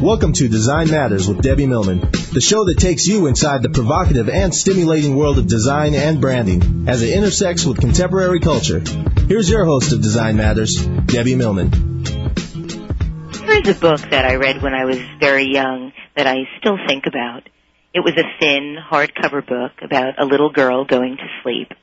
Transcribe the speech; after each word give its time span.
Welcome 0.00 0.32
to 0.32 0.48
Design 0.48 0.90
Matters 0.90 1.28
with 1.28 1.42
Debbie 1.42 1.66
Millman, 1.66 2.00
the 2.32 2.40
show 2.40 2.64
that 2.64 2.78
takes 2.78 3.06
you 3.06 3.26
inside 3.26 3.62
the 3.62 3.68
provocative 3.68 4.30
and 4.30 4.54
stimulating 4.54 5.14
world 5.14 5.36
of 5.36 5.46
design 5.46 5.94
and 5.94 6.22
branding 6.22 6.88
as 6.88 7.02
it 7.02 7.10
intersects 7.10 7.66
with 7.66 7.80
contemporary 7.80 8.40
culture. 8.40 8.82
Here's 9.28 9.50
your 9.50 9.66
host 9.66 9.92
of 9.92 10.00
Design 10.00 10.38
Matters, 10.38 10.74
Debbie 10.76 11.34
Millman. 11.34 11.70
Here's 13.44 13.68
a 13.68 13.78
book 13.78 14.00
that 14.08 14.24
I 14.24 14.36
read 14.36 14.62
when 14.62 14.72
I 14.72 14.86
was 14.86 14.98
very 15.20 15.52
young 15.52 15.92
that 16.16 16.26
I 16.26 16.48
still 16.58 16.78
think 16.88 17.04
about. 17.04 17.46
It 17.92 18.00
was 18.00 18.14
a 18.16 18.24
thin, 18.40 18.78
hardcover 18.82 19.46
book 19.46 19.72
about 19.82 20.18
a 20.18 20.24
little 20.24 20.50
girl 20.50 20.86
going 20.86 21.18
to 21.18 21.28
sleep. 21.42 21.74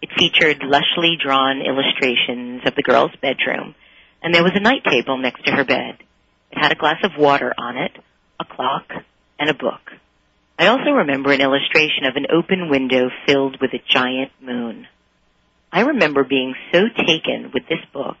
It 0.00 0.08
featured 0.18 0.60
lushly 0.60 1.20
drawn 1.22 1.60
illustrations 1.60 2.62
of 2.64 2.74
the 2.74 2.82
girl's 2.82 3.14
bedroom, 3.20 3.74
and 4.22 4.34
there 4.34 4.42
was 4.44 4.52
a 4.54 4.60
night 4.60 4.84
table 4.90 5.18
next 5.18 5.44
to 5.44 5.50
her 5.50 5.64
bed. 5.64 5.98
It 6.50 6.58
had 6.58 6.72
a 6.72 6.76
glass 6.76 7.02
of 7.04 7.12
water 7.18 7.52
on 7.56 7.76
it, 7.76 7.92
a 8.38 8.44
clock, 8.44 8.90
and 9.38 9.50
a 9.50 9.54
book. 9.54 9.80
I 10.58 10.66
also 10.66 10.90
remember 10.90 11.32
an 11.32 11.40
illustration 11.40 12.04
of 12.04 12.16
an 12.16 12.26
open 12.30 12.68
window 12.68 13.08
filled 13.26 13.58
with 13.60 13.72
a 13.72 13.82
giant 13.88 14.32
moon. 14.42 14.86
I 15.72 15.82
remember 15.82 16.24
being 16.24 16.54
so 16.72 16.80
taken 17.06 17.50
with 17.54 17.62
this 17.68 17.84
book 17.92 18.16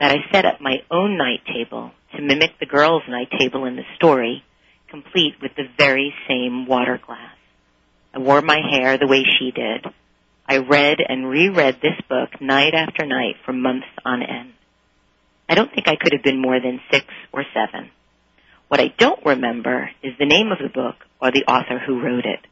that 0.00 0.12
I 0.12 0.30
set 0.32 0.44
up 0.44 0.60
my 0.60 0.82
own 0.90 1.16
night 1.16 1.40
table 1.46 1.92
to 2.14 2.22
mimic 2.22 2.58
the 2.58 2.66
girl's 2.66 3.04
night 3.08 3.30
table 3.38 3.64
in 3.64 3.76
the 3.76 3.84
story, 3.96 4.44
complete 4.90 5.34
with 5.40 5.52
the 5.56 5.68
very 5.78 6.12
same 6.28 6.66
water 6.66 7.00
glass. 7.04 7.36
I 8.12 8.18
wore 8.18 8.42
my 8.42 8.60
hair 8.70 8.98
the 8.98 9.06
way 9.06 9.24
she 9.38 9.50
did. 9.50 9.86
I 10.46 10.58
read 10.58 10.98
and 11.06 11.28
reread 11.28 11.76
this 11.80 12.00
book 12.08 12.40
night 12.40 12.74
after 12.74 13.06
night 13.06 13.36
for 13.44 13.52
months 13.52 13.86
on 14.04 14.22
end. 14.22 14.54
I 15.48 15.54
don't 15.54 15.72
think 15.72 15.88
I 15.88 15.96
could 15.96 16.12
have 16.12 16.22
been 16.22 16.40
more 16.40 16.60
than 16.60 16.80
six 16.90 17.06
or 17.32 17.44
seven. 17.54 17.90
What 18.68 18.80
I 18.80 18.92
don't 18.98 19.24
remember 19.24 19.90
is 20.02 20.12
the 20.18 20.26
name 20.26 20.52
of 20.52 20.58
the 20.58 20.68
book 20.68 20.96
or 21.20 21.30
the 21.30 21.44
author 21.44 21.78
who 21.78 22.02
wrote 22.02 22.26
it. 22.26 22.46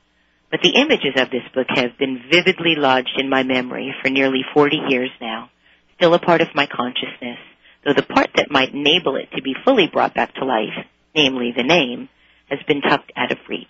But 0.50 0.60
the 0.62 0.80
images 0.80 1.14
of 1.16 1.30
this 1.30 1.42
book 1.54 1.66
have 1.68 1.98
been 1.98 2.22
vividly 2.30 2.74
lodged 2.76 3.18
in 3.18 3.28
my 3.28 3.42
memory 3.42 3.94
for 4.02 4.08
nearly 4.08 4.40
40 4.54 4.76
years 4.88 5.10
now, 5.20 5.50
still 5.96 6.14
a 6.14 6.18
part 6.18 6.40
of 6.40 6.54
my 6.54 6.66
consciousness, 6.66 7.38
though 7.84 7.92
the 7.92 8.02
part 8.02 8.30
that 8.36 8.50
might 8.50 8.72
enable 8.72 9.16
it 9.16 9.28
to 9.36 9.42
be 9.42 9.54
fully 9.64 9.88
brought 9.92 10.14
back 10.14 10.34
to 10.34 10.44
life, 10.44 10.86
namely 11.14 11.52
the 11.54 11.64
name, 11.64 12.08
has 12.48 12.60
been 12.66 12.80
tucked 12.80 13.12
out 13.16 13.32
of 13.32 13.38
reach. 13.48 13.66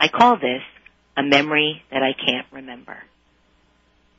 I 0.00 0.08
call 0.08 0.36
this 0.36 0.62
a 1.16 1.22
memory 1.22 1.82
that 1.90 2.02
I 2.02 2.12
can't 2.12 2.46
remember. 2.52 2.98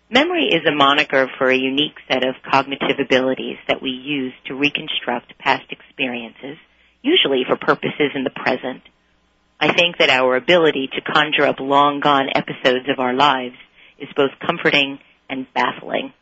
Memory 0.10 0.46
is 0.54 0.66
a 0.66 0.72
moniker 0.72 1.30
for 1.38 1.50
a 1.50 1.58
unique 1.58 1.98
set 2.08 2.24
of 2.24 2.36
cognitive 2.50 2.98
abilities 2.98 3.58
that 3.68 3.82
we 3.82 3.90
use 3.90 4.32
to 4.46 4.56
reconstruct 4.56 5.38
past 5.38 5.66
experiences, 5.70 6.58
usually 7.02 7.44
for 7.46 7.58
purposes 7.58 8.12
in 8.16 8.24
the 8.24 8.30
present. 8.30 8.84
I 9.60 9.74
think 9.74 9.98
that 9.98 10.10
our 10.10 10.38
ability 10.38 10.88
to 10.94 11.02
conjure 11.02 11.46
up 11.46 11.60
long 11.60 12.00
gone 12.00 12.30
episodes 12.34 12.88
of 12.88 13.00
our 13.00 13.14
lives 13.14 13.58
is 14.00 14.08
both 14.16 14.32
comforting 14.40 15.00
and 15.30 15.46
baffling. 15.54 16.14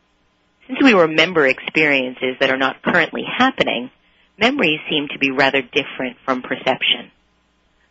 Since 0.66 0.82
we 0.82 0.94
remember 0.94 1.46
experiences 1.46 2.38
that 2.40 2.50
are 2.50 2.58
not 2.58 2.82
currently 2.82 3.22
happening, 3.22 3.92
memories 4.36 4.80
seem 4.90 5.06
to 5.12 5.18
be 5.20 5.30
rather 5.30 5.62
different 5.62 6.16
from 6.24 6.42
perception. 6.42 7.12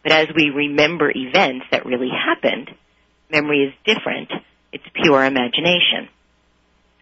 But 0.03 0.11
as 0.11 0.27
we 0.35 0.49
remember 0.49 1.09
events 1.09 1.67
that 1.71 1.85
really 1.85 2.11
happened, 2.11 2.69
memory 3.31 3.63
is 3.63 3.73
different 3.85 4.29
it's 4.75 4.83
pure 4.93 5.23
imagination. 5.23 6.09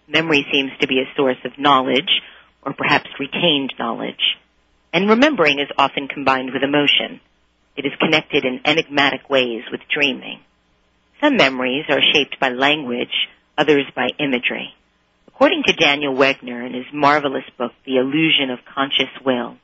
Memory 0.08 0.46
seems 0.54 0.70
to 0.80 0.88
be 0.88 1.00
a 1.00 1.16
source 1.18 1.40
of 1.44 1.58
knowledge, 1.58 2.22
or 2.62 2.74
perhaps 2.74 3.10
retained 3.20 3.74
knowledge. 3.80 4.38
And 4.94 5.10
remembering 5.10 5.58
is 5.58 5.70
often 5.76 6.08
combined 6.08 6.52
with 6.54 6.62
emotion. 6.62 7.20
It 7.76 7.88
is 7.88 7.94
connected 8.00 8.46
in 8.46 8.62
enigmatic 8.64 9.28
ways 9.28 9.64
with 9.72 9.82
dreaming. 9.92 10.42
Some 11.20 11.36
memories 11.36 11.86
are 11.90 12.12
shaped 12.14 12.40
by 12.40 12.50
language, 12.50 13.28
others 13.58 13.86
by 13.96 14.10
imagery. 14.20 14.70
According 15.28 15.64
to 15.66 15.74
Daniel 15.74 16.14
Wegner 16.14 16.64
in 16.68 16.76
his 16.76 16.86
marvelous 16.94 17.50
book, 17.58 17.72
The 17.88 17.98
Illusion 17.98 18.52
of 18.52 18.60
Conscious 18.72 19.10
Will, 19.26 19.58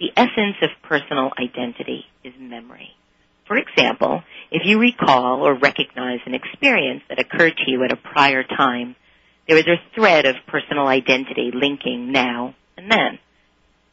the 0.00 0.10
essence 0.16 0.56
of 0.62 0.70
personal 0.82 1.30
identity 1.38 2.06
is 2.24 2.32
memory. 2.40 2.90
For 3.52 3.58
example, 3.58 4.22
if 4.50 4.62
you 4.64 4.78
recall 4.78 5.46
or 5.46 5.52
recognize 5.52 6.20
an 6.24 6.32
experience 6.32 7.02
that 7.10 7.18
occurred 7.18 7.54
to 7.58 7.70
you 7.70 7.84
at 7.84 7.92
a 7.92 7.96
prior 7.96 8.42
time, 8.42 8.96
there 9.46 9.58
is 9.58 9.66
a 9.66 9.76
thread 9.94 10.24
of 10.24 10.36
personal 10.46 10.86
identity 10.86 11.50
linking 11.52 12.12
now 12.12 12.54
and 12.78 12.90
then. 12.90 13.18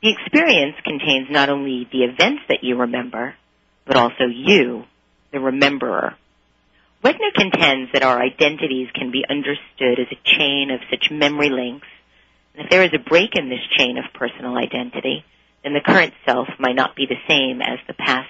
The 0.01 0.11
experience 0.11 0.77
contains 0.85 1.27
not 1.29 1.49
only 1.49 1.85
the 1.91 2.05
events 2.05 2.43
that 2.47 2.63
you 2.63 2.77
remember, 2.77 3.35
but 3.85 3.97
also 3.97 4.27
you, 4.33 4.85
the 5.33 5.39
rememberer. 5.39 6.15
Wegner 7.03 7.33
contends 7.35 7.91
that 7.91 8.03
our 8.03 8.17
identities 8.17 8.87
can 8.95 9.11
be 9.11 9.25
understood 9.29 9.99
as 9.99 10.07
a 10.09 10.37
chain 10.37 10.71
of 10.71 10.79
such 10.89 11.11
memory 11.11 11.49
links, 11.49 11.87
and 12.55 12.63
if 12.63 12.71
there 12.71 12.83
is 12.83 12.93
a 12.93 13.09
break 13.09 13.31
in 13.35 13.49
this 13.49 13.67
chain 13.77 13.97
of 13.97 14.05
personal 14.13 14.57
identity, 14.57 15.25
then 15.65 15.73
the 15.73 15.81
current 15.85 16.13
self 16.25 16.47
might 16.59 16.77
not 16.77 16.95
be 16.95 17.07
the 17.07 17.19
same 17.27 17.61
as 17.61 17.79
the 17.87 17.93
past 17.93 18.29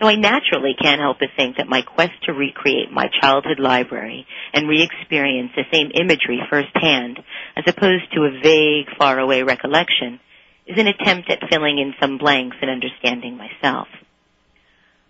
so 0.00 0.08
I 0.08 0.14
naturally 0.14 0.74
can't 0.80 1.00
help 1.00 1.18
but 1.18 1.28
think 1.36 1.58
that 1.58 1.68
my 1.68 1.82
quest 1.82 2.12
to 2.24 2.32
recreate 2.32 2.90
my 2.90 3.08
childhood 3.20 3.60
library 3.60 4.26
and 4.54 4.68
re-experience 4.68 5.50
the 5.54 5.64
same 5.70 5.90
imagery 5.92 6.40
firsthand, 6.48 7.18
as 7.54 7.64
opposed 7.66 8.10
to 8.14 8.24
a 8.24 8.40
vague, 8.42 8.86
faraway 8.96 9.42
recollection, 9.42 10.18
is 10.66 10.78
an 10.78 10.86
attempt 10.86 11.30
at 11.30 11.48
filling 11.50 11.78
in 11.78 11.94
some 12.00 12.16
blanks 12.16 12.56
and 12.62 12.70
understanding 12.70 13.36
myself. 13.36 13.88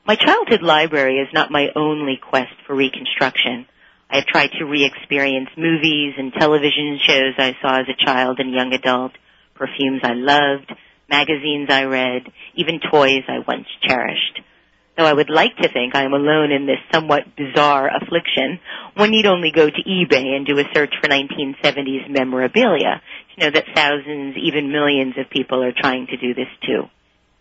My 0.07 0.17
childhood 0.17 0.63
library 0.63 1.19
is 1.19 1.29
not 1.33 1.53
my 1.53 1.69
only 1.77 2.19
quest 2.21 2.55
for 2.67 2.75
reconstruction. 2.75 3.67
I 4.11 4.17
have 4.17 4.27
tried 4.27 4.51
to 4.59 4.65
re-experience 4.65 5.51
movies 5.57 6.15
and 6.19 6.33
television 6.33 6.99
shows 7.07 7.35
I 7.39 7.55
saw 7.63 7.79
as 7.79 7.87
a 7.89 8.05
child 8.05 8.41
and 8.41 8.53
young 8.53 8.73
adult, 8.73 9.13
perfumes 9.55 10.01
I 10.03 10.15
loved, 10.15 10.73
magazines 11.09 11.69
I 11.71 11.85
read, 11.85 12.23
even 12.57 12.81
toys 12.91 13.23
I 13.29 13.39
once 13.47 13.69
cherished. 13.87 14.41
Though 15.01 15.07
I 15.07 15.15
would 15.15 15.31
like 15.31 15.57
to 15.57 15.73
think 15.73 15.95
I 15.95 16.03
am 16.03 16.13
alone 16.13 16.53
in 16.53 16.67
this 16.67 16.77
somewhat 16.93 17.35
bizarre 17.35 17.89
affliction, 17.89 18.61
one 18.93 19.11
need 19.11 19.25
only 19.25 19.51
go 19.51 19.65
to 19.65 19.83
eBay 19.89 20.37
and 20.37 20.45
do 20.45 20.59
a 20.59 20.65
search 20.75 20.93
for 21.01 21.09
1970s 21.09 22.11
memorabilia 22.11 23.01
to 23.33 23.41
know 23.41 23.51
that 23.51 23.65
thousands, 23.75 24.37
even 24.37 24.71
millions 24.71 25.15
of 25.17 25.31
people 25.31 25.65
are 25.65 25.73
trying 25.73 26.07
to 26.09 26.19
do 26.19 26.35
this 26.35 26.53
too. 26.67 26.83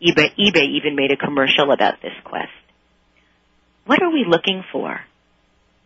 eBay, 0.02 0.32
eBay 0.40 0.70
even 0.70 0.96
made 0.96 1.12
a 1.12 1.18
commercial 1.18 1.74
about 1.74 2.02
this 2.02 2.14
quest. 2.24 2.48
What 3.86 4.02
are 4.02 4.10
we 4.10 4.24
looking 4.26 4.64
for? 4.72 5.02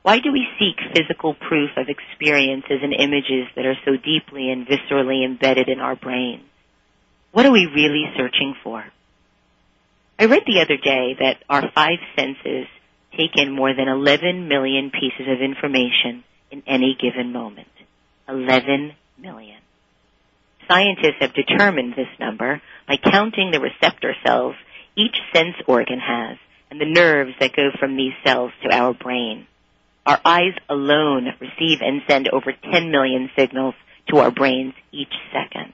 Why 0.03 0.19
do 0.19 0.31
we 0.31 0.45
seek 0.59 0.77
physical 0.93 1.33
proof 1.33 1.71
of 1.75 1.87
experiences 1.89 2.81
and 2.83 2.93
images 2.93 3.47
that 3.55 3.65
are 3.65 3.79
so 3.83 3.93
deeply 3.93 4.51
and 4.51 4.67
viscerally 4.67 5.25
embedded 5.25 5.69
in 5.69 5.79
our 5.79 5.95
brains? 5.95 6.43
What 7.31 7.47
are 7.47 7.51
we 7.51 7.65
really 7.65 8.05
searching 8.15 8.53
for? 8.63 8.85
I 10.19 10.25
read 10.25 10.43
the 10.45 10.61
other 10.61 10.77
day 10.77 11.15
that 11.19 11.43
our 11.49 11.71
five 11.73 11.99
senses 12.15 12.67
take 13.17 13.35
in 13.35 13.51
more 13.51 13.73
than 13.73 13.87
11 13.87 14.47
million 14.47 14.91
pieces 14.91 15.27
of 15.27 15.41
information 15.41 16.23
in 16.51 16.63
any 16.67 16.95
given 16.99 17.31
moment. 17.31 17.67
11 18.29 18.93
million. 19.17 19.59
Scientists 20.67 21.19
have 21.19 21.33
determined 21.33 21.93
this 21.93 22.07
number 22.19 22.61
by 22.87 22.97
counting 22.97 23.51
the 23.51 23.59
receptor 23.59 24.15
cells 24.25 24.55
each 24.95 25.17
sense 25.33 25.55
organ 25.67 25.99
has 25.99 26.37
and 26.69 26.79
the 26.79 26.85
nerves 26.85 27.33
that 27.39 27.55
go 27.55 27.69
from 27.79 27.97
these 27.97 28.13
cells 28.23 28.51
to 28.63 28.73
our 28.73 28.93
brain. 28.93 29.47
Our 30.05 30.19
eyes 30.23 30.53
alone 30.69 31.27
receive 31.39 31.79
and 31.81 32.01
send 32.07 32.29
over 32.29 32.53
10 32.71 32.91
million 32.91 33.29
signals 33.37 33.75
to 34.09 34.17
our 34.17 34.31
brains 34.31 34.73
each 34.91 35.13
second. 35.31 35.73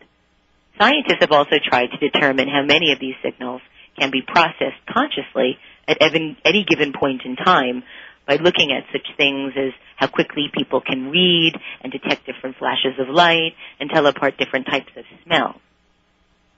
Scientists 0.80 1.20
have 1.20 1.32
also 1.32 1.58
tried 1.64 1.88
to 1.88 1.98
determine 1.98 2.48
how 2.48 2.64
many 2.64 2.92
of 2.94 3.00
these 3.00 3.16
signals 3.24 3.62
can 4.00 4.12
be 4.12 4.22
processed 4.22 4.82
consciously 4.88 5.58
at 5.88 5.98
any 6.02 6.66
given 6.68 6.94
point 6.94 7.22
in 7.26 7.36
time 7.36 7.84
by 8.28 8.36
looking 8.36 8.72
at 8.72 8.84
such 8.92 9.08
things 9.18 9.54
as 9.58 9.74
how 9.96 10.08
quickly 10.08 10.50
people 10.54 10.82
can 10.82 11.10
read 11.10 11.54
and 11.82 11.92
detect 11.92 12.26
different 12.26 12.58
flashes 12.58 12.94
of 13.00 13.10
light 13.10 13.54
and 13.80 13.90
tell 13.90 14.06
apart 14.06 14.38
different 14.38 14.68
types 14.68 14.92
of 14.96 15.04
smell. 15.26 15.60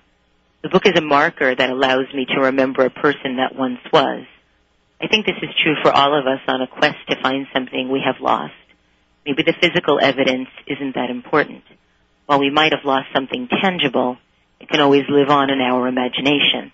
The 0.64 0.70
book 0.70 0.86
is 0.86 0.98
a 0.98 1.02
marker 1.02 1.54
that 1.54 1.70
allows 1.70 2.08
me 2.14 2.26
to 2.34 2.46
remember 2.46 2.86
a 2.86 2.90
person 2.90 3.38
that 3.38 3.56
once 3.56 3.80
was. 3.92 4.26
I 5.02 5.08
think 5.08 5.26
this 5.26 5.36
is 5.42 5.50
true 5.62 5.76
for 5.84 5.92
all 5.92 6.18
of 6.18 6.26
us 6.26 6.40
on 6.48 6.62
a 6.62 6.68
quest 6.68 6.98
to 7.10 7.22
find 7.22 7.48
something 7.54 7.90
we 7.90 8.02
have 8.06 8.22
lost. 8.22 8.54
Maybe 9.26 9.44
the 9.44 9.56
physical 9.62 10.00
evidence 10.02 10.48
isn't 10.68 10.96
that 10.96 11.10
important. 11.10 11.64
While 12.26 12.40
we 12.40 12.50
might 12.50 12.72
have 12.72 12.86
lost 12.86 13.08
something 13.14 13.50
tangible, 13.62 14.18
it 14.64 14.70
can 14.70 14.80
always 14.80 15.04
live 15.10 15.30
on 15.30 15.50
in 15.50 15.60
our 15.60 15.90
imagination. 15.90 16.72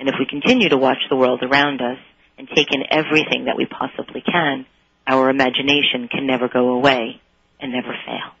And 0.00 0.08
if 0.08 0.16
we 0.18 0.26
continue 0.26 0.68
to 0.68 0.76
watch 0.76 0.98
the 1.08 1.14
world 1.14 1.44
around 1.44 1.80
us 1.80 1.98
and 2.36 2.48
take 2.48 2.74
in 2.74 2.82
everything 2.90 3.44
that 3.44 3.56
we 3.56 3.66
possibly 3.66 4.20
can, 4.20 4.66
our 5.06 5.30
imagination 5.30 6.08
can 6.10 6.26
never 6.26 6.48
go 6.48 6.70
away 6.70 7.20
and 7.60 7.70
never 7.70 7.94
fail. 8.04 8.34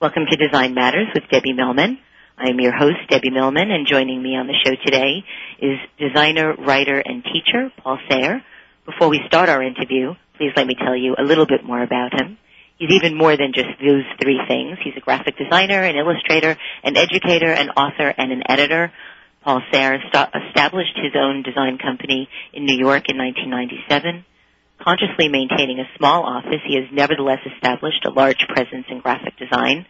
Welcome 0.00 0.26
to 0.30 0.36
Design 0.36 0.74
Matters 0.74 1.08
with 1.12 1.24
Debbie 1.28 1.54
Millman. 1.54 1.98
I 2.38 2.50
am 2.50 2.60
your 2.60 2.72
host, 2.72 2.98
Debbie 3.10 3.30
Millman, 3.30 3.72
and 3.72 3.84
joining 3.84 4.22
me 4.22 4.36
on 4.36 4.46
the 4.46 4.54
show 4.64 4.76
today 4.84 5.24
is 5.58 5.78
designer, 5.98 6.54
writer, 6.54 7.02
and 7.04 7.24
teacher 7.24 7.72
Paul 7.82 7.98
Sahre. 8.08 8.44
Before 8.86 9.08
we 9.08 9.20
start 9.26 9.48
our 9.48 9.60
interview, 9.60 10.14
please 10.36 10.52
let 10.54 10.68
me 10.68 10.76
tell 10.76 10.94
you 10.94 11.16
a 11.18 11.24
little 11.24 11.46
bit 11.46 11.64
more 11.64 11.82
about 11.82 12.12
him. 12.12 12.38
He's 12.82 12.98
even 12.98 13.16
more 13.16 13.36
than 13.36 13.52
just 13.54 13.78
those 13.78 14.02
three 14.20 14.40
things. 14.48 14.76
He's 14.82 14.96
a 14.96 15.00
graphic 15.00 15.38
designer, 15.38 15.84
an 15.84 15.94
illustrator, 15.94 16.56
an 16.82 16.96
educator, 16.96 17.52
an 17.52 17.70
author, 17.70 18.12
and 18.18 18.32
an 18.32 18.42
editor. 18.50 18.90
Paul 19.44 19.62
Sahre 19.72 20.02
established 20.02 20.98
his 20.98 21.12
own 21.14 21.44
design 21.44 21.78
company 21.78 22.28
in 22.52 22.66
New 22.66 22.74
York 22.74 23.06
in 23.06 23.18
1997. 23.18 24.24
Consciously 24.82 25.28
maintaining 25.28 25.78
a 25.78 25.86
small 25.96 26.24
office, 26.24 26.58
he 26.66 26.74
has 26.74 26.90
nevertheless 26.90 27.38
established 27.54 28.04
a 28.04 28.10
large 28.10 28.44
presence 28.48 28.86
in 28.90 28.98
graphic 28.98 29.38
design. 29.38 29.86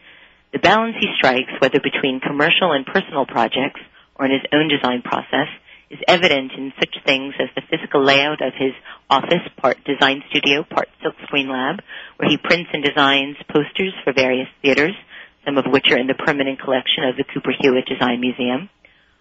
The 0.52 0.58
balance 0.58 0.96
he 1.00 1.08
strikes, 1.16 1.52
whether 1.60 1.80
between 1.80 2.20
commercial 2.20 2.72
and 2.72 2.84
personal 2.84 3.24
projects 3.24 3.80
or 4.16 4.26
in 4.26 4.32
his 4.32 4.44
own 4.52 4.68
design 4.68 5.00
process, 5.00 5.48
is 5.92 6.00
evident 6.08 6.52
in 6.56 6.72
such 6.80 6.96
things 7.04 7.34
as 7.38 7.48
the 7.54 7.62
physical 7.70 8.02
layout 8.02 8.40
of 8.40 8.54
his 8.56 8.72
office, 9.10 9.44
part 9.58 9.76
design 9.84 10.24
studio, 10.30 10.64
part 10.64 10.88
silkscreen 11.04 11.52
lab, 11.52 11.84
where 12.16 12.30
he 12.30 12.38
prints 12.38 12.70
and 12.72 12.82
designs 12.82 13.36
posters 13.52 13.92
for 14.02 14.14
various 14.14 14.48
theaters, 14.62 14.96
some 15.44 15.58
of 15.58 15.66
which 15.66 15.90
are 15.90 15.98
in 15.98 16.06
the 16.06 16.14
permanent 16.14 16.58
collection 16.58 17.04
of 17.04 17.16
the 17.16 17.24
Cooper 17.24 17.52
Hewitt 17.60 17.84
Design 17.84 18.20
Museum. 18.20 18.70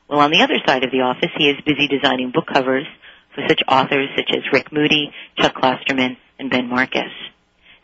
While 0.07 0.21
on 0.21 0.31
the 0.31 0.41
other 0.41 0.57
side 0.65 0.85
of 0.85 0.91
the 0.91 1.01
office, 1.01 1.31
he 1.37 1.49
is 1.49 1.57
busy 1.65 1.87
designing 1.87 2.31
book 2.31 2.47
covers 2.47 2.87
for 3.35 3.43
such 3.47 3.61
authors 3.67 4.09
such 4.15 4.31
as 4.31 4.43
Rick 4.53 4.71
Moody, 4.71 5.11
Chuck 5.37 5.55
Klosterman, 5.55 6.15
and 6.39 6.49
Ben 6.49 6.69
Marcus. 6.69 7.11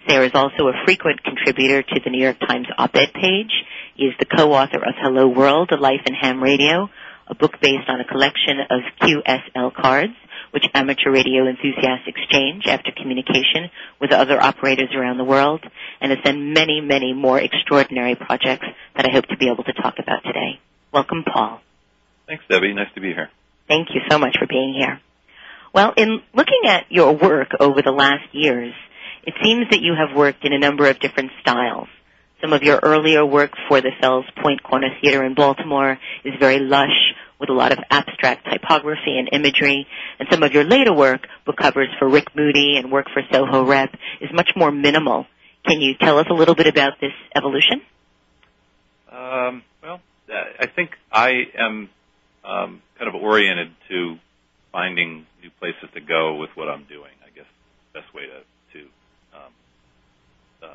Sahre 0.08 0.26
is 0.26 0.32
also 0.34 0.68
a 0.68 0.84
frequent 0.86 1.24
contributor 1.24 1.84
to 1.84 2.00
the 2.04 2.10
New 2.10 2.24
York 2.24 2.40
Times 2.40 2.68
op-ed 2.78 3.14
page. 3.14 3.52
He 3.96 4.06
is 4.06 4.14
the 4.20 4.26
co-author 4.26 4.78
of 4.78 4.96
Hello 5.02 5.28
World, 5.28 5.72
A 5.72 5.78
Life 5.78 6.02
in 6.06 6.14
Ham 6.14 6.42
Radio, 6.42 6.90
a 7.30 7.36
book 7.36 7.60
based 7.62 7.88
on 7.88 8.00
a 8.00 8.06
collection 8.06 8.60
of 8.70 8.82
QSL 9.02 9.74
cards, 9.74 10.14
which 10.52 10.66
amateur 10.74 11.12
radio 11.12 11.48
enthusiasts 11.48 12.08
exchange 12.08 12.68
after 12.68 12.92
communication 12.92 13.70
with 14.00 14.12
other 14.12 14.42
operators 14.42 14.90
around 14.96 15.18
the 15.18 15.24
world, 15.24 15.64
and 16.00 16.12
has 16.12 16.24
done 16.24 16.54
many, 16.54 16.82
many 16.82 17.14
more 17.14 17.40
extraordinary 17.40 18.16
projects 18.16 18.66
that 18.96 19.06
I 19.06 19.12
hope 19.12 19.26
to 19.28 19.38
be 19.38 19.50
able 19.50 19.64
to 19.66 19.74
talk 19.74 19.96
about 20.00 20.24
today. 20.24 20.60
Welcome, 20.92 21.24
Paul. 21.24 21.62
Thanks, 22.28 22.44
Debbie. 22.50 22.74
Nice 22.74 22.94
to 22.96 23.02
be 23.02 23.14
here. 23.14 23.30
Thank 23.68 23.90
you 23.94 24.02
so 24.10 24.18
much 24.18 24.38
for 24.40 24.48
being 24.48 24.74
here. 24.78 25.02
Well, 25.74 25.94
in 25.96 26.22
looking 26.34 26.62
at 26.66 26.86
your 26.90 27.14
work 27.14 27.50
over 27.60 27.82
the 27.82 27.92
last 27.92 28.34
years, 28.34 28.74
it 29.24 29.34
seems 29.44 29.68
that 29.72 29.82
you 29.82 29.94
have 29.94 30.16
worked 30.16 30.46
in 30.46 30.54
a 30.54 30.60
number 30.60 30.90
of 30.90 31.00
different 31.00 31.32
styles. 31.42 31.90
Some 32.42 32.54
of 32.54 32.62
your 32.62 32.80
earlier 32.84 33.26
work 33.26 33.52
for 33.68 33.82
the 33.82 33.92
Fells 34.00 34.26
Point 34.42 34.62
Corner 34.62 34.90
Theater 35.02 35.24
in 35.26 35.34
Baltimore 35.34 35.98
is 36.24 36.34
very 36.40 36.60
lush 36.60 37.14
with 37.40 37.50
a 37.50 37.54
lot 37.54 37.72
of 37.72 37.80
abstract 37.90 38.48
typography 38.52 39.18
and 39.18 39.30
imagery, 39.32 39.88
and 40.20 40.28
some 40.32 40.44
of 40.44 40.54
your 40.54 40.64
later 40.64 40.94
work, 40.94 41.28
book 41.46 41.58
covers 41.58 41.90
for 42.00 42.08
Rick 42.08 42.36
Moody 42.36 42.78
and 42.78 42.92
work 42.92 43.08
for 43.14 43.22
Soho 43.32 43.64
Rep, 43.64 43.94
is 44.22 44.30
much 44.34 44.52
more 44.56 44.72
minimal. 44.72 45.26
Can 45.66 45.82
you 45.82 45.96
tell 46.00 46.20
us 46.20 46.28
a 46.30 46.34
little 46.34 46.56
bit 46.56 46.68
about 46.68 46.94
this 47.02 47.12
evolution? 47.36 47.82
Um, 49.12 49.64
well, 49.84 50.02
I 50.60 50.68
think 50.68 50.92
I 51.12 51.48
am 51.58 51.90
um, 52.44 52.82
kind 52.98 53.08
of 53.08 53.16
oriented 53.16 53.72
to 53.90 54.18
finding 54.72 55.26
new 55.42 55.50
places 55.60 55.90
to 55.94 56.02
go 56.02 56.36
with 56.36 56.52
what 56.56 56.70
I'm 56.70 56.86
doing. 56.86 57.12
I 57.26 57.30
guess 57.36 57.46
best 57.94 58.14
way 58.14 58.24
to 58.74 58.86
uh, 60.64 60.68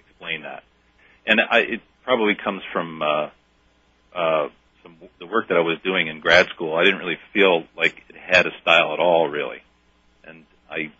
explain 0.00 0.42
that. 0.42 0.62
And 1.28 1.42
I, 1.42 1.58
it 1.58 1.80
probably 2.04 2.34
comes 2.42 2.62
from 2.72 3.02
uh, 3.02 3.28
uh, 4.16 4.48
some 4.82 4.96
the 5.20 5.26
work 5.26 5.48
that 5.48 5.58
I 5.58 5.60
was 5.60 5.76
doing 5.84 6.08
in 6.08 6.20
grad 6.20 6.48
school. 6.54 6.74
I 6.74 6.84
didn't 6.84 7.00
really 7.00 7.18
feel 7.34 7.64
like 7.76 8.02
it 8.08 8.16
had 8.16 8.46
a 8.46 8.50
style 8.62 8.94
at 8.94 8.98
all, 8.98 9.28
really. 9.28 9.58
And 10.24 10.46
I, 10.70 10.90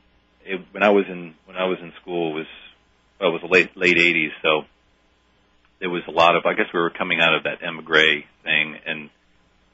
it, 0.45 0.61
when 0.71 0.83
I 0.83 0.91
was 0.91 1.07
in 1.09 1.35
when 1.47 1.57
I 1.57 1.65
was 1.65 1.79
in 1.81 1.95
school, 2.03 2.35
was 2.35 2.45
well, 3.19 3.31
it 3.31 3.33
was 3.33 3.41
the 3.41 3.49
late 3.49 3.75
late 3.75 3.97
'80s, 3.97 4.33
so 4.43 4.63
there 5.81 5.89
was 5.89 6.03
a 6.07 6.13
lot 6.13 6.37
of. 6.37 6.45
I 6.45 6.53
guess 6.53 6.67
we 6.75 6.81
were 6.81 6.91
coming 6.91 7.21
out 7.21 7.35
of 7.35 7.45
that 7.45 7.63
emigre 7.63 8.25
thing, 8.45 8.77
and 8.85 9.11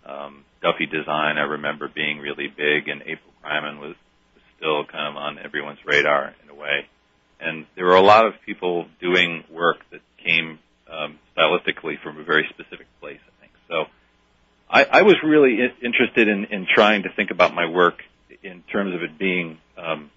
um, 0.07 0.45
Duffy 0.63 0.87
design. 0.87 1.37
I 1.37 1.47
remember 1.59 1.89
being 1.93 2.21
really 2.21 2.47
big, 2.47 2.87
and 2.87 3.03
April 3.03 3.35
Greiman 3.45 3.81
was, 3.81 3.97
was 4.35 4.45
still 4.57 4.85
kind 4.85 5.09
of 5.09 5.17
on 5.17 5.37
everyone's 5.45 5.81
radar 5.85 6.33
in 6.45 6.49
a 6.49 6.55
way 6.55 6.87
and 7.41 7.67
there 7.77 7.85
were 7.85 7.97
a 7.97 8.03
lot 8.03 8.27
of 8.27 8.35
people 8.47 8.87
doing 9.01 9.45
work 9.51 9.79
that 9.91 10.01
came 10.25 10.59
um, 10.91 11.19
stylistically 11.37 12.01
from 12.03 12.19
a 12.19 12.25
very 12.25 12.47
specific 12.51 12.87
place. 13.01 13.21
I 13.27 13.41
think 13.41 13.53
so. 13.69 13.85
I, 14.71 14.85
I 14.85 15.03
was 15.03 15.17
really 15.23 15.59
interested 15.83 16.29
in, 16.29 16.47
in 16.47 16.67
trying 16.73 17.03
to 17.05 17.09
think 17.15 17.31
about 17.31 17.55
my 17.55 17.69
work 17.69 18.03
in 18.43 18.63
terms 18.73 18.95
of 18.95 19.03
it 19.03 19.19
being 19.19 19.59
um, 19.77 20.11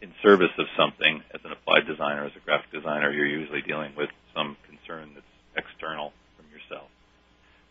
in 0.00 0.12
service 0.22 0.50
of 0.58 0.66
something. 0.76 1.22
As 1.34 1.40
an 1.44 1.52
applied 1.52 1.86
designer, 1.86 2.24
as 2.24 2.32
a 2.36 2.44
graphic 2.44 2.72
designer, 2.72 3.10
you're 3.12 3.26
usually 3.26 3.62
dealing 3.62 3.92
with 3.96 4.10
some 4.34 4.56
concern 4.68 5.10
that's 5.14 5.26
external 5.56 6.12
from 6.36 6.46
yourself. 6.52 6.88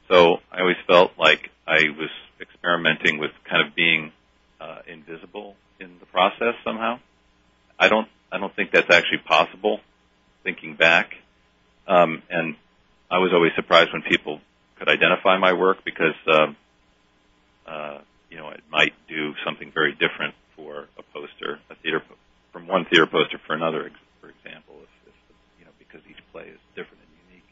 So 0.10 0.38
I 0.52 0.62
always 0.62 0.78
felt 0.88 1.12
like 1.18 1.50
I 1.68 1.90
was 1.98 2.10
experimenting 2.40 3.18
with 3.18 3.32
kind 3.50 3.68
of 3.68 3.76
being 3.76 4.12
uh, 4.60 4.80
invisible 4.88 5.56
in 5.80 5.98
the 6.00 6.06
process 6.06 6.54
somehow. 6.64 7.00
I 7.80 7.88
don't 7.88 8.08
I 8.32 8.38
don't 8.38 8.56
think 8.56 8.72
that's 8.72 8.90
actually 8.90 9.20
possible, 9.26 9.82
thinking 10.44 10.76
back. 10.76 11.16
Um, 11.88 12.24
and 12.30 12.56
I 13.10 13.20
was 13.20 13.32
always 13.34 13.52
surprised 13.56 13.92
when 13.94 14.02
people 14.04 14.40
could 14.78 14.90
identify 14.90 15.38
my 15.38 15.54
work 15.54 15.84
because, 15.84 16.16
um, 16.28 16.56
uh, 17.68 18.00
you 18.30 18.38
know, 18.38 18.50
it 18.50 18.62
might 18.72 18.94
do 19.08 19.34
something 19.46 19.72
very 19.74 19.92
different 19.92 20.36
for 20.56 20.88
a 20.98 21.04
poster, 21.14 21.60
a 21.70 21.76
theater 21.76 22.02
from 22.52 22.68
one 22.68 22.86
theater 22.86 23.08
poster 23.08 23.40
for 23.46 23.54
another, 23.54 23.92
for 24.20 24.30
example, 24.30 24.76
if, 24.82 25.08
if 25.08 25.14
you 25.60 25.66
know 25.66 25.72
because 25.80 26.02
each 26.10 26.22
play 26.32 26.44
is 26.44 26.60
different 26.76 27.00
and 27.04 27.30
unique. 27.30 27.44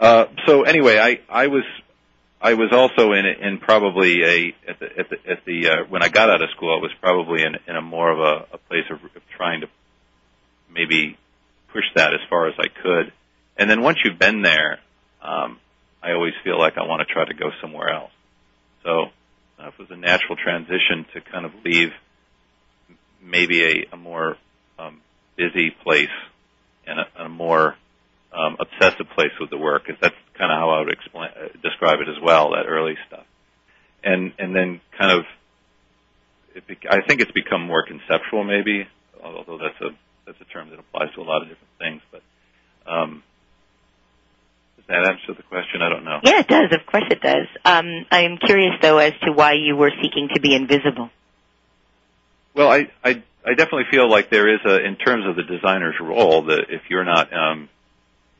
Uh, 0.00 0.24
so 0.46 0.62
anyway, 0.62 0.98
I 0.98 1.20
I 1.28 1.46
was 1.48 1.64
I 2.40 2.54
was 2.54 2.70
also 2.72 3.12
in 3.12 3.24
in 3.26 3.58
probably 3.58 4.22
a 4.22 4.54
at 4.68 4.78
the 4.78 4.86
at 4.98 5.10
the, 5.10 5.30
at 5.30 5.44
the 5.44 5.68
uh, 5.68 5.74
when 5.88 6.02
I 6.02 6.08
got 6.08 6.30
out 6.30 6.42
of 6.42 6.50
school, 6.50 6.76
I 6.76 6.80
was 6.80 6.92
probably 7.00 7.42
in 7.42 7.56
in 7.66 7.76
a 7.76 7.82
more 7.82 8.10
of 8.10 8.18
a, 8.18 8.54
a 8.54 8.58
place 8.58 8.84
of, 8.90 9.02
of 9.02 9.22
trying 9.36 9.62
to 9.62 9.68
maybe 10.72 11.16
push 11.72 11.84
that 11.94 12.12
as 12.12 12.20
far 12.28 12.48
as 12.48 12.54
I 12.58 12.68
could. 12.68 13.12
And 13.56 13.70
then 13.70 13.82
once 13.82 13.98
you've 14.04 14.18
been 14.18 14.42
there, 14.42 14.80
um, 15.22 15.58
I 16.02 16.12
always 16.12 16.34
feel 16.42 16.58
like 16.58 16.76
I 16.76 16.86
want 16.86 17.06
to 17.06 17.12
try 17.12 17.24
to 17.24 17.34
go 17.34 17.50
somewhere 17.60 17.88
else. 17.88 18.10
So 18.82 19.06
uh, 19.58 19.68
it 19.68 19.78
was 19.78 19.88
a 19.90 19.96
natural 19.96 20.36
transition 20.36 21.06
to 21.14 21.20
kind 21.20 21.46
of 21.46 21.52
leave 21.64 21.90
maybe 23.22 23.64
a, 23.64 23.94
a 23.94 23.96
more 23.96 24.36
um, 24.78 25.00
busy 25.36 25.70
place 25.82 26.08
and 26.86 27.00
a, 27.00 27.24
a 27.24 27.28
more 27.28 27.76
um, 28.32 28.56
obsessive 28.60 29.06
place 29.14 29.30
with 29.40 29.50
the 29.50 29.56
work, 29.56 29.84
because 29.86 30.00
that's 30.00 30.14
kind 30.36 30.52
of 30.52 30.58
how 30.58 30.70
I 30.70 30.80
would 30.80 30.92
explain, 30.92 31.30
uh, 31.30 31.48
describe 31.62 32.00
it 32.00 32.08
as 32.08 32.20
well. 32.22 32.50
That 32.50 32.66
early 32.66 32.96
stuff, 33.06 33.24
and 34.02 34.32
and 34.38 34.54
then 34.54 34.80
kind 34.98 35.12
of, 35.12 35.24
it 36.54 36.66
be, 36.66 36.76
I 36.90 37.00
think 37.06 37.20
it's 37.20 37.30
become 37.30 37.62
more 37.62 37.86
conceptual, 37.86 38.44
maybe, 38.44 38.86
although 39.22 39.58
that's 39.58 39.80
a 39.80 39.96
that's 40.26 40.40
a 40.40 40.44
term 40.52 40.70
that 40.70 40.78
applies 40.78 41.14
to 41.14 41.20
a 41.20 41.22
lot 41.22 41.42
of 41.42 41.48
different 41.48 41.78
things. 41.78 42.02
But 42.10 42.22
um, 42.90 43.22
does 44.86 44.96
that 44.96 45.12
answer 45.12 45.34
the 45.34 45.42
question? 45.44 45.80
I 45.80 45.88
don't 45.88 46.04
know. 46.04 46.20
Yeah, 46.22 46.40
it 46.40 46.48
does. 46.48 46.72
Of 46.72 46.86
course, 46.86 47.04
it 47.10 47.20
does. 47.20 47.46
Um, 47.64 48.06
I 48.10 48.22
am 48.22 48.36
curious 48.36 48.74
though 48.82 48.98
as 48.98 49.12
to 49.22 49.32
why 49.32 49.52
you 49.54 49.76
were 49.76 49.90
seeking 50.02 50.28
to 50.34 50.40
be 50.40 50.54
invisible. 50.54 51.10
Well, 52.54 52.70
I, 52.70 52.90
I 53.02 53.22
I 53.46 53.54
definitely 53.54 53.86
feel 53.90 54.10
like 54.10 54.30
there 54.30 54.52
is 54.54 54.60
a 54.64 54.84
in 54.84 54.96
terms 54.96 55.26
of 55.26 55.36
the 55.36 55.42
designer's 55.42 55.96
role 56.00 56.44
that 56.46 56.66
if 56.68 56.82
you're 56.88 57.04
not 57.04 57.32
um, 57.32 57.68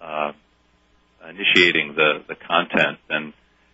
uh, 0.00 0.32
initiating 1.28 1.94
the 1.94 2.24
the 2.28 2.34
content, 2.34 2.98
then 3.08 3.32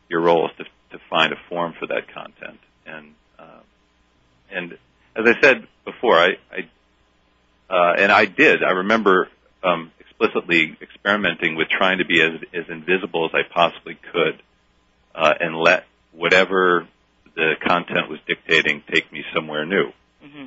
your 0.08 0.20
role 0.20 0.48
is 0.48 0.56
to 0.58 0.64
to 0.96 1.02
find 1.10 1.32
a 1.32 1.36
form 1.48 1.74
for 1.78 1.86
that 1.88 2.12
content. 2.12 2.60
And 2.86 3.14
uh, 3.38 3.60
and 4.50 4.72
as 5.16 5.24
I 5.26 5.40
said 5.40 5.66
before, 5.84 6.16
I, 6.16 6.30
I 6.52 7.72
uh, 7.72 7.94
and 7.98 8.12
I 8.12 8.26
did. 8.26 8.62
I 8.62 8.70
remember 8.70 9.28
um, 9.62 9.92
explicitly 9.98 10.76
experimenting 10.80 11.56
with 11.56 11.68
trying 11.68 11.98
to 11.98 12.04
be 12.04 12.20
as 12.20 12.32
as 12.54 12.64
invisible 12.68 13.26
as 13.26 13.32
I 13.34 13.42
possibly 13.52 13.98
could, 14.12 14.42
uh, 15.14 15.34
and 15.40 15.56
let 15.56 15.84
whatever 16.12 16.86
the 17.34 17.54
content 17.66 18.08
was 18.08 18.18
dictating 18.26 18.82
take 18.90 19.12
me 19.12 19.24
somewhere 19.34 19.64
new. 19.64 19.92
Mm-hmm. 20.24 20.46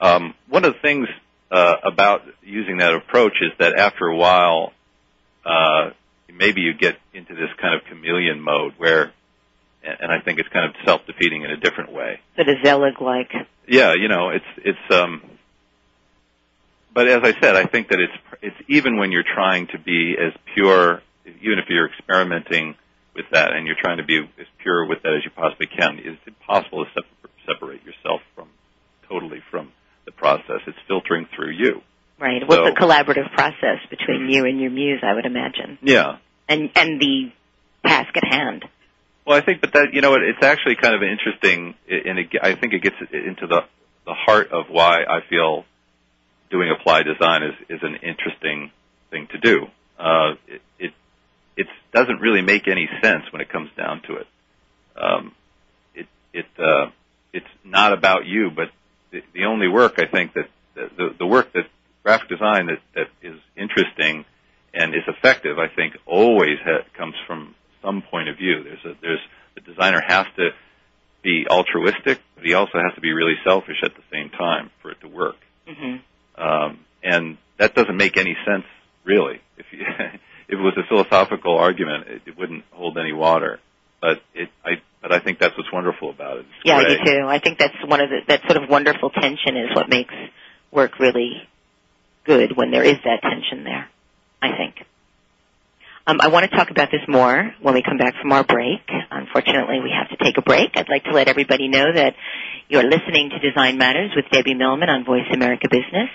Um, 0.00 0.34
one 0.48 0.64
of 0.64 0.74
the 0.74 0.80
things 0.80 1.08
uh, 1.50 1.76
about 1.84 2.22
using 2.42 2.78
that 2.78 2.94
approach 2.94 3.34
is 3.40 3.52
that 3.58 3.78
after 3.78 4.06
a 4.06 4.16
while, 4.16 4.72
uh, 5.44 5.90
maybe 6.32 6.62
you 6.62 6.74
get 6.74 6.98
into 7.14 7.34
this 7.34 7.50
kind 7.60 7.74
of 7.74 7.82
chameleon 7.88 8.40
mode 8.40 8.74
where, 8.78 9.12
and 9.82 10.10
I 10.10 10.20
think 10.20 10.38
it's 10.38 10.48
kind 10.48 10.66
of 10.68 10.74
self-defeating 10.84 11.42
in 11.42 11.50
a 11.50 11.56
different 11.56 11.92
way. 11.92 12.20
Sort 12.34 12.48
of 12.48 12.56
Zelig-like. 12.64 13.32
Yeah, 13.68 13.94
you 13.94 14.08
know, 14.08 14.30
it's 14.30 14.44
it's. 14.58 14.94
um 14.94 15.22
But 16.96 17.08
as 17.08 17.20
I 17.24 17.38
said, 17.42 17.56
I 17.56 17.66
think 17.66 17.88
that 17.88 18.00
it's 18.00 18.40
it's 18.40 18.56
even 18.68 18.96
when 18.96 19.12
you're 19.12 19.22
trying 19.22 19.66
to 19.66 19.78
be 19.78 20.16
as 20.18 20.32
pure, 20.54 21.02
even 21.26 21.58
if 21.58 21.66
you're 21.68 21.90
experimenting 21.90 22.74
with 23.14 23.26
that 23.32 23.52
and 23.52 23.66
you're 23.66 23.76
trying 23.78 23.98
to 23.98 24.02
be 24.02 24.16
as 24.16 24.46
pure 24.62 24.86
with 24.86 25.02
that 25.02 25.12
as 25.12 25.22
you 25.22 25.30
possibly 25.30 25.66
can, 25.66 25.98
it's 26.02 26.16
impossible 26.26 26.86
to 26.86 27.02
separate 27.44 27.84
yourself 27.84 28.22
from 28.34 28.48
totally 29.10 29.42
from 29.50 29.72
the 30.06 30.12
process. 30.12 30.62
It's 30.66 30.78
filtering 30.88 31.28
through 31.36 31.50
you. 31.50 31.82
Right. 32.18 32.40
So, 32.40 32.46
What's 32.46 32.80
a 32.80 32.82
collaborative 32.82 33.30
process 33.34 33.80
between 33.90 34.30
you 34.30 34.46
and 34.46 34.58
your 34.58 34.70
muse, 34.70 35.00
I 35.02 35.12
would 35.12 35.26
imagine. 35.26 35.76
Yeah. 35.82 36.16
And 36.48 36.70
and 36.74 36.98
the 36.98 37.30
task 37.86 38.16
at 38.16 38.24
hand. 38.24 38.64
Well, 39.26 39.36
I 39.36 39.42
think, 39.42 39.60
but 39.60 39.74
that 39.74 39.88
you 39.92 40.00
know, 40.00 40.14
it's 40.14 40.42
actually 40.42 40.76
kind 40.76 40.94
of 40.94 41.02
interesting, 41.02 41.74
and 41.90 42.18
it, 42.20 42.28
I 42.40 42.54
think 42.54 42.72
it 42.72 42.82
gets 42.82 42.96
into 43.12 43.46
the 43.46 43.64
the 44.06 44.14
heart 44.14 44.50
of 44.50 44.70
why 44.70 45.02
I 45.02 45.20
feel 45.28 45.66
doing 46.50 46.70
applied 46.70 47.04
design 47.04 47.42
is 47.42 47.54
is 47.68 47.80
an 47.82 47.96
interesting 47.96 48.70
thing 49.10 49.28
to 49.32 49.38
do. 49.38 49.66
Uh, 49.98 50.34
it, 50.46 50.62
it 50.78 50.92
it 51.56 51.66
doesn't 51.92 52.20
really 52.20 52.42
make 52.42 52.68
any 52.68 52.88
sense 53.02 53.24
when 53.32 53.40
it 53.40 53.48
comes 53.48 53.70
down 53.76 54.02
to 54.02 54.16
it. 54.16 54.26
Um, 54.96 55.34
it 55.94 56.06
it 56.32 56.46
uh, 56.58 56.90
it's 57.32 57.46
not 57.64 57.92
about 57.92 58.26
you, 58.26 58.50
but 58.50 58.70
the, 59.10 59.22
the 59.34 59.44
only 59.44 59.68
work 59.68 59.94
I 59.98 60.06
think 60.06 60.34
that 60.34 60.48
the, 60.74 61.14
the 61.18 61.26
work 61.26 61.52
that 61.54 61.64
graphic 62.02 62.28
design 62.28 62.66
that, 62.66 62.80
that 62.94 63.08
is 63.22 63.38
interesting 63.56 64.24
and 64.72 64.94
is 64.94 65.02
effective, 65.08 65.58
I 65.58 65.68
think, 65.74 65.96
always 66.06 66.58
ha- 66.62 66.84
comes 66.96 67.14
from 67.26 67.54
some 67.82 68.02
point 68.02 68.28
of 68.28 68.36
view. 68.36 68.62
There's 68.62 68.84
a, 68.84 69.00
there's 69.00 69.20
the 69.54 69.60
designer 69.62 70.02
has 70.06 70.26
to 70.36 70.50
be 71.22 71.46
altruistic, 71.50 72.20
but 72.34 72.44
he 72.44 72.54
also 72.54 72.78
has 72.78 72.94
to 72.94 73.00
be 73.00 73.12
really 73.12 73.36
selfish 73.44 73.78
at 73.82 73.94
the 73.94 74.02
same 74.12 74.30
time 74.30 74.70
for 74.82 74.90
it 74.90 75.00
to 75.00 75.08
work. 75.08 75.36
Mm-hmm. 75.66 75.96
Doesn't 77.76 77.96
make 77.96 78.16
any 78.16 78.34
sense, 78.46 78.64
really. 79.04 79.38
If 79.58 79.66
you, 79.70 79.80
if 80.48 80.54
it 80.54 80.56
was 80.56 80.72
a 80.78 80.88
philosophical 80.88 81.56
argument, 81.56 82.08
it, 82.08 82.22
it 82.26 82.38
wouldn't 82.38 82.64
hold 82.72 82.96
any 82.96 83.12
water. 83.12 83.60
But 84.00 84.22
it, 84.34 84.48
I 84.64 84.80
but 85.02 85.12
I 85.12 85.20
think 85.20 85.38
that's 85.38 85.56
what's 85.56 85.70
wonderful 85.70 86.10
about 86.10 86.38
it. 86.38 86.46
Yeah, 86.64 86.78
I 86.78 86.84
do 86.84 86.96
too. 87.04 87.26
I 87.26 87.38
think 87.38 87.58
that's 87.58 87.76
one 87.86 88.00
of 88.00 88.08
the 88.08 88.20
that 88.28 88.40
sort 88.48 88.62
of 88.62 88.68
wonderful 88.70 89.10
tension 89.10 89.56
is 89.56 89.76
what 89.76 89.90
makes 89.90 90.14
work 90.72 90.98
really 90.98 91.46
good 92.24 92.56
when 92.56 92.70
there 92.70 92.82
is 92.82 92.96
that 93.04 93.20
tension 93.22 93.64
there. 93.64 93.88
I 94.40 94.56
think. 94.56 94.86
Um, 96.06 96.20
I 96.20 96.28
want 96.28 96.48
to 96.48 96.56
talk 96.56 96.70
about 96.70 96.90
this 96.90 97.02
more 97.08 97.52
when 97.60 97.74
we 97.74 97.82
come 97.82 97.98
back 97.98 98.14
from 98.22 98.32
our 98.32 98.44
break. 98.44 98.80
Unfortunately, 99.10 99.80
we 99.80 99.90
have 99.90 100.16
to 100.16 100.24
take 100.24 100.38
a 100.38 100.42
break. 100.42 100.70
I'd 100.76 100.88
like 100.88 101.04
to 101.04 101.10
let 101.10 101.28
everybody 101.28 101.68
know 101.68 101.92
that 101.92 102.14
you're 102.68 102.84
listening 102.84 103.30
to 103.30 103.38
Design 103.40 103.76
Matters 103.76 104.12
with 104.14 104.24
Debbie 104.30 104.54
Millman 104.54 104.88
on 104.88 105.04
Voice 105.04 105.26
America 105.32 105.68
Business. 105.68 106.08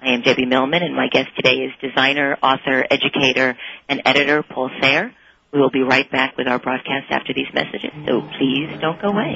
I 0.00 0.10
am 0.10 0.22
Debbie 0.22 0.46
Millman, 0.46 0.82
and 0.82 0.94
my 0.94 1.08
guest 1.10 1.30
today 1.34 1.56
is 1.56 1.72
designer, 1.80 2.36
author, 2.40 2.84
educator, 2.88 3.58
and 3.88 4.02
editor 4.04 4.44
Paul 4.44 4.70
Sahre. 4.80 5.12
We 5.52 5.60
will 5.60 5.70
be 5.70 5.82
right 5.82 6.08
back 6.10 6.36
with 6.36 6.46
our 6.46 6.60
broadcast 6.60 7.06
after 7.10 7.34
these 7.34 7.52
messages, 7.52 7.90
so 8.06 8.20
please 8.38 8.78
don't 8.80 9.00
go 9.02 9.08
away. 9.08 9.34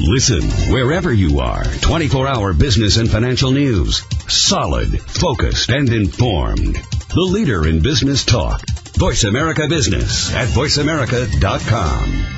Listen 0.00 0.42
wherever 0.72 1.12
you 1.12 1.38
are. 1.40 1.62
24 1.62 2.26
hour 2.26 2.52
business 2.52 2.96
and 2.96 3.08
financial 3.08 3.52
news. 3.52 4.02
Solid, 4.28 5.00
focused, 5.02 5.70
and 5.70 5.88
informed. 5.88 6.74
The 6.74 7.30
leader 7.30 7.68
in 7.68 7.80
business 7.82 8.24
talk. 8.24 8.60
Voice 8.96 9.24
America 9.24 9.68
Business 9.68 10.34
at 10.34 10.48
voiceamerica.com. 10.48 12.35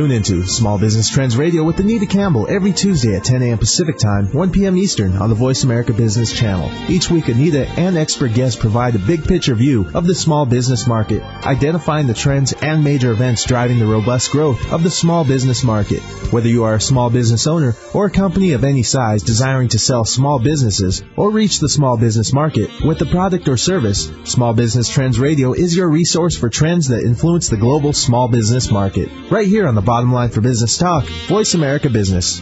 Tune 0.00 0.12
into 0.12 0.46
Small 0.46 0.78
Business 0.78 1.10
Trends 1.10 1.36
Radio 1.36 1.62
with 1.62 1.78
Anita 1.78 2.06
Campbell 2.06 2.46
every 2.48 2.72
Tuesday 2.72 3.16
at 3.16 3.22
10 3.22 3.42
a.m. 3.42 3.58
Pacific 3.58 3.98
Time, 3.98 4.32
1 4.32 4.50
p.m. 4.50 4.78
Eastern 4.78 5.14
on 5.18 5.28
the 5.28 5.34
Voice 5.34 5.62
America 5.62 5.92
Business 5.92 6.32
Channel. 6.32 6.70
Each 6.90 7.10
week, 7.10 7.28
Anita 7.28 7.68
and 7.68 7.98
expert 7.98 8.32
guests 8.32 8.58
provide 8.58 8.94
a 8.94 8.98
big 8.98 9.24
picture 9.24 9.54
view 9.54 9.90
of 9.92 10.06
the 10.06 10.14
small 10.14 10.46
business 10.46 10.86
market, 10.86 11.22
identifying 11.44 12.06
the 12.06 12.14
trends 12.14 12.54
and 12.54 12.82
major 12.82 13.12
events 13.12 13.44
driving 13.44 13.78
the 13.78 13.84
robust 13.84 14.30
growth 14.30 14.72
of 14.72 14.82
the 14.82 14.90
small 14.90 15.22
business 15.22 15.62
market. 15.62 16.00
Whether 16.32 16.48
you 16.48 16.64
are 16.64 16.76
a 16.76 16.80
small 16.80 17.10
business 17.10 17.46
owner 17.46 17.74
or 17.92 18.06
a 18.06 18.10
company 18.10 18.52
of 18.52 18.64
any 18.64 18.84
size 18.84 19.22
desiring 19.22 19.68
to 19.70 19.78
sell 19.78 20.06
small 20.06 20.38
businesses 20.38 21.02
or 21.14 21.30
reach 21.30 21.58
the 21.58 21.68
small 21.68 21.98
business 21.98 22.32
market 22.32 22.70
with 22.82 23.02
a 23.02 23.06
product 23.06 23.48
or 23.48 23.58
service, 23.58 24.10
Small 24.24 24.54
Business 24.54 24.88
Trends 24.88 25.20
Radio 25.20 25.52
is 25.52 25.76
your 25.76 25.90
resource 25.90 26.38
for 26.38 26.48
trends 26.48 26.88
that 26.88 27.02
influence 27.02 27.50
the 27.50 27.58
global 27.58 27.92
small 27.92 28.28
business 28.28 28.70
market. 28.70 29.10
Right 29.30 29.46
here 29.46 29.68
on 29.68 29.74
the 29.74 29.89
bottom 29.90 30.12
line 30.12 30.30
for 30.30 30.40
business 30.40 30.78
talk, 30.78 31.04
Voice 31.26 31.54
America 31.54 31.90
Business. 31.90 32.40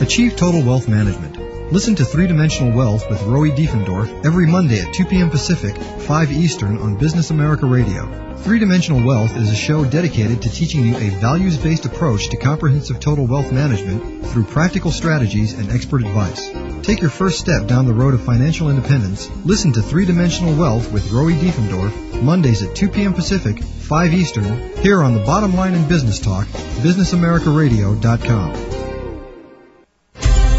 Achieve 0.00 0.34
total 0.34 0.64
wealth 0.64 0.88
management. 0.88 1.45
Listen 1.72 1.96
to 1.96 2.04
Three 2.04 2.28
Dimensional 2.28 2.72
Wealth 2.72 3.10
with 3.10 3.20
Roy 3.24 3.50
Diefendorf 3.50 4.24
every 4.24 4.46
Monday 4.46 4.78
at 4.78 4.94
2 4.94 5.04
p.m. 5.06 5.30
Pacific, 5.30 5.76
5 5.76 6.30
Eastern 6.30 6.78
on 6.78 6.96
Business 6.96 7.30
America 7.30 7.66
Radio. 7.66 8.36
Three 8.36 8.60
Dimensional 8.60 9.04
Wealth 9.04 9.36
is 9.36 9.50
a 9.50 9.56
show 9.56 9.84
dedicated 9.84 10.42
to 10.42 10.48
teaching 10.48 10.86
you 10.86 10.96
a 10.96 11.10
values-based 11.10 11.84
approach 11.84 12.28
to 12.28 12.36
comprehensive 12.36 13.00
total 13.00 13.26
wealth 13.26 13.50
management 13.50 14.28
through 14.28 14.44
practical 14.44 14.92
strategies 14.92 15.54
and 15.54 15.72
expert 15.72 16.02
advice. 16.02 16.48
Take 16.86 17.00
your 17.00 17.10
first 17.10 17.40
step 17.40 17.66
down 17.66 17.86
the 17.86 17.94
road 17.94 18.14
of 18.14 18.22
financial 18.22 18.70
independence. 18.70 19.28
Listen 19.44 19.72
to 19.72 19.82
Three 19.82 20.06
Dimensional 20.06 20.54
Wealth 20.54 20.92
with 20.92 21.10
Roy 21.10 21.32
Diefendorf 21.32 22.22
Mondays 22.22 22.62
at 22.62 22.76
2 22.76 22.90
p.m. 22.90 23.12
Pacific, 23.12 23.60
5 23.60 24.14
Eastern, 24.14 24.76
here 24.76 25.02
on 25.02 25.14
the 25.14 25.24
Bottom 25.24 25.56
Line 25.56 25.74
in 25.74 25.88
Business 25.88 26.20
Talk, 26.20 26.46
BusinessAmericaRadio.com. 26.46 28.75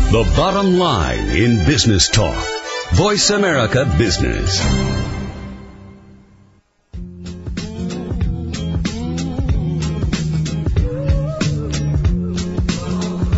The 0.10 0.24
bottom 0.38 0.78
line 0.78 1.36
in 1.36 1.66
business 1.66 2.08
talk. 2.08 2.42
Voice 2.94 3.30
America 3.30 3.84
Business. 3.98 4.64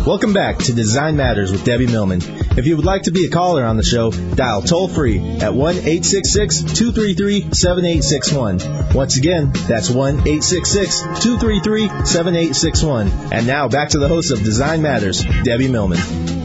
Welcome 0.06 0.32
back 0.32 0.58
to 0.58 0.72
Design 0.72 1.16
Matters 1.16 1.50
with 1.50 1.64
Debbie 1.64 1.88
Millman. 1.88 2.20
If 2.56 2.66
you 2.66 2.76
would 2.76 2.84
like 2.84 3.02
to 3.02 3.10
be 3.10 3.24
a 3.24 3.30
caller 3.30 3.64
on 3.64 3.76
the 3.76 3.82
show, 3.82 4.12
dial 4.12 4.62
toll 4.62 4.86
free 4.86 5.18
at 5.18 5.52
1 5.52 5.74
866 5.74 6.62
233 6.78 7.52
7861. 7.52 8.94
Once 8.94 9.18
again, 9.18 9.50
that's 9.66 9.90
1 9.90 10.20
866 10.20 11.00
233 11.00 11.88
7861. 12.04 13.08
And 13.32 13.48
now 13.48 13.66
back 13.66 13.88
to 13.88 13.98
the 13.98 14.06
host 14.06 14.30
of 14.30 14.44
Design 14.44 14.82
Matters, 14.82 15.24
Debbie 15.42 15.66
Millman. 15.66 16.39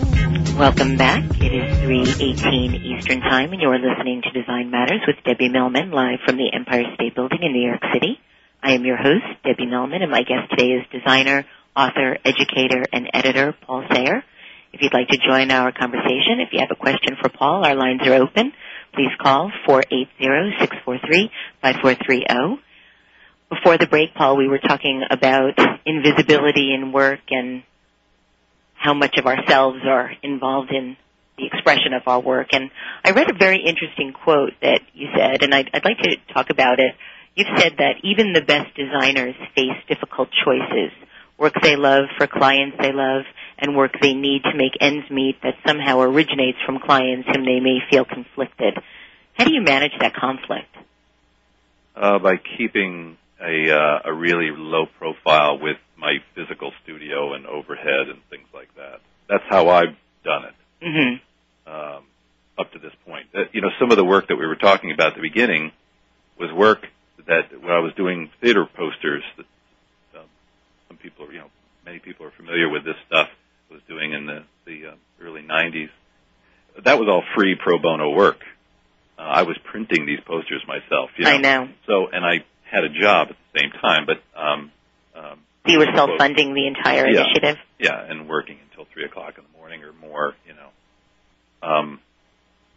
Welcome 0.55 0.95
back. 0.95 1.19
It 1.41 1.51
is 1.51 1.67
3:18 1.83 2.75
Eastern 2.75 3.19
Time, 3.19 3.51
and 3.51 3.62
you're 3.62 3.77
listening 3.77 4.21
to 4.21 4.31
Design 4.31 4.71
Matters 4.71 5.01
with 5.05 5.21
Debbie 5.25 5.50
Millman, 5.50 5.91
live 5.91 6.21
from 6.25 6.38
the 6.38 6.50
Empire 6.53 6.85
State 6.95 7.13
Building 7.13 7.43
in 7.43 7.51
New 7.51 7.67
York 7.67 7.83
City. 7.91 8.21
I 8.63 8.71
am 8.71 8.85
your 8.85 8.95
host, 8.95 9.25
Debbie 9.43 9.65
Millman, 9.65 10.01
and 10.01 10.09
my 10.09 10.24
guest 10.24 10.50
today 10.51 10.71
is 10.71 10.85
designer, 10.93 11.43
author, 11.75 12.17
educator, 12.24 12.85
and 12.93 13.09
editor 13.13 13.51
Paul 13.51 13.83
Sahre. 13.91 14.24
If 14.71 14.81
you'd 14.81 14.93
like 14.93 15.09
to 15.09 15.17
join 15.17 15.51
our 15.51 15.74
conversation, 15.74 16.39
if 16.39 16.53
you 16.53 16.62
have 16.62 16.71
a 16.71 16.75
question 16.75 17.17
for 17.21 17.27
Paul, 17.27 17.65
our 17.65 17.75
lines 17.75 18.07
are 18.07 18.13
open. 18.13 18.53
Please 18.93 19.12
call 19.21 19.51
480-643-5430. 19.67 22.59
Before 23.50 23.77
the 23.77 23.88
break, 23.88 24.13
Paul, 24.13 24.38
we 24.38 24.47
were 24.47 24.59
talking 24.59 25.03
about 25.12 25.59
invisibility 25.85 26.74
in 26.74 26.93
work 26.93 27.19
and 27.29 27.63
how 28.75 28.94
much 28.94 29.17
of 29.17 29.25
ourselves 29.25 29.79
are 29.86 30.12
involved 30.22 30.72
in 30.72 30.98
the 31.38 31.46
expression 31.48 31.94
of 31.94 32.03
our 32.08 32.20
work. 32.20 32.50
And 32.53 32.70
I 33.03 33.12
read 33.12 33.29
a 33.29 33.34
very 33.38 33.62
interesting 33.65 34.13
quote 34.13 34.53
that 34.62 34.82
you 34.94 35.08
said, 35.15 35.44
and 35.44 35.53
I'd, 35.53 35.70
I'd 35.74 35.86
like 35.86 35.98
to 36.00 36.15
talk 36.33 36.50
about 36.50 36.79
it. 36.79 36.94
You've 37.35 37.48
said 37.57 37.74
that 37.79 37.96
even 38.03 38.33
the 38.33 38.42
best 38.42 38.75
designers 38.75 39.35
face 39.55 39.75
difficult 39.90 40.29
choices. 40.46 40.92
Work 41.38 41.55
they 41.61 41.75
love 41.75 42.05
for 42.18 42.27
clients 42.27 42.77
they 42.79 42.94
love, 42.94 43.24
and 43.57 43.75
work 43.75 43.92
they 44.01 44.14
need 44.14 44.44
to 44.44 44.55
make 44.55 44.72
ends 44.79 45.09
meet 45.11 45.42
that 45.44 45.55
somehow 45.68 46.00
originates 46.00 46.59
from 46.66 46.79
clients 46.79 47.27
whom 47.27 47.44
they 47.44 47.59
may 47.59 47.79
feel 47.90 48.05
conflicted. 48.05 48.75
How 49.33 49.44
do 49.44 49.53
you 49.53 49.61
manage 49.61 49.92
that 50.00 50.16
conflict? 50.16 50.74
Uh, 51.94 52.20
by 52.20 52.35
keeping 52.57 53.18
a 53.42 53.72
uh, 53.72 54.00
a 54.05 54.14
really 54.14 54.51
low 54.51 54.85
profile 54.85 55.59
with 55.59 55.77
my 55.98 56.18
physical 56.36 56.72
studio 56.84 57.34
and 57.34 57.46
overhead 57.46 58.10
and 58.10 58.20
things 58.29 58.48
like 58.53 58.74
that. 58.75 59.01
That's 59.29 59.44
how 59.50 59.70
I've 59.70 59.96
done 60.24 60.46
it. 60.46 60.55
Mm-hmm. 60.84 61.72
Um, 61.72 62.03
up 62.58 62.72
to 62.72 62.79
this 62.79 62.94
point, 63.05 63.27
uh, 63.34 63.44
you 63.51 63.62
know, 63.62 63.70
some 63.79 63.92
of 63.92 63.98
the 63.98 64.05
work 64.05 64.27
that 64.27 64.36
we 64.36 64.46
were 64.46 64.55
talking 64.55 64.92
about 64.92 65.10
at 65.10 65.16
the 65.16 65.22
beginning 65.22 65.72
was 66.40 66.51
work 66.51 66.86
that 67.27 67.51
when 67.62 67.72
I 67.72 67.79
was 67.79 67.94
doing 67.96 68.29
theater 68.42 68.66
posters 68.66 69.24
that 69.38 69.46
um, 70.18 70.25
some 70.88 70.98
people, 70.98 71.25
are, 71.25 71.34
you 71.34 71.40
know, 71.40 71.50
many 71.86 72.00
people 72.00 72.25
are 72.25 72.31
familiar 72.31 72.70
with 72.70 72.86
this 72.86 72.96
stuff. 73.08 73.29
I 73.70 73.74
was 73.74 73.84
doing 73.88 74.14
in 74.14 74.25
the 74.25 74.44
the 74.66 74.88
uh, 74.88 74.96
early 75.22 75.42
'90s. 75.42 75.90
That 76.84 77.00
was 77.00 77.08
all 77.10 77.24
free 77.36 77.55
pro 77.55 77.79
bono 77.79 78.12
work. 78.12 78.40
Uh, 79.18 79.22
I 79.22 79.42
was 79.44 79.58
printing 79.64 80.05
these 80.05 80.20
posters 80.25 80.64
myself. 80.68 81.10
You 81.18 81.25
know? 81.25 81.31
I 81.31 81.38
know. 81.38 81.70
So, 81.88 82.08
and 82.12 82.24
I 82.24 82.44
had 82.70 82.84
a 82.84 82.90
job 82.90 83.29
at 83.29 83.38
the 83.53 83.60
same 83.60 83.72
time, 83.81 84.05
but 84.05 84.22
um, 84.40 84.72
um, 85.16 85.40
You 85.68 85.80
were 85.80 85.88
self-funding 85.96 86.54
the 86.54 86.68
entire 86.68 87.08
Yeah. 87.08 87.22
initiative. 87.22 87.58
yeah, 87.80 88.00
and 88.10 88.28
working 88.30 88.58
until 88.70 88.86
three 88.94 89.04
o'clock 89.06 89.38
in 89.38 89.44
the 89.44 89.58
morning 89.58 89.84
or 89.84 89.92
more, 89.94 90.36
you 90.48 90.54
know, 90.54 90.70
um, 91.68 92.00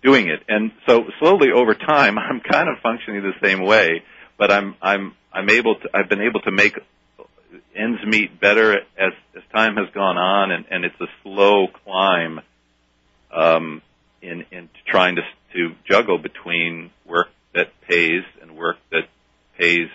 doing 0.02 0.28
it. 0.28 0.42
And 0.48 0.72
so 0.86 1.04
slowly 1.18 1.50
over 1.52 1.74
time, 1.74 2.18
I'm 2.18 2.40
kind 2.40 2.68
of 2.68 2.78
functioning 2.82 3.22
the 3.22 3.34
same 3.46 3.60
way, 3.62 4.02
but 4.38 4.50
I'm 4.50 4.74
I'm 4.82 5.14
I'm 5.32 5.48
able 5.50 5.76
to 5.76 5.88
I've 5.94 6.08
been 6.08 6.22
able 6.22 6.40
to 6.42 6.50
make 6.50 6.78
ends 7.74 8.00
meet 8.04 8.40
better 8.40 8.72
as 8.96 9.12
as 9.36 9.42
time 9.54 9.76
has 9.76 9.88
gone 9.94 10.16
on, 10.18 10.50
and 10.50 10.64
and 10.70 10.84
it's 10.84 11.00
a 11.00 11.06
slow 11.22 11.68
climb 11.68 12.40
um, 13.30 13.82
in 14.22 14.44
in 14.50 14.68
trying 14.86 15.16
to 15.16 15.22
to 15.54 15.74
juggle 15.88 16.18
between 16.18 16.90
work 17.06 17.28
that 17.54 17.68
pays 17.88 18.22
and 18.42 18.56
work 18.56 18.76
that 18.90 19.08
pays 19.58 19.88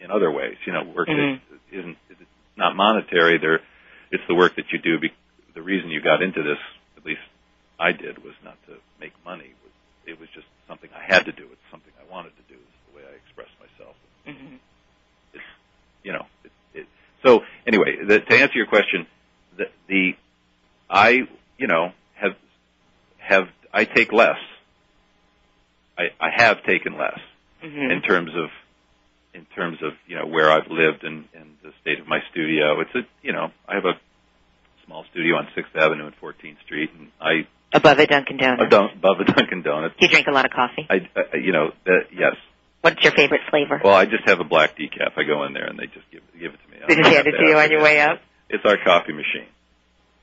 in 0.00 0.10
other 0.10 0.30
ways. 0.30 0.56
You 0.66 0.72
know, 0.72 0.82
work 0.84 1.08
Mhm. 1.08 1.40
that 1.50 1.51
isn't 1.72 1.96
it's 2.10 2.20
not 2.56 2.76
monetary. 2.76 3.38
There, 3.38 3.60
it's 4.10 4.22
the 4.28 4.34
work 4.34 4.56
that 4.56 4.66
you 4.72 4.78
do. 4.78 4.98
Be, 4.98 5.10
the 5.54 5.62
reason 5.62 5.90
you 5.90 6.00
got 6.00 6.22
into 6.22 6.42
this, 6.42 6.58
at 6.96 7.04
least 7.04 7.20
I 7.78 7.92
did, 7.92 8.22
was 8.22 8.34
not 8.44 8.56
to 8.66 8.76
make 9.00 9.12
money. 9.24 9.52
It 10.06 10.18
was, 10.18 10.28
just 10.34 10.46
something 10.68 10.90
I 10.94 11.02
had 11.04 11.24
to 11.26 11.32
do. 11.32 11.44
It's 11.52 11.70
something 11.70 11.92
I 11.98 12.10
wanted 12.10 12.30
to 12.30 12.42
do. 12.48 12.54
It's 12.54 12.78
the 12.90 12.96
way 12.96 13.02
I 13.04 13.14
express 13.16 13.48
myself. 13.60 13.94
Mm-hmm. 14.26 14.56
It's, 15.34 15.44
you 16.02 16.12
know, 16.12 16.26
it, 16.44 16.52
it, 16.74 16.86
so 17.24 17.40
anyway, 17.66 18.04
the, 18.06 18.20
to 18.20 18.34
answer 18.34 18.56
your 18.56 18.66
question, 18.66 19.06
the, 19.56 19.64
the 19.88 20.12
I, 20.90 21.20
you 21.58 21.66
know, 21.66 21.92
have 22.14 22.32
have 23.18 23.48
I 23.72 23.84
take 23.84 24.12
less. 24.12 24.38
I, 25.96 26.04
I 26.20 26.30
have 26.34 26.64
taken 26.64 26.98
less 26.98 27.18
Mm-hmm. 27.62 27.92
in 27.92 28.02
terms 28.02 28.32
of 28.34 28.50
in 29.34 29.46
terms 29.54 29.78
of 29.82 29.92
you 30.06 30.16
know 30.16 30.26
where 30.26 30.50
I've 30.50 30.70
lived 30.70 31.04
and, 31.04 31.24
and 31.34 31.56
the 31.62 31.72
state 31.80 32.00
of 32.00 32.06
my 32.06 32.20
studio. 32.30 32.80
It's 32.80 32.94
a 32.94 33.00
you 33.22 33.32
know 33.32 33.50
I 33.68 33.74
have 33.74 33.84
a 33.84 33.94
small 34.86 35.04
studio 35.10 35.36
on 35.36 35.48
Sixth 35.54 35.74
Avenue 35.74 36.06
and 36.06 36.14
14th 36.20 36.60
Street, 36.64 36.90
and 36.98 37.08
I 37.20 37.46
Above 37.74 37.98
a 37.98 38.06
Dunkin' 38.06 38.36
Donuts. 38.36 38.74
above 38.94 39.20
a 39.20 39.24
Dunkin' 39.24 39.62
Donuts. 39.62 39.94
Do 39.98 40.04
you 40.06 40.10
drink 40.10 40.26
a 40.26 40.32
lot 40.32 40.44
of 40.44 40.50
coffee? 40.50 40.86
I, 40.90 41.08
I 41.16 41.36
you 41.36 41.52
know 41.52 41.68
uh, 41.86 42.04
yes. 42.12 42.36
What's 42.82 43.02
your 43.02 43.12
favorite 43.12 43.42
flavor? 43.48 43.80
Well, 43.82 43.94
I 43.94 44.06
just 44.06 44.24
have 44.26 44.40
a 44.40 44.44
black 44.44 44.76
decaf. 44.76 45.12
I 45.16 45.22
go 45.22 45.44
in 45.44 45.52
there 45.52 45.66
and 45.66 45.78
they 45.78 45.86
just 45.86 46.10
give 46.10 46.22
give 46.38 46.52
it 46.52 46.58
to 46.64 46.70
me. 46.70 46.78
I 46.82 46.86
They 46.88 46.96
just 46.96 47.08
hand 47.14 47.26
it 47.26 47.32
to 47.38 47.48
you 47.48 47.56
on 47.56 47.70
your 47.70 47.82
way 47.82 48.00
up? 48.00 48.20
It's 48.50 48.64
our 48.66 48.76
coffee 48.76 49.12
machine. 49.12 49.46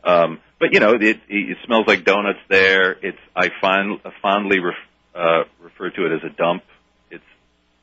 Um, 0.04 0.39
but 0.60 0.74
you 0.74 0.80
know, 0.80 0.93
it, 0.93 1.22
it 1.30 1.58
smells 1.65 1.86
like 1.88 2.04
donuts 2.04 2.39
there. 2.50 2.91
It's 2.91 3.17
I 3.36 3.50
find 3.62 4.00
fondly 4.22 4.60
ref, 4.60 4.76
uh, 5.15 5.43
refer 5.62 5.89
to 5.89 6.06
it 6.06 6.12
as 6.17 6.24
a 6.24 6.36
dump. 6.36 6.63
It's 7.10 7.24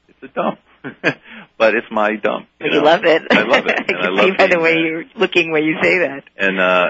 it's 0.09 0.23
a 0.23 0.29
dump, 0.29 0.61
but 1.59 1.75
it's 1.75 1.87
my 1.91 2.17
dump. 2.17 2.49
You, 2.61 2.71
know? 2.71 2.83
love 2.83 3.05
it. 3.05 3.23
I 3.31 3.43
love 3.43 3.67
it. 3.67 3.75
I 3.81 3.83
can 3.83 3.97
I 3.97 4.09
love 4.09 4.25
see 4.27 4.37
by 4.37 4.47
the 4.47 4.61
way 4.61 4.75
you're 4.79 5.05
looking 5.17 5.53
when 5.53 5.65
you 5.65 5.77
say 5.83 5.99
that. 5.99 6.25
and 6.37 6.59
uh 6.61 6.85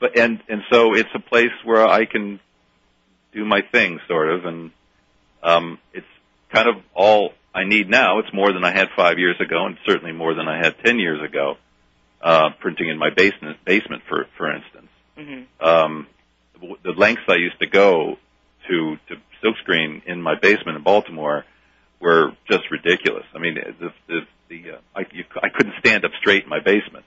but 0.00 0.16
and 0.18 0.40
and 0.48 0.62
so 0.70 0.94
it's 0.94 1.08
a 1.14 1.20
place 1.20 1.52
where 1.64 1.86
I 1.86 2.06
can 2.06 2.40
do 3.32 3.44
my 3.44 3.60
thing 3.72 4.00
sort 4.08 4.30
of 4.30 4.44
and 4.44 4.70
um 5.42 5.78
it's 5.92 6.06
kind 6.52 6.68
of 6.68 6.76
all 6.94 7.32
I 7.54 7.64
need 7.64 7.88
now 7.88 8.18
it's 8.18 8.32
more 8.32 8.52
than 8.52 8.64
I 8.64 8.72
had 8.72 8.88
5 8.96 9.18
years 9.18 9.36
ago 9.40 9.66
and 9.66 9.76
certainly 9.86 10.12
more 10.12 10.34
than 10.34 10.48
I 10.48 10.56
had 10.58 10.74
10 10.84 10.98
years 10.98 11.22
ago 11.22 11.56
uh 12.22 12.50
printing 12.60 12.88
in 12.88 12.98
my 12.98 13.10
basement 13.10 13.58
basement 13.64 14.02
for 14.08 14.26
for 14.36 14.52
instance 14.54 14.88
Mm-hmm. 15.18 15.64
um 15.66 16.06
the- 16.60 16.76
the 16.82 16.92
lengths 16.92 17.22
I 17.28 17.36
used 17.36 17.58
to 17.60 17.66
go 17.66 18.16
to 18.68 18.96
to 19.08 19.16
silkscreen 19.42 20.02
in 20.06 20.20
my 20.20 20.34
basement 20.38 20.76
in 20.78 20.82
Baltimore 20.82 21.44
were 22.00 22.32
just 22.50 22.70
ridiculous. 22.70 23.24
I 23.34 23.38
mean, 23.38 23.54
the 23.54 23.92
the, 24.08 24.20
the 24.48 24.70
uh, 24.72 24.78
I 24.94 25.00
you, 25.12 25.24
I 25.42 25.48
couldn't 25.48 25.74
stand 25.80 26.04
up 26.04 26.12
straight 26.20 26.44
in 26.44 26.48
my 26.48 26.60
basement. 26.60 27.04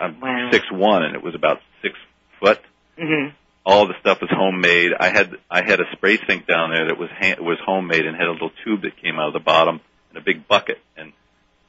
I'm 0.00 0.20
Wow. 0.20 0.50
six 0.52 0.64
one, 0.70 1.04
and 1.04 1.14
it 1.14 1.22
was 1.22 1.34
about 1.34 1.58
six 1.82 1.94
foot. 2.40 2.58
hmm 2.98 3.28
All 3.64 3.86
the 3.86 3.94
stuff 4.00 4.18
was 4.20 4.30
homemade. 4.32 4.92
I 4.98 5.08
had 5.10 5.36
I 5.50 5.62
had 5.64 5.80
a 5.80 5.84
spray 5.92 6.18
sink 6.26 6.46
down 6.46 6.70
there 6.70 6.86
that 6.88 6.98
was 6.98 7.08
ha- 7.10 7.40
was 7.40 7.58
homemade 7.64 8.06
and 8.06 8.16
had 8.16 8.26
a 8.28 8.32
little 8.32 8.50
tube 8.64 8.82
that 8.82 8.96
came 9.00 9.18
out 9.18 9.28
of 9.28 9.32
the 9.34 9.40
bottom 9.40 9.80
and 10.10 10.18
a 10.18 10.20
big 10.20 10.46
bucket. 10.48 10.78
And 10.96 11.12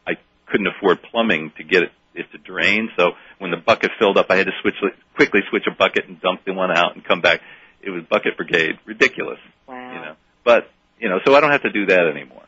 I 0.07 0.13
couldn't 0.47 0.67
afford 0.67 1.01
plumbing 1.03 1.51
to 1.57 1.63
get 1.63 1.83
it, 1.83 1.91
it 2.15 2.31
to 2.31 2.37
drain. 2.37 2.89
So 2.97 3.11
when 3.39 3.51
the 3.51 3.57
bucket 3.57 3.91
filled 3.99 4.17
up, 4.17 4.27
I 4.29 4.35
had 4.37 4.45
to 4.47 4.53
switch 4.61 4.75
quickly 5.15 5.41
switch 5.49 5.67
a 5.67 5.75
bucket 5.75 6.07
and 6.07 6.19
dump 6.21 6.41
the 6.45 6.53
one 6.53 6.71
out 6.71 6.95
and 6.95 7.03
come 7.03 7.21
back. 7.21 7.41
It 7.81 7.89
was 7.91 8.03
bucket 8.09 8.35
brigade, 8.37 8.79
ridiculous 8.85 9.39
Wow. 9.67 9.93
you 9.93 9.99
know. 10.01 10.15
But 10.43 10.69
you 10.99 11.09
know, 11.09 11.19
so 11.25 11.35
I 11.35 11.41
don't 11.41 11.51
have 11.51 11.63
to 11.63 11.71
do 11.71 11.87
that 11.87 12.07
anymore. 12.07 12.43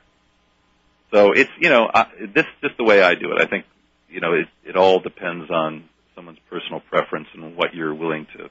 So 1.11 1.31
it's 1.31 1.51
you 1.59 1.69
know, 1.69 1.89
I, 1.93 2.05
this 2.33 2.45
is 2.45 2.61
just 2.61 2.77
the 2.77 2.83
way 2.83 3.01
I 3.01 3.15
do 3.15 3.31
it. 3.31 3.41
I 3.41 3.47
think 3.47 3.65
you 4.09 4.21
know, 4.21 4.33
it 4.33 4.47
it 4.63 4.75
all 4.75 4.99
depends 4.99 5.49
on 5.49 5.85
someone's 6.15 6.39
personal 6.49 6.81
preference 6.81 7.27
and 7.33 7.55
what 7.55 7.73
you're 7.73 7.93
willing 7.95 8.27
to 8.37 8.49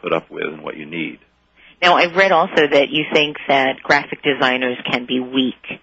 put 0.00 0.12
up 0.12 0.30
with 0.30 0.44
and 0.44 0.62
what 0.62 0.76
you 0.76 0.86
need. 0.86 1.18
Now, 1.82 1.96
I've 1.96 2.16
read 2.16 2.32
also 2.32 2.66
that 2.70 2.88
you 2.90 3.04
think 3.12 3.36
that 3.48 3.82
graphic 3.82 4.22
designers 4.22 4.78
can 4.90 5.04
be 5.06 5.20
weak. 5.20 5.80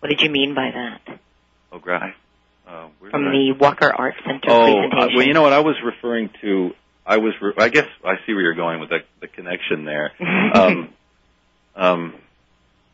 What 0.00 0.08
did 0.08 0.20
you 0.20 0.30
mean 0.30 0.54
by 0.54 0.70
that? 0.74 1.20
Oh, 1.70 1.78
Gry. 1.78 2.14
Uh, 2.66 2.88
From 3.10 3.24
did 3.24 3.28
I- 3.28 3.32
the 3.32 3.52
Walker 3.52 3.92
Art 3.92 4.14
Center 4.26 4.48
oh, 4.48 4.88
uh, 4.88 5.08
well, 5.14 5.26
you 5.26 5.32
know 5.32 5.42
what? 5.42 5.52
I 5.52 5.60
was 5.60 5.76
referring 5.82 6.30
to. 6.42 6.72
I 7.06 7.16
was. 7.18 7.32
Re- 7.40 7.54
I 7.56 7.68
guess 7.68 7.86
I 8.04 8.16
see 8.26 8.34
where 8.34 8.42
you're 8.42 8.54
going 8.54 8.80
with 8.80 8.90
the, 8.90 8.98
the 9.20 9.28
connection 9.28 9.84
there. 9.84 10.12
um, 10.54 10.90
um, 11.74 12.14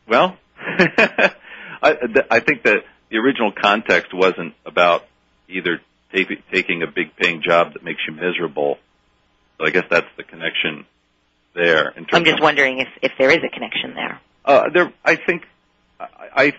well, 0.07 0.37
I, 0.57 1.93
th- 1.93 2.27
I 2.29 2.39
think 2.39 2.63
that 2.63 2.83
the 3.09 3.17
original 3.17 3.51
context 3.51 4.13
wasn't 4.13 4.53
about 4.65 5.03
either 5.47 5.79
take, 6.13 6.27
taking 6.51 6.83
a 6.83 6.87
big 6.87 7.15
paying 7.15 7.41
job 7.41 7.73
that 7.73 7.83
makes 7.83 8.01
you 8.07 8.13
miserable. 8.13 8.77
So 9.57 9.65
I 9.65 9.69
guess 9.69 9.85
that's 9.89 10.07
the 10.17 10.23
connection 10.23 10.85
there. 11.53 11.89
In 11.89 12.05
terms 12.05 12.09
I'm 12.13 12.23
just 12.25 12.39
of, 12.39 12.43
wondering 12.43 12.79
if, 12.79 12.87
if 13.01 13.11
there 13.17 13.31
is 13.31 13.39
a 13.45 13.49
connection 13.49 13.93
there. 13.93 14.21
uh, 14.43 14.63
there, 14.73 14.93
I 15.03 15.15
think, 15.15 15.43
I, 15.99 16.07
I 16.35 16.53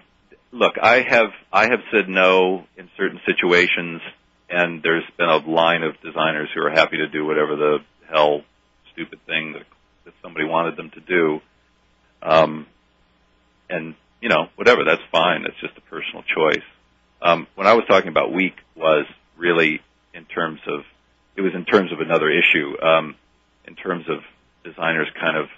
look. 0.52 0.74
I 0.80 1.02
have 1.02 1.30
I 1.52 1.64
have 1.64 1.80
said 1.92 2.08
no 2.08 2.64
in 2.76 2.88
certain 2.96 3.20
situations, 3.26 4.00
and 4.48 4.82
there's 4.82 5.04
been 5.18 5.28
a 5.28 5.36
line 5.36 5.82
of 5.82 6.00
designers 6.00 6.48
who 6.54 6.62
are 6.62 6.70
happy 6.70 6.96
to 6.98 7.08
do 7.08 7.24
whatever 7.26 7.56
the 7.56 7.78
hell 8.08 8.42
stupid 8.92 9.18
thing 9.26 9.52
that, 9.52 9.64
that 10.04 10.14
somebody 10.22 10.46
wanted 10.46 10.76
them 10.76 10.90
to 10.90 11.00
do. 11.00 11.40
Um, 12.22 12.66
and 13.68 13.94
you 14.20 14.28
know, 14.28 14.46
whatever, 14.56 14.84
that's 14.84 15.02
fine. 15.12 15.42
That's 15.42 15.60
just 15.60 15.76
a 15.76 15.82
personal 15.82 16.22
choice. 16.22 16.64
Um, 17.22 17.46
when 17.54 17.66
I 17.66 17.74
was 17.74 17.84
talking 17.88 18.08
about 18.08 18.32
weak 18.32 18.54
was 18.74 19.06
really 19.36 19.80
in 20.14 20.24
terms 20.24 20.60
of 20.66 20.80
it 21.36 21.42
was 21.42 21.54
in 21.54 21.64
terms 21.64 21.92
of 21.92 22.00
another 22.00 22.30
issue. 22.30 22.80
Um, 22.82 23.16
in 23.66 23.74
terms 23.74 24.06
of 24.08 24.20
designers 24.64 25.08
kind 25.18 25.36
of 25.36 25.48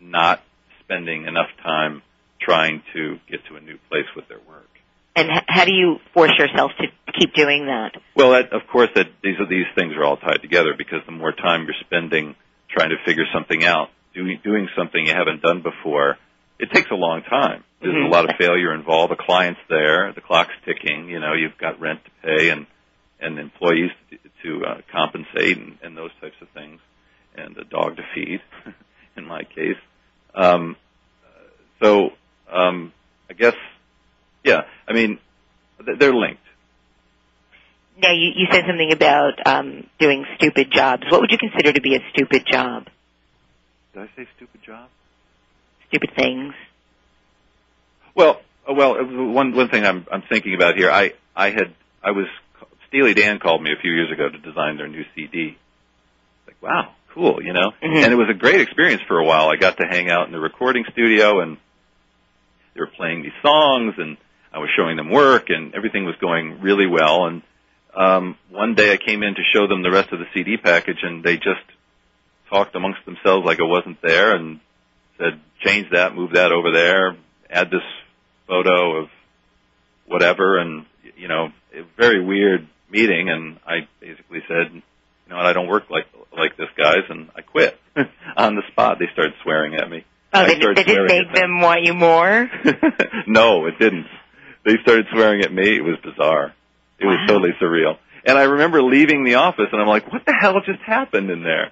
not 0.00 0.42
spending 0.80 1.26
enough 1.26 1.48
time 1.62 2.02
trying 2.40 2.82
to 2.94 3.18
get 3.30 3.44
to 3.46 3.56
a 3.56 3.60
new 3.60 3.78
place 3.88 4.06
with 4.14 4.28
their 4.28 4.38
work. 4.48 4.68
And 5.16 5.30
h- 5.30 5.44
how 5.48 5.64
do 5.64 5.72
you 5.72 5.96
force 6.14 6.32
yourself 6.38 6.72
to 6.78 7.12
keep 7.18 7.34
doing 7.34 7.66
that? 7.66 7.92
Well, 8.14 8.30
that, 8.30 8.52
of 8.52 8.62
course, 8.70 8.90
that 8.94 9.08
these 9.22 9.38
are 9.40 9.46
these 9.46 9.66
things 9.74 9.94
are 9.94 10.04
all 10.04 10.16
tied 10.16 10.42
together 10.42 10.74
because 10.76 11.00
the 11.06 11.12
more 11.12 11.32
time 11.32 11.64
you're 11.64 11.74
spending 11.80 12.36
trying 12.70 12.90
to 12.90 12.96
figure 13.04 13.24
something 13.32 13.64
out, 13.64 13.88
doing 14.14 14.38
doing 14.44 14.68
something 14.76 15.06
you 15.06 15.14
haven't 15.14 15.42
done 15.42 15.62
before, 15.62 16.16
it 16.58 16.70
takes 16.72 16.90
a 16.90 16.94
long 16.94 17.22
time. 17.22 17.64
There's 17.80 17.94
Mhm. 17.94 18.06
a 18.06 18.08
lot 18.08 18.28
of 18.28 18.36
failure 18.36 18.74
involved. 18.74 19.12
The 19.12 19.16
client's 19.16 19.60
there, 19.68 20.12
the 20.12 20.20
clock's 20.20 20.54
ticking. 20.64 21.08
You 21.08 21.20
know, 21.20 21.32
you've 21.34 21.56
got 21.58 21.78
rent 21.80 22.04
to 22.04 22.10
pay 22.22 22.50
and 22.50 22.66
and 23.20 23.38
employees 23.38 23.90
to, 24.10 24.18
to 24.44 24.64
uh, 24.64 24.80
compensate 24.92 25.56
and, 25.56 25.76
and 25.82 25.96
those 25.96 26.12
types 26.20 26.36
of 26.40 26.48
things, 26.50 26.80
and 27.34 27.56
a 27.56 27.64
dog 27.64 27.96
to 27.96 28.02
feed, 28.14 28.40
in 29.16 29.24
my 29.24 29.42
case. 29.42 29.76
Um, 30.34 30.76
so 31.82 32.12
um, 32.48 32.92
I 33.28 33.34
guess, 33.34 33.56
yeah. 34.44 34.62
I 34.86 34.92
mean, 34.92 35.18
they're 35.98 36.14
linked. 36.14 36.42
Now, 38.00 38.12
you, 38.12 38.30
you 38.36 38.46
said 38.52 38.64
something 38.66 38.92
about 38.92 39.44
um, 39.44 39.88
doing 39.98 40.24
stupid 40.36 40.70
jobs. 40.70 41.02
What 41.10 41.20
would 41.20 41.32
you 41.32 41.38
consider 41.38 41.72
to 41.72 41.80
be 41.80 41.96
a 41.96 42.00
stupid 42.12 42.46
job? 42.46 42.86
Did 43.92 44.02
I 44.02 44.06
say 44.16 44.28
stupid 44.36 44.62
job? 44.62 44.88
Stupid 45.88 46.10
things? 46.16 46.54
Well, 48.14 48.40
uh, 48.68 48.74
well, 48.74 48.98
uh, 48.98 49.04
one 49.04 49.54
one 49.54 49.68
thing 49.68 49.84
I'm 49.84 50.06
I'm 50.10 50.22
thinking 50.22 50.54
about 50.54 50.76
here. 50.76 50.90
I 50.90 51.12
I 51.34 51.50
had 51.50 51.74
I 52.02 52.10
was 52.12 52.26
Steely 52.88 53.14
Dan 53.14 53.38
called 53.38 53.62
me 53.62 53.72
a 53.72 53.80
few 53.80 53.92
years 53.92 54.10
ago 54.10 54.28
to 54.28 54.38
design 54.38 54.76
their 54.76 54.88
new 54.88 55.04
CD. 55.14 55.56
Like, 56.46 56.56
wow, 56.62 56.92
cool, 57.14 57.42
you 57.42 57.52
know. 57.52 57.72
Mhm. 57.82 58.04
And 58.04 58.12
it 58.12 58.16
was 58.16 58.28
a 58.30 58.34
great 58.34 58.60
experience 58.60 59.02
for 59.06 59.18
a 59.18 59.24
while. 59.24 59.48
I 59.50 59.56
got 59.56 59.76
to 59.78 59.86
hang 59.86 60.10
out 60.10 60.26
in 60.26 60.32
the 60.32 60.40
recording 60.40 60.84
studio, 60.92 61.40
and 61.40 61.58
they 62.74 62.80
were 62.80 62.86
playing 62.86 63.22
these 63.22 63.32
songs, 63.42 63.94
and 63.98 64.16
I 64.52 64.58
was 64.58 64.70
showing 64.76 64.96
them 64.96 65.10
work, 65.10 65.50
and 65.50 65.74
everything 65.74 66.04
was 66.04 66.16
going 66.16 66.60
really 66.60 66.86
well. 66.86 67.26
And 67.26 67.42
um, 67.94 68.36
one 68.50 68.74
day 68.74 68.92
I 68.92 68.96
came 68.96 69.22
in 69.22 69.34
to 69.34 69.42
show 69.54 69.66
them 69.66 69.82
the 69.82 69.90
rest 69.90 70.12
of 70.12 70.18
the 70.18 70.26
CD 70.34 70.56
package, 70.56 70.98
and 71.02 71.22
they 71.22 71.36
just 71.36 71.64
talked 72.50 72.74
amongst 72.74 73.04
themselves 73.04 73.44
like 73.44 73.58
it 73.58 73.64
wasn't 73.64 74.00
there, 74.02 74.34
and 74.34 74.60
said, 75.18 75.40
change 75.60 75.88
that, 75.92 76.14
move 76.14 76.32
that 76.32 76.52
over 76.52 76.72
there, 76.72 77.16
add 77.50 77.70
this 77.70 77.82
photo 78.46 79.02
of 79.02 79.08
whatever, 80.06 80.58
and 80.58 80.86
you 81.16 81.28
know, 81.28 81.48
a 81.74 81.82
very 81.96 82.24
weird 82.24 82.68
meeting. 82.90 83.28
And 83.28 83.58
I 83.66 83.88
basically 84.00 84.40
said, 84.48 84.72
you 84.72 84.82
know 85.28 85.36
I 85.36 85.52
don't 85.52 85.68
work 85.68 85.90
like 85.90 86.06
like 86.32 86.56
this, 86.56 86.68
guys, 86.76 87.04
and 87.08 87.30
I 87.36 87.42
quit 87.42 87.78
on 88.36 88.54
the 88.54 88.62
spot. 88.72 88.98
They 88.98 89.06
started 89.12 89.34
swearing 89.42 89.74
at 89.74 89.90
me. 89.90 90.04
Oh, 90.32 90.46
they, 90.46 90.54
they 90.54 90.84
swearing 90.84 91.06
make 91.06 91.32
them. 91.32 91.34
them 91.34 91.60
want 91.60 91.84
you 91.84 91.94
more? 91.94 92.50
no, 93.26 93.66
it 93.66 93.78
didn't. 93.78 94.06
They 94.64 94.74
started 94.82 95.06
swearing 95.12 95.42
at 95.42 95.52
me. 95.52 95.76
It 95.76 95.82
was 95.82 95.96
bizarre. 96.02 96.54
It 96.98 97.06
was 97.06 97.18
totally 97.28 97.52
surreal. 97.60 97.96
And 98.24 98.36
I 98.36 98.42
remember 98.42 98.82
leaving 98.82 99.24
the 99.24 99.36
office, 99.36 99.68
and 99.72 99.80
I'm 99.80 99.88
like, 99.88 100.12
"What 100.12 100.26
the 100.26 100.34
hell 100.38 100.60
just 100.66 100.80
happened 100.80 101.30
in 101.30 101.42
there?" 101.42 101.70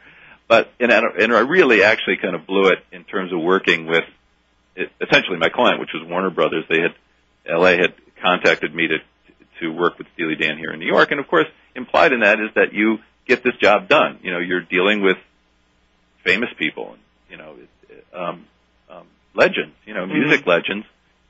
But 0.49 0.71
and 0.79 0.93
I, 0.93 1.01
and 1.21 1.33
I 1.33 1.41
really 1.41 1.83
actually 1.83 2.19
kind 2.19 2.35
of 2.35 2.47
blew 2.47 2.69
it 2.69 2.79
in 2.93 3.05
terms 3.05 3.33
of 3.33 3.41
working 3.41 3.87
with 3.87 4.05
essentially 5.01 5.39
my 5.39 5.49
client, 5.49 5.81
which 5.81 5.91
was 5.93 6.07
Warner 6.09 6.31
Brothers. 6.31 6.65
They 6.69 6.81
had 6.81 6.95
LA 7.49 7.77
had 7.77 7.95
contacted 8.23 8.75
me 8.75 8.89
to 8.89 8.99
to 9.61 9.69
work 9.73 9.99
with 9.99 10.07
Steely 10.15 10.37
Dan 10.37 10.59
here 10.59 10.71
in 10.73 10.79
New 10.79 10.87
York, 10.87 11.11
and 11.11 11.19
of 11.19 11.27
course, 11.29 11.47
implied 11.75 12.13
in 12.13 12.21
that 12.21 12.39
is 12.39 12.51
that 12.55 12.73
you 12.75 12.99
get 13.27 13.43
this 13.43 13.57
job 13.57 13.89
done. 13.89 14.19
You 14.23 14.33
know, 14.33 14.39
you're 14.39 14.61
dealing 14.61 15.03
with 15.03 15.17
famous 16.25 16.51
people, 16.59 16.93
and 16.93 17.01
you 17.31 17.37
know, 17.39 17.57
um, 18.13 18.47
um, 18.91 19.07
legends. 19.35 19.75
You 19.85 19.95
know, 19.95 20.07
music 20.07 20.47
legends. 20.47 20.87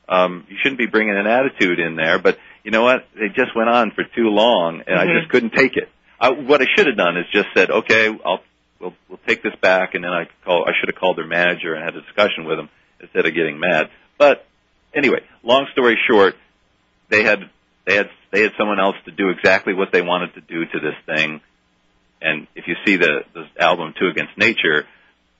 Um, 0.09 0.45
you 0.49 0.57
shouldn't 0.63 0.79
be 0.79 0.87
bringing 0.87 1.17
an 1.17 1.27
attitude 1.27 1.81
in 1.81 1.97
there, 1.97 2.19
but 2.19 2.39
you 2.65 2.71
know 2.71 2.83
what? 2.83 3.07
They 3.15 3.29
just 3.29 3.57
went 3.57 3.69
on 3.69 3.91
for 3.93 4.05
too 4.05 4.29
long, 4.29 4.83
and 4.87 4.99
I 4.99 5.07
Mhm. 5.07 5.21
just 5.21 5.31
couldn't 5.31 5.51
take 5.53 5.77
it. 5.77 5.89
I, 6.21 6.31
what 6.31 6.63
I 6.63 6.67
should 6.77 6.87
have 6.87 6.97
done 6.97 7.17
is 7.17 7.27
just 7.33 7.49
said, 7.55 7.71
okay, 7.71 8.09
I'll 8.25 8.43
we'll 8.81 8.95
we'll 9.09 9.21
take 9.27 9.43
this 9.43 9.55
back, 9.61 9.95
and 9.95 10.05
then 10.05 10.13
I 10.13 10.29
call. 10.45 10.65
I 10.67 10.73
should 10.79 10.89
have 10.89 10.99
called 10.99 11.19
their 11.19 11.27
manager 11.27 11.75
and 11.75 11.85
had 11.85 11.97
a 11.97 12.03
discussion 12.03 12.45
with 12.45 12.59
them 12.59 12.69
instead 13.01 13.27
of 13.27 13.35
getting 13.35 13.59
mad. 13.59 13.91
But 14.19 14.47
anyway, 14.95 15.21
long 15.43 15.67
story 15.73 15.99
short, 16.09 16.35
they 17.09 17.23
had 17.23 17.51
they 17.87 17.97
had 17.97 18.07
they 18.33 18.43
had 18.43 18.53
someone 18.59 18.81
else 18.81 18.97
to 19.05 19.11
do 19.11 19.31
exactly 19.31 19.75
what 19.75 19.93
they 19.93 20.03
wanted 20.03 20.35
to 20.35 20.41
do 20.41 20.65
to 20.65 20.81
this 20.81 20.97
thing. 21.07 21.41
And 22.21 22.47
if 22.55 22.67
you 22.67 22.75
see 22.85 22.97
the 22.97 23.25
the 23.35 23.47
album 23.59 23.95
Two 23.99 24.09
Against 24.09 24.37
Nature, 24.39 24.87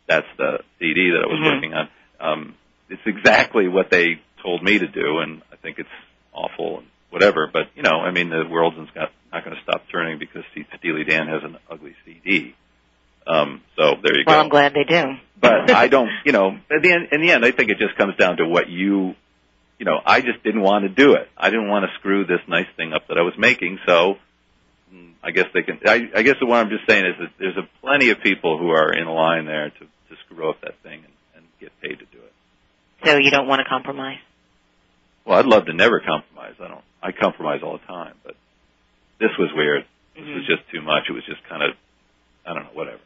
that's 0.07 0.27
the 0.37 0.61
CD 0.79 1.11
that 1.11 1.25
I 1.25 1.27
was 1.27 1.41
Mhm. 1.41 1.55
working 1.55 1.75
on. 1.75 1.89
Um, 2.21 2.55
it's 2.89 3.03
exactly 3.07 3.69
what 3.69 3.91
they 3.91 4.21
told 4.43 4.63
me 4.63 4.79
to 4.79 4.87
do, 4.87 5.19
and 5.19 5.43
I 5.53 5.57
think 5.57 5.79
it's 5.79 5.89
awful 6.33 6.79
and 6.79 6.87
whatever. 7.11 7.49
But 7.53 7.69
you 7.75 7.83
know, 7.83 8.01
I 8.01 8.11
mean, 8.11 8.29
the 8.29 8.47
world's 8.47 8.77
not 8.95 9.11
not 9.33 9.45
going 9.45 9.57
to 9.57 9.63
stop 9.63 9.89
turning 9.91 10.19
because 10.19 10.45
Steely 10.79 11.05
Dan 11.05 11.27
has 11.27 11.43
an 11.43 11.59
ugly 11.69 11.95
CD. 12.05 12.55
Um, 13.27 13.63
so 13.77 13.95
there 14.03 14.17
you 14.19 14.25
well, 14.25 14.25
go 14.25 14.31
Well, 14.33 14.41
I'm 14.41 14.49
glad 14.49 14.75
they 14.75 14.85
do. 14.85 15.03
but 15.41 15.71
I 15.75 15.89
don't, 15.89 16.11
you 16.25 16.33
know, 16.33 16.51
at 16.71 16.83
the 16.83 16.93
end, 16.93 17.09
in 17.13 17.21
the 17.21 17.31
end, 17.33 17.45
I 17.45 17.51
think 17.51 17.71
it 17.71 17.79
just 17.79 17.97
comes 17.97 18.17
down 18.17 18.37
to 18.39 18.47
what 18.47 18.69
you, 18.69 19.15
you 19.79 19.85
know, 19.85 19.99
I 20.05 20.21
just 20.21 20.43
didn't 20.45 20.63
want 20.63 20.85
to 20.85 20.89
do 20.89 21.15
it. 21.15 21.29
I 21.37 21.51
didn't 21.51 21.69
want 21.69 21.85
to 21.85 21.95
screw 21.99 22.25
this 22.25 22.41
nice 22.49 22.69
thing 22.77 22.93
up 22.93 23.09
that 23.09 23.19
I 23.19 23.23
was 23.23 23.35
making. 23.37 23.79
So 23.87 24.17
mm, 24.95 25.13
I 25.23 25.31
guess 25.33 25.47
they 25.53 25.63
can, 25.63 25.81
I, 25.87 26.09
I 26.15 26.23
guess 26.23 26.37
what 26.41 26.57
I'm 26.57 26.71
just 26.71 26.87
saying 26.89 27.05
is 27.05 27.15
that 27.21 27.31
there's 27.39 27.57
a 27.57 27.69
plenty 27.83 28.11
of 28.11 28.21
people 28.21 28.59
who 28.59 28.71
are 28.71 28.93
in 28.93 29.07
line 29.07 29.45
there 29.47 29.71
to, 29.71 29.79
to 29.81 30.17
screw 30.25 30.49
up 30.51 30.61
that 30.63 30.79
thing 30.83 31.03
and, 31.05 31.13
and 31.37 31.45
get 31.61 31.73
paid 31.81 31.99
to 31.99 32.05
do 32.07 32.19
it. 32.19 32.33
So 33.05 33.19
you 33.19 33.31
don't 33.31 33.47
want 33.49 33.61
to 33.61 33.69
compromise? 33.69 34.19
Well, 35.25 35.39
I'd 35.39 35.47
love 35.47 35.67
to 35.67 35.73
never 35.75 36.01
compromise. 36.01 36.55
I 36.63 36.69
don't, 36.69 36.85
I 37.03 37.13
compromise 37.13 37.61
all 37.63 37.77
the 37.79 37.87
time, 37.87 38.15
but 38.25 38.37
this 39.19 39.31
was 39.39 39.51
weird. 39.55 39.85
This 40.15 40.25
was 40.25 40.45
Mhm. 40.45 40.47
just 40.47 40.69
too 40.71 40.81
much. 40.81 41.11
It 41.11 41.13
was 41.13 41.25
just 41.27 41.43
kind 41.45 41.63
of, 41.63 41.77
I 42.47 42.55
don't 42.55 42.63
know, 42.65 42.71
whatever. 42.73 43.01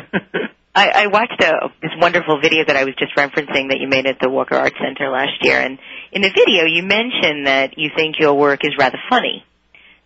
I, 0.74 1.04
I 1.04 1.06
watched 1.06 1.42
a, 1.42 1.70
this 1.80 1.92
wonderful 1.98 2.40
video 2.40 2.64
that 2.66 2.76
I 2.76 2.84
was 2.84 2.94
just 2.98 3.16
referencing 3.16 3.70
that 3.70 3.78
you 3.80 3.88
made 3.88 4.06
at 4.06 4.18
the 4.20 4.28
Walker 4.28 4.54
Art 4.54 4.74
Center 4.78 5.10
last 5.10 5.42
year, 5.42 5.58
and 5.58 5.78
in 6.12 6.22
the 6.22 6.28
video 6.28 6.66
you 6.66 6.82
mentioned 6.82 7.46
that 7.46 7.78
you 7.78 7.90
think 7.96 8.16
your 8.18 8.34
work 8.34 8.60
is 8.62 8.72
rather 8.78 8.98
funny, 9.08 9.44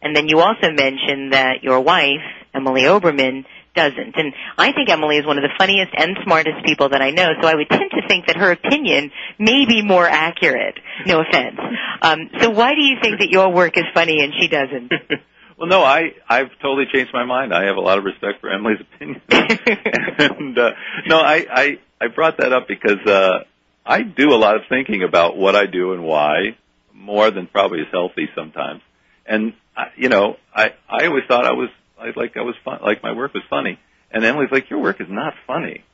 and 0.00 0.14
then 0.14 0.28
you 0.28 0.38
also 0.38 0.70
mentioned 0.70 1.32
that 1.32 1.62
your 1.62 1.80
wife, 1.80 2.22
Emily 2.54 2.82
Oberman, 2.82 3.44
doesn't. 3.74 4.14
And 4.16 4.32
I 4.58 4.72
think 4.72 4.88
Emily 4.90 5.16
is 5.16 5.26
one 5.26 5.38
of 5.38 5.42
the 5.42 5.54
funniest 5.58 5.92
and 5.96 6.16
smartest 6.24 6.64
people 6.64 6.88
that 6.90 7.02
I 7.02 7.10
know, 7.10 7.28
so 7.40 7.48
I 7.48 7.54
would 7.54 7.68
tend 7.68 7.90
to 7.90 8.08
think 8.08 8.26
that 8.26 8.36
her 8.36 8.52
opinion 8.52 9.10
may 9.38 9.66
be 9.66 9.82
more 9.82 10.06
accurate. 10.06 10.78
No 11.06 11.20
offense. 11.20 11.58
Um, 12.02 12.30
so 12.40 12.48
why 12.48 12.70
do 12.70 12.80
you 12.80 12.96
think 13.02 13.18
that 13.20 13.28
your 13.28 13.52
work 13.52 13.76
is 13.76 13.84
funny 13.92 14.24
and 14.24 14.32
she 14.40 14.48
doesn't? 14.48 14.90
well, 15.60 15.68
no, 15.68 15.82
I 15.82 16.14
I've 16.26 16.48
totally 16.62 16.86
changed 16.90 17.12
my 17.12 17.26
mind. 17.26 17.52
I 17.52 17.66
have 17.66 17.76
a 17.76 17.80
lot 17.80 17.98
of 17.98 18.04
respect 18.04 18.40
for 18.40 18.50
Emily's 18.50 18.80
opinion, 18.80 19.20
and 19.28 20.58
uh, 20.58 20.70
no, 21.06 21.18
I 21.20 21.46
I 21.52 21.78
I 22.00 22.08
brought 22.08 22.38
that 22.38 22.54
up 22.54 22.66
because 22.66 23.06
uh, 23.06 23.44
I 23.84 24.00
do 24.00 24.32
a 24.32 24.40
lot 24.40 24.56
of 24.56 24.62
thinking 24.70 25.02
about 25.02 25.36
what 25.36 25.54
I 25.54 25.66
do 25.66 25.92
and 25.92 26.02
why, 26.02 26.56
more 26.94 27.30
than 27.30 27.46
probably 27.46 27.80
is 27.80 27.88
healthy 27.92 28.26
sometimes. 28.34 28.80
And 29.26 29.52
uh, 29.76 29.84
you 29.96 30.08
know, 30.08 30.36
I 30.54 30.72
I 30.88 31.06
always 31.06 31.24
thought 31.28 31.44
I 31.44 31.52
was 31.52 31.68
I 31.98 32.12
like 32.16 32.38
I 32.38 32.42
was 32.42 32.54
fun, 32.64 32.78
like 32.82 33.02
my 33.02 33.12
work 33.12 33.34
was 33.34 33.42
funny, 33.50 33.78
and 34.10 34.24
Emily's 34.24 34.50
like, 34.50 34.70
your 34.70 34.80
work 34.80 34.98
is 35.02 35.08
not 35.10 35.34
funny, 35.46 35.84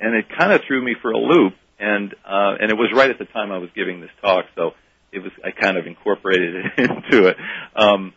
and 0.00 0.16
it 0.16 0.26
kind 0.36 0.50
of 0.50 0.62
threw 0.66 0.82
me 0.82 0.96
for 1.00 1.12
a 1.12 1.18
loop. 1.18 1.54
And 1.78 2.12
uh, 2.24 2.56
and 2.60 2.72
it 2.72 2.76
was 2.76 2.90
right 2.92 3.10
at 3.10 3.20
the 3.20 3.24
time 3.26 3.52
I 3.52 3.58
was 3.58 3.70
giving 3.72 4.00
this 4.00 4.10
talk, 4.20 4.46
so 4.56 4.72
it 5.12 5.20
was 5.20 5.30
I 5.44 5.52
kind 5.52 5.76
of 5.76 5.86
incorporated 5.86 6.66
it 6.76 6.90
into 6.90 7.28
it. 7.28 7.36
Um, 7.76 8.14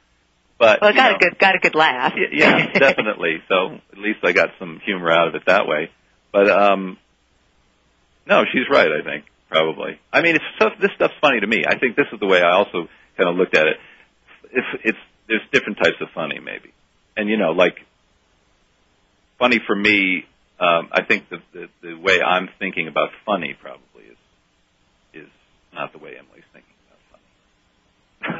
but 0.58 0.82
well, 0.82 0.92
it 0.92 0.96
got 0.96 1.12
know, 1.12 1.16
a 1.16 1.20
good 1.20 1.40
got 1.40 1.56
a 1.56 1.60
good 1.60 1.76
laugh. 1.76 2.14
yeah, 2.32 2.72
definitely. 2.72 3.42
So 3.48 3.80
at 3.92 3.98
least 3.98 4.20
I 4.24 4.32
got 4.32 4.50
some 4.60 4.80
humor 4.86 5.12
out 5.12 5.28
of 5.28 5.36
it 5.36 5.44
that 5.48 5.68
way. 5.68 5.92
But 6.32 6.50
um, 6.50 6.98
no, 8.26 8.44
she's 8.52 8.70
right. 8.70 8.88
I 8.88 9.04
think 9.04 9.26
probably. 9.50 10.00
I 10.12 10.22
mean, 10.22 10.36
it's 10.36 10.46
stuff, 10.56 10.74
this 10.82 10.92
stuff's 10.96 11.14
funny 11.22 11.40
to 11.40 11.48
me. 11.48 11.64
I 11.68 11.78
think 11.78 11.96
this 11.96 12.08
is 12.12 12.20
the 12.20 12.26
way 12.26 12.42
I 12.42 12.52
also 12.52 12.88
kind 13.18 13.30
of 13.30 13.36
looked 13.36 13.56
at 13.56 13.68
it. 13.68 13.78
If 14.52 14.66
it's 14.84 14.98
there's 15.28 15.42
different 15.52 15.78
types 15.78 15.98
of 16.02 16.08
funny, 16.14 16.40
maybe 16.40 16.72
and 17.18 17.30
you 17.30 17.38
know, 17.38 17.52
like 17.52 17.78
funny 19.40 19.60
for 19.66 19.76
me, 19.76 20.26
um, 20.60 20.90
I 20.92 21.04
think 21.08 21.30
the, 21.30 21.38
the 21.54 21.68
the 21.82 21.94
way 21.96 22.22
I'm 22.22 22.50
thinking 22.60 22.88
about 22.88 23.10
funny 23.26 23.56
probably 23.60 24.04
is 24.12 25.26
is 25.26 25.30
not 25.74 25.92
the 25.92 26.00
way 26.00 26.12
Emily's 26.18 26.44
thinking. 26.54 26.75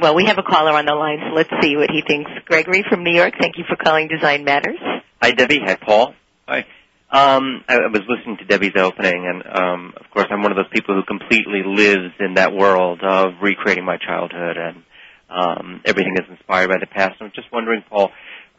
Well, 0.00 0.14
we 0.14 0.26
have 0.26 0.38
a 0.38 0.42
caller 0.42 0.72
on 0.72 0.86
the 0.86 0.94
line, 0.94 1.18
so 1.28 1.34
let's 1.34 1.50
see 1.60 1.76
what 1.76 1.90
he 1.90 2.02
thinks. 2.06 2.30
Gregory 2.46 2.84
from 2.88 3.04
New 3.04 3.14
York, 3.14 3.34
thank 3.40 3.56
you 3.56 3.64
for 3.68 3.76
calling 3.76 4.08
Design 4.08 4.44
Matters. 4.44 4.78
Hi, 5.22 5.30
Debbie. 5.30 5.60
Hi, 5.64 5.76
Paul. 5.76 6.14
Hi. 6.48 6.66
Um, 7.10 7.64
I, 7.68 7.78
was 7.86 8.02
listening 8.08 8.38
to 8.38 8.44
Debbie's 8.44 8.76
opening, 8.76 9.26
and 9.26 9.42
um, 9.46 9.94
of 9.96 10.10
course, 10.10 10.26
I'm 10.30 10.42
one 10.42 10.50
of 10.50 10.56
those 10.56 10.68
people 10.72 10.94
who 10.94 11.04
completely 11.04 11.62
lives 11.64 12.14
in 12.18 12.34
that 12.34 12.52
world 12.52 13.00
of 13.02 13.34
recreating 13.40 13.84
my 13.84 13.96
childhood, 13.96 14.56
and 14.56 14.82
um, 15.30 15.80
everything 15.84 16.14
is 16.16 16.28
inspired 16.28 16.68
by 16.68 16.78
the 16.80 16.86
past. 16.86 17.16
I'm 17.20 17.30
just 17.34 17.50
wondering, 17.52 17.84
Paul, 17.88 18.10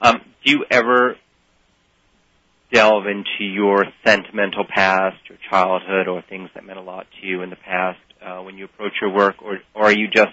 um, 0.01 0.21
do 0.45 0.51
you 0.51 0.65
ever 0.71 1.17
delve 2.73 3.05
into 3.05 3.43
your 3.43 3.85
sentimental 4.05 4.65
past, 4.67 5.17
your 5.29 5.37
childhood, 5.49 6.07
or 6.07 6.23
things 6.29 6.49
that 6.55 6.65
meant 6.65 6.79
a 6.79 6.81
lot 6.81 7.05
to 7.19 7.27
you 7.27 7.41
in 7.41 7.49
the 7.49 7.57
past 7.57 7.99
uh, 8.25 8.41
when 8.41 8.57
you 8.57 8.65
approach 8.65 8.93
your 9.01 9.13
work, 9.13 9.35
or, 9.41 9.59
or 9.75 9.85
are 9.85 9.91
you 9.91 10.07
just 10.07 10.31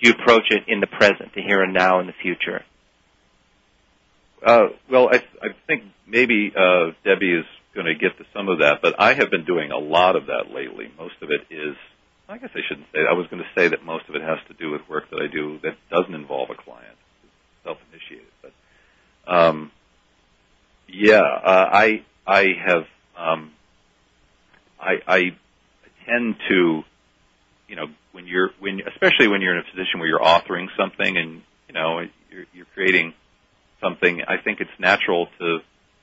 do 0.00 0.08
you 0.08 0.14
approach 0.14 0.50
it 0.50 0.64
in 0.68 0.80
the 0.80 0.86
present, 0.86 1.34
the 1.34 1.42
here 1.42 1.62
and 1.62 1.72
now, 1.72 2.00
and 2.00 2.08
the 2.08 2.14
future? 2.22 2.64
Uh, 4.44 4.68
well, 4.90 5.08
I, 5.10 5.22
I 5.42 5.48
think 5.66 5.84
maybe 6.06 6.52
uh, 6.56 6.90
Debbie 7.04 7.32
is 7.32 7.44
going 7.74 7.86
to 7.86 7.94
get 7.94 8.16
to 8.18 8.24
some 8.34 8.48
of 8.48 8.58
that, 8.58 8.80
but 8.82 8.94
I 8.98 9.14
have 9.14 9.30
been 9.30 9.44
doing 9.44 9.70
a 9.70 9.78
lot 9.78 10.16
of 10.16 10.26
that 10.26 10.50
lately. 10.52 10.90
Most 10.98 11.14
of 11.22 11.30
it 11.30 11.52
is, 11.52 11.76
I 12.28 12.38
guess 12.38 12.50
I 12.54 12.60
shouldn't 12.68 12.86
say. 12.92 13.00
I 13.08 13.14
was 13.14 13.26
going 13.28 13.42
to 13.42 13.48
say 13.54 13.68
that 13.68 13.84
most 13.84 14.08
of 14.08 14.14
it 14.14 14.22
has 14.22 14.38
to 14.48 14.54
do 14.54 14.70
with 14.70 14.82
work 14.88 15.10
that 15.10 15.20
I 15.20 15.26
do 15.32 15.58
that 15.62 15.76
doesn't 15.90 16.14
involve 16.14 16.50
a 16.50 16.54
client, 16.54 16.96
self-initiated, 17.64 18.32
but 18.42 18.52
um, 19.26 19.72
yeah, 20.88 21.20
uh, 21.20 21.68
I 21.72 22.04
I 22.26 22.46
have 22.64 22.84
um, 23.16 23.52
I, 24.80 24.94
I 25.06 25.20
tend 26.06 26.36
to 26.48 26.82
you 27.68 27.76
know 27.76 27.86
when 28.12 28.26
you're 28.26 28.50
when 28.60 28.80
especially 28.86 29.28
when 29.28 29.40
you're 29.40 29.54
in 29.54 29.60
a 29.60 29.70
position 29.70 30.00
where 30.00 30.08
you're 30.08 30.20
authoring 30.20 30.66
something 30.76 31.16
and 31.16 31.42
you 31.68 31.74
know 31.74 32.00
you're, 32.30 32.44
you're 32.52 32.66
creating 32.74 33.12
something. 33.80 34.22
I 34.26 34.36
think 34.42 34.60
it's 34.60 34.70
natural 34.78 35.28
to 35.38 35.58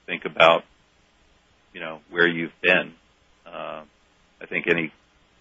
think 0.05 0.25
about 0.25 0.63
you 1.73 1.79
know 1.79 1.99
where 2.09 2.27
you've 2.27 2.59
been. 2.61 2.93
Uh, 3.45 3.83
I 4.41 4.45
think 4.47 4.67
any 4.67 4.91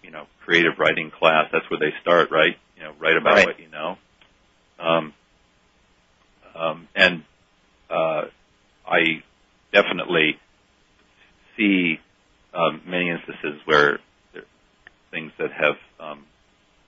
you 0.01 0.11
know 0.11 0.27
creative 0.43 0.73
writing 0.77 1.11
class 1.11 1.47
that's 1.51 1.69
where 1.69 1.79
they 1.79 1.93
start, 2.01 2.31
right? 2.31 2.57
You 2.77 2.83
know, 2.83 2.93
write 2.99 3.17
about 3.17 3.35
right. 3.35 3.45
what 3.47 3.59
you 3.59 3.69
know. 3.69 3.97
Um, 4.79 5.13
um, 6.55 6.87
and 6.95 7.23
uh, 7.89 8.23
I 8.87 9.23
definitely 9.71 10.39
see 11.57 11.99
um, 12.53 12.81
many 12.85 13.09
instances 13.09 13.61
where 13.65 13.99
things 15.13 15.31
that 15.37 15.51
have 15.51 15.75
um, 15.99 16.25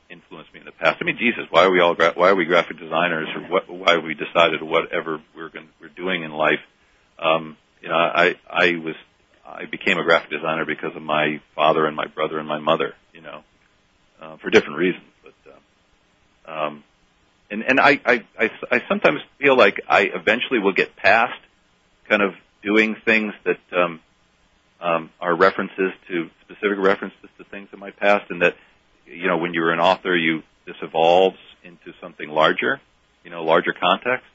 influenced 0.10 0.54
me 0.54 0.60
in 0.60 0.66
the 0.66 0.72
past. 0.72 0.98
I 1.00 1.06
mean, 1.06 1.18
Jesus, 1.18 1.46
why 1.50 1.64
are 1.64 1.72
we 1.72 1.80
all 1.80 1.96
gra- 1.96 2.14
why 2.16 2.30
are 2.30 2.36
we 2.36 2.46
graphic 2.46 2.78
designers, 2.80 3.30
or 3.36 3.42
what, 3.44 3.70
why 3.70 3.98
we 3.98 4.16
decided 4.16 4.62
whatever 4.62 5.22
we're 5.36 5.50
going 5.50 5.70
we're 5.80 5.90
doing 5.90 6.24
in 6.24 6.32
life? 6.32 6.64
Um, 7.20 7.58
you 7.82 7.90
know, 7.90 7.96
I 7.96 8.36
I 8.50 8.72
was 8.84 8.96
I 9.46 9.66
became 9.66 9.98
a 9.98 10.04
graphic 10.04 10.32
designer 10.32 10.66
because 10.66 10.96
of 10.96 11.02
my 11.02 11.40
father 11.56 11.86
and 11.86 11.96
my 11.96 12.08
brother 12.08 12.40
and 12.40 12.48
my 12.48 12.60
mother. 12.60 12.94
You 13.14 13.22
know, 13.22 13.44
uh, 14.22 14.38
for 14.38 14.50
different 14.50 14.78
reasons, 14.78 15.06
but. 15.24 15.34
Uh, 15.46 16.52
um, 16.52 16.84
and 17.50 17.64
and 17.64 17.80
I, 17.80 18.00
I 18.06 18.26
I 18.40 18.50
I 18.72 18.82
sometimes 18.90 19.20
feel 19.40 19.56
like 19.56 19.80
I 19.88 20.10
eventually 20.14 20.60
will 20.60 20.74
get 20.74 20.96
past 20.96 21.40
kind 22.10 22.22
of 22.22 22.34
doing 22.64 22.96
things 23.06 23.34
that 23.46 23.60
um, 23.78 24.02
um, 24.82 25.10
are 25.20 25.36
references 25.36 25.92
to 26.08 26.30
specific 26.42 26.78
references 26.78 27.30
to 27.38 27.44
things 27.46 27.70
in 27.74 27.80
my 27.80 27.92
past, 27.92 28.30
and 28.30 28.42
that 28.42 28.56
you 29.06 29.28
know 29.28 29.38
when 29.38 29.54
you're 29.54 29.72
an 29.72 29.80
author, 29.80 30.16
you 30.16 30.42
this 30.66 30.76
evolves 30.82 31.38
into 31.64 31.94
something 32.02 32.30
larger, 32.30 32.82
you 33.24 33.32
know, 33.32 33.44
larger 33.44 33.74
context. 33.74 34.26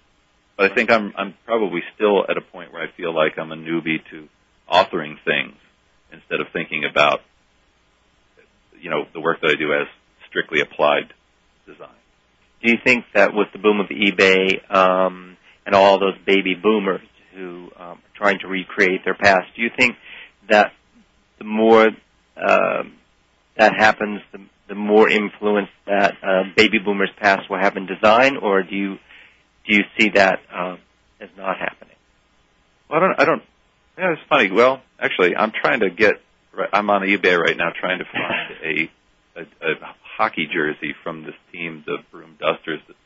But 0.56 0.72
I 0.72 0.74
think 0.74 0.90
I'm 0.90 1.12
I'm 1.16 1.34
probably 1.44 1.82
still 1.94 2.24
at 2.28 2.36
a 2.36 2.42
point 2.42 2.72
where 2.72 2.82
I 2.82 2.90
feel 2.96 3.14
like 3.14 3.38
I'm 3.38 3.52
a 3.52 3.56
newbie 3.56 3.98
to 4.10 4.28
authoring 4.70 5.16
things 5.24 5.56
instead 6.12 6.40
of 6.40 6.48
thinking 6.52 6.84
about 6.84 7.20
you 8.80 8.90
know 8.90 9.04
the 9.12 9.20
work 9.20 9.40
that 9.40 9.50
I 9.50 9.54
do 9.56 9.72
as 9.72 9.86
strictly 10.28 10.60
applied 10.60 11.12
design 11.66 12.00
do 12.62 12.70
you 12.70 12.78
think 12.82 13.04
that 13.14 13.34
with 13.34 13.48
the 13.52 13.58
boom 13.58 13.80
of 13.80 13.88
eBay 13.88 14.60
um, 14.74 15.36
and 15.64 15.74
all 15.74 15.98
those 15.98 16.18
baby 16.26 16.54
boomers 16.54 17.00
who 17.34 17.70
um, 17.76 17.98
are 17.98 18.00
trying 18.14 18.38
to 18.40 18.48
recreate 18.48 19.04
their 19.04 19.14
past, 19.14 19.46
do 19.56 19.62
you 19.62 19.70
think 19.76 19.96
that 20.50 20.72
the 21.38 21.44
more 21.44 21.88
uh, 22.36 22.82
that 23.56 23.74
happens, 23.76 24.20
the, 24.32 24.40
the 24.68 24.74
more 24.74 25.08
influence 25.08 25.68
that 25.86 26.14
uh, 26.22 26.42
baby 26.56 26.78
boomers' 26.78 27.10
past 27.20 27.50
will 27.50 27.58
have 27.58 27.76
in 27.76 27.86
design, 27.86 28.36
or 28.36 28.62
do 28.62 28.74
you 28.74 28.98
do 29.66 29.76
you 29.76 29.82
see 29.98 30.10
that 30.14 30.40
uh, 30.52 30.76
as 31.20 31.28
not 31.36 31.58
happening? 31.58 31.96
Well, 32.88 32.98
I 32.98 33.00
don't. 33.00 33.20
I 33.20 33.24
don't. 33.24 33.42
Yeah, 33.98 34.12
it's 34.12 34.22
funny. 34.28 34.50
Well, 34.50 34.80
actually, 34.98 35.36
I'm 35.36 35.52
trying 35.52 35.80
to 35.80 35.90
get. 35.90 36.14
I'm 36.72 36.90
on 36.90 37.02
eBay 37.02 37.38
right 37.38 37.56
now 37.56 37.70
trying 37.78 37.98
to 37.98 38.04
find 38.04 38.54
a 38.64 38.90
a, 39.40 39.72
a 39.72 39.94
hockey 40.16 40.48
jersey 40.52 40.94
from 41.02 41.24
this 41.24 41.34
team, 41.52 41.84
the 41.86 41.98
Broome 42.10 42.36
Dusters. 42.40 42.80
That 42.88 42.96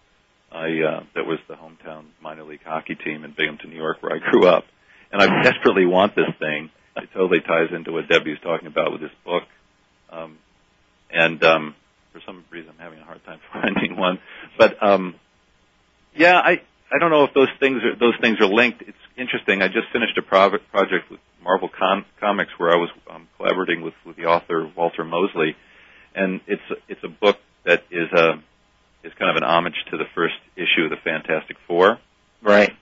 I 0.53 0.67
uh, 0.81 1.03
that 1.15 1.27
was 1.27 1.39
the 1.49 1.55
hometown 1.55 2.07
minor 2.23 2.45
league 2.45 2.65
hockey 2.65 2.95
team 2.95 3.25
in 3.25 3.35
Binghamton, 3.37 3.71
New 3.71 3.77
York, 3.77 3.99
where 4.03 4.15
I 4.15 4.19
grew 4.19 4.47
up, 4.47 4.65
and 5.13 5.21
I 5.21 5.43
desperately 5.43 5.87
want 5.87 6.15
this 6.15 6.31
thing. 6.39 6.71
It 6.97 7.09
totally 7.13 7.41
ties 7.41 7.71
into 7.75 7.93
what 7.93 8.09
Debbie 8.09 8.31
was 8.31 8.41
talking 8.41 8.67
about 8.67 8.93
with 8.93 9.01
this 9.01 9.11
book, 9.25 9.43
um, 10.11 10.39
and 11.11 11.43
um, 11.43 11.75
for 12.13 12.21
some 12.25 12.45
reason 12.51 12.71
I'm 12.71 12.79
having 12.79 13.01
a 13.01 13.05
hard 13.05 13.25
time 13.25 13.41
finding 13.53 13.97
one. 13.97 14.21
But 14.57 14.81
um, 14.83 15.17
yeah, 16.15 16.39
I 16.39 16.63
I 16.93 16.99
don't 17.01 17.11
know 17.11 17.25
if 17.25 17.35
those 17.35 17.49
things 17.59 17.83
are 17.83 17.97
those 17.97 18.15
things 18.21 18.41
are 18.41 18.47
linked. 18.47 18.83
It's 18.83 18.97
interesting. 19.17 19.63
I 19.63 19.69
just 19.69 19.89
finished 19.93 20.17
a 20.19 20.23
pro- 20.23 20.59
project 20.71 21.11
with 21.11 21.21
Marvel 21.43 21.69
Com- 21.69 22.07
Comics 22.21 22.51
where 22.59 22.71
I 22.71 22.77
was 22.77 22.91
um, 23.11 23.29
collaborating 23.37 23.83
with 23.83 23.95
with 24.07 24.17
the 24.17 24.27
author 24.27 24.71
Walter 24.77 25.05
Mosley 25.05 25.57
and 26.15 26.41
it's 26.47 26.63
it's 26.89 27.03
a 27.03 27.09
book 27.09 27.37
that 27.65 27.85
is 27.91 28.11
a 28.13 28.43
is 29.03 29.13
kind 29.19 29.31
of 29.31 29.37
an 29.37 29.45
homage 29.45 29.75
to 29.91 29.97
the 29.97 30.05
first 30.15 30.35
issue 30.57 30.85
of 30.85 30.91
the 30.91 30.97
Fantastic 30.97 31.57
Four. 31.67 31.99
Right. 32.43 32.73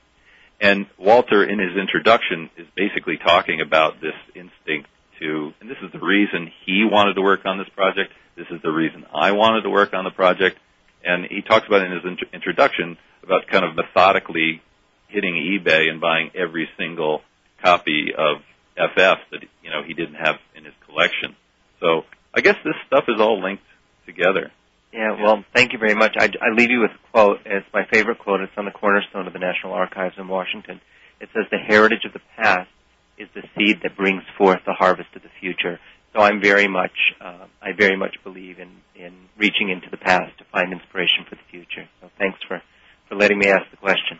And 0.62 0.87
Walter, 0.96 1.42
in 1.42 1.59
his 1.59 1.77
introduction, 1.77 2.48
is 2.57 2.68
basically 2.77 3.16
talking 3.18 3.61
about 3.61 4.01
this 4.01 4.14
instinct 4.33 4.88
to, 5.18 5.53
and 5.61 5.68
this 5.68 5.77
is 5.83 5.90
the 5.90 5.98
reason 5.98 6.53
he 6.64 6.87
wanted 6.88 7.14
to 7.14 7.20
work 7.20 7.40
on 7.44 7.59
this 7.59 7.68
project. 7.70 8.12
This 8.37 8.46
is 8.48 8.62
the 8.62 8.70
reason 8.70 9.05
I 9.12 9.33
wanted 9.33 9.62
to 9.62 9.70
work 9.70 9.92
on 9.92 10.05
the 10.05 10.12
project. 10.12 10.57
And 11.05 11.27
he 11.27 11.42
talks 11.42 11.66
about 11.66 11.85
in 11.85 11.90
his 11.90 12.05
int- 12.05 12.33
introduction 12.33 12.96
about 13.25 13.48
kind 13.48 13.64
of 13.64 13.75
methodically 13.75 14.62
hitting 15.09 15.35
eBay 15.35 15.90
and 15.90 16.01
buying 16.01 16.31
every 16.33 16.68
single 16.79 17.22
copy 17.61 18.12
of 18.16 18.38
FF 18.77 19.18
that 19.33 19.42
you 19.64 19.70
know 19.70 19.83
he 19.83 19.94
didn't 19.94 20.14
have 20.14 20.37
in 20.55 20.64
his 20.64 20.75
collection. 20.87 21.35
So 21.81 22.03
I 22.33 22.40
guess 22.40 22.57
this 22.64 22.75
stuff 22.87 23.05
is 23.09 23.20
all 23.20 23.42
linked 23.42 23.64
together. 24.07 24.53
Yeah, 24.92 25.16
well, 25.22 25.44
thank 25.55 25.72
you 25.72 25.78
very 25.78 25.94
much. 25.94 26.14
I, 26.18 26.26
I 26.26 26.55
leave 26.55 26.70
you 26.70 26.81
with 26.81 26.90
a 26.90 27.11
quote. 27.12 27.38
It's 27.46 27.66
my 27.72 27.87
favorite 27.90 28.18
quote. 28.18 28.40
It's 28.42 28.52
on 28.57 28.66
the 28.66 28.70
cornerstone 28.70 29.26
of 29.26 29.33
the 29.33 29.38
National 29.38 29.72
Archives 29.72 30.16
in 30.18 30.28
Washington. 30.28 30.81
It 31.18 31.31
says, 31.33 31.46
"The 31.50 31.59
heritage 31.59 32.05
of 32.05 32.12
the 32.12 32.20
past 32.37 32.68
is 33.16 33.28
the 33.35 33.42
seed 33.57 33.81
that 33.83 33.96
brings 33.96 34.22
forth 34.37 34.61
the 34.66 34.74
harvest 34.74 35.09
of 35.16 35.22
the 35.22 35.31
future." 35.40 35.81
So 36.12 36.20
I'm 36.20 36.42
very 36.42 36.68
much, 36.68 36.92
uh, 37.22 37.46
I 37.62 37.72
very 37.72 37.96
much 37.96 38.16
believe 38.22 38.59
in 38.59 38.68
in 38.94 39.14
reaching 39.38 39.70
into 39.70 39.88
the 39.90 39.96
past 39.96 40.37
to 40.38 40.44
find 40.52 40.72
inspiration 40.72 41.24
for 41.28 41.37
the 41.37 41.46
future. 41.50 41.88
So 42.02 42.11
thanks 42.18 42.38
for 42.46 42.61
for 43.09 43.14
letting 43.14 43.38
me 43.38 43.48
ask 43.48 43.70
the 43.70 43.78
question. 43.78 44.18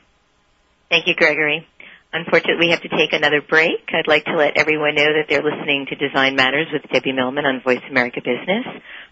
Thank 0.89 1.07
you, 1.07 1.15
Gregory. 1.15 1.67
Unfortunately, 2.15 2.67
we 2.67 2.71
have 2.71 2.83
to 2.83 2.89
take 2.89 3.13
another 3.15 3.41
break. 3.41 3.89
I'd 3.89 4.07
like 4.07 4.25
to 4.27 4.37
let 4.37 4.57
everyone 4.57 4.95
know 4.95 5.17
that 5.17 5.27
they're 5.29 5.43
listening 5.43 5.87
to 5.89 5.97
Design 5.97 6.37
Matters 6.37 6.69
with 6.71 6.83
Debbie 6.93 7.13
Millman 7.13 7.47
on 7.47 7.63
Voice 7.63 7.81
America 7.91 8.21
Business. 8.21 8.67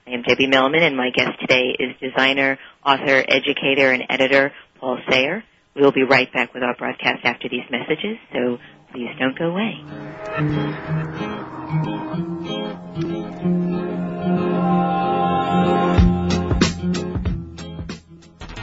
I 0.06 0.10
am 0.12 0.22
Debbie 0.22 0.46
Millman, 0.46 0.82
and 0.82 0.96
my 0.96 1.10
guest 1.14 1.38
today 1.40 1.76
is 1.78 1.94
designer, 2.00 2.58
author, 2.84 3.24
educator, 3.28 3.92
and 3.92 4.04
editor 4.08 4.52
Paul 4.78 4.98
Sahre. 5.08 5.42
We 5.74 5.82
will 5.82 5.92
be 5.92 6.02
right 6.02 6.32
back 6.32 6.52
with 6.52 6.62
our 6.62 6.74
broadcast 6.74 7.24
after 7.24 7.48
these 7.48 7.64
messages, 7.70 8.18
so 8.32 8.58
please 8.92 9.10
don't 9.18 9.38
go 9.38 9.50
away. 9.50 9.80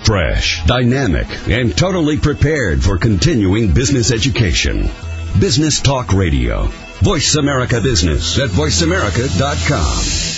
Fresh, 0.03 0.65
dynamic, 0.65 1.27
and 1.49 1.77
totally 1.77 2.17
prepared 2.17 2.81
for 2.81 2.97
continuing 2.97 3.73
business 3.73 4.11
education. 4.11 4.89
Business 5.39 5.81
Talk 5.81 6.13
Radio. 6.13 6.67
Voice 7.01 7.35
America 7.35 7.81
Business 7.81 8.39
at 8.39 8.49
voiceamerica.com. 8.49 10.36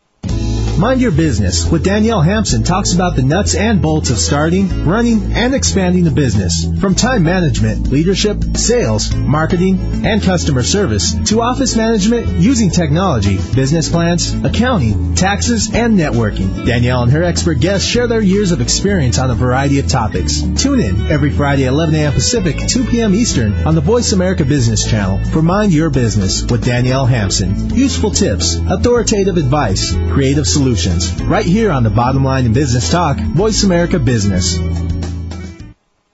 Mind 0.78 1.00
Your 1.00 1.10
Business 1.10 1.68
with 1.68 1.82
Danielle 1.82 2.20
Hampson 2.20 2.62
talks 2.62 2.94
about 2.94 3.16
the 3.16 3.24
nuts 3.24 3.56
and 3.56 3.82
bolts 3.82 4.10
of 4.10 4.18
starting, 4.18 4.86
running, 4.86 5.32
and 5.32 5.52
expanding 5.52 6.06
a 6.06 6.10
business. 6.12 6.64
From 6.80 6.94
time 6.94 7.24
management, 7.24 7.88
leadership, 7.88 8.56
sales, 8.56 9.12
marketing, 9.12 10.06
and 10.06 10.22
customer 10.22 10.62
service 10.62 11.16
to 11.30 11.42
office 11.42 11.74
management 11.74 12.28
using 12.38 12.70
technology, 12.70 13.38
business 13.56 13.88
plans, 13.88 14.32
accounting, 14.44 15.16
taxes, 15.16 15.74
and 15.74 15.98
networking. 15.98 16.64
Danielle 16.64 17.02
and 17.02 17.10
her 17.10 17.24
expert 17.24 17.58
guests 17.58 17.88
share 17.88 18.06
their 18.06 18.22
years 18.22 18.52
of 18.52 18.60
experience 18.60 19.18
on 19.18 19.32
a 19.32 19.34
variety 19.34 19.80
of 19.80 19.88
topics. 19.88 20.42
Tune 20.62 20.78
in 20.78 21.10
every 21.10 21.30
Friday 21.30 21.64
11 21.64 21.96
a.m. 21.96 22.12
Pacific, 22.12 22.56
2 22.68 22.84
p.m. 22.84 23.16
Eastern 23.16 23.52
on 23.66 23.74
the 23.74 23.80
Voice 23.80 24.12
America 24.12 24.44
Business 24.44 24.88
Channel 24.88 25.24
for 25.32 25.42
Mind 25.42 25.72
Your 25.72 25.90
Business 25.90 26.44
with 26.44 26.64
Danielle 26.64 27.06
Hampson. 27.06 27.74
Useful 27.74 28.12
tips, 28.12 28.54
authoritative 28.54 29.38
advice, 29.38 29.92
creative 30.12 30.46
solutions 30.46 30.67
solutions 30.68 31.22
right 31.22 31.46
here 31.46 31.70
on 31.70 31.83
the 31.83 31.88
bottom 31.88 32.22
line 32.22 32.44
in 32.44 32.52
business 32.52 32.90
talk, 32.90 33.16
Voice 33.16 33.62
America 33.62 33.98
Business. 33.98 34.97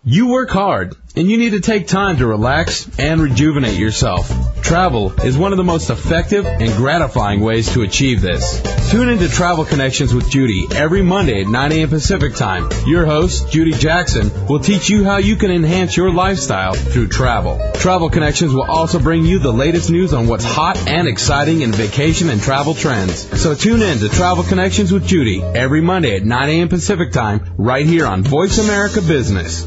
You 0.06 0.28
work 0.28 0.50
hard 0.50 0.96
and 1.16 1.30
you 1.30 1.38
need 1.38 1.52
to 1.52 1.60
take 1.60 1.88
time 1.88 2.18
to 2.18 2.26
relax 2.26 2.86
and 2.98 3.22
rejuvenate 3.22 3.78
yourself. 3.78 4.30
Travel 4.60 5.18
is 5.22 5.38
one 5.38 5.52
of 5.52 5.56
the 5.56 5.64
most 5.64 5.88
effective 5.88 6.44
and 6.44 6.76
gratifying 6.76 7.40
ways 7.40 7.72
to 7.72 7.80
achieve 7.80 8.20
this. 8.20 8.60
Tune 8.90 9.08
into 9.08 9.30
Travel 9.30 9.64
Connections 9.64 10.12
with 10.12 10.28
Judy 10.28 10.66
every 10.72 11.00
Monday 11.00 11.40
at 11.40 11.46
9 11.46 11.72
a.m. 11.72 11.88
Pacific 11.88 12.34
Time. 12.34 12.68
Your 12.84 13.06
host, 13.06 13.50
Judy 13.50 13.72
Jackson, 13.72 14.30
will 14.46 14.58
teach 14.58 14.90
you 14.90 15.04
how 15.04 15.16
you 15.16 15.36
can 15.36 15.50
enhance 15.50 15.96
your 15.96 16.12
lifestyle 16.12 16.74
through 16.74 17.08
travel. 17.08 17.58
Travel 17.76 18.10
Connections 18.10 18.52
will 18.52 18.70
also 18.70 18.98
bring 18.98 19.24
you 19.24 19.38
the 19.38 19.54
latest 19.54 19.88
news 19.88 20.12
on 20.12 20.26
what's 20.26 20.44
hot 20.44 20.76
and 20.86 21.08
exciting 21.08 21.62
in 21.62 21.72
vacation 21.72 22.28
and 22.28 22.42
travel 22.42 22.74
trends. 22.74 23.40
So 23.40 23.54
tune 23.54 23.80
in 23.80 24.00
to 24.00 24.10
Travel 24.10 24.44
Connections 24.44 24.92
with 24.92 25.06
Judy 25.06 25.42
every 25.42 25.80
Monday 25.80 26.14
at 26.14 26.24
9 26.24 26.48
a.m. 26.50 26.68
Pacific 26.68 27.10
Time 27.10 27.54
right 27.56 27.86
here 27.86 28.06
on 28.06 28.22
Voice 28.22 28.58
America 28.58 29.00
Business. 29.00 29.66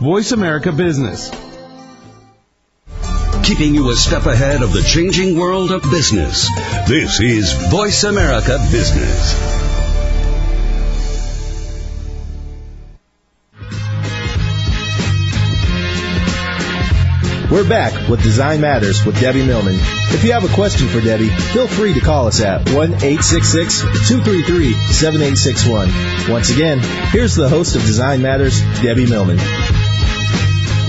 Voice 0.00 0.32
America 0.32 0.72
Business. 0.72 1.30
Keeping 3.42 3.74
you 3.74 3.90
a 3.90 3.96
step 3.96 4.26
ahead 4.26 4.60
of 4.60 4.74
the 4.74 4.82
changing 4.82 5.38
world 5.38 5.70
of 5.70 5.82
business. 5.84 6.50
This 6.86 7.18
is 7.18 7.50
Voice 7.70 8.04
America 8.04 8.58
Business. 8.70 9.56
We're 17.50 17.66
back 17.66 18.10
with 18.10 18.22
Design 18.22 18.60
Matters 18.60 19.06
with 19.06 19.18
Debbie 19.18 19.46
Millman. 19.46 19.76
If 19.76 20.24
you 20.24 20.32
have 20.32 20.44
a 20.44 20.54
question 20.54 20.88
for 20.88 21.00
Debbie, 21.00 21.30
feel 21.30 21.66
free 21.66 21.94
to 21.94 22.00
call 22.00 22.26
us 22.26 22.42
at 22.42 22.68
1 22.68 22.92
866 22.92 23.80
233 23.80 24.74
7861. 24.92 26.30
Once 26.30 26.50
again, 26.50 26.80
here's 27.12 27.34
the 27.34 27.48
host 27.48 27.76
of 27.76 27.80
Design 27.82 28.20
Matters, 28.20 28.60
Debbie 28.82 29.06
Millman. 29.06 29.38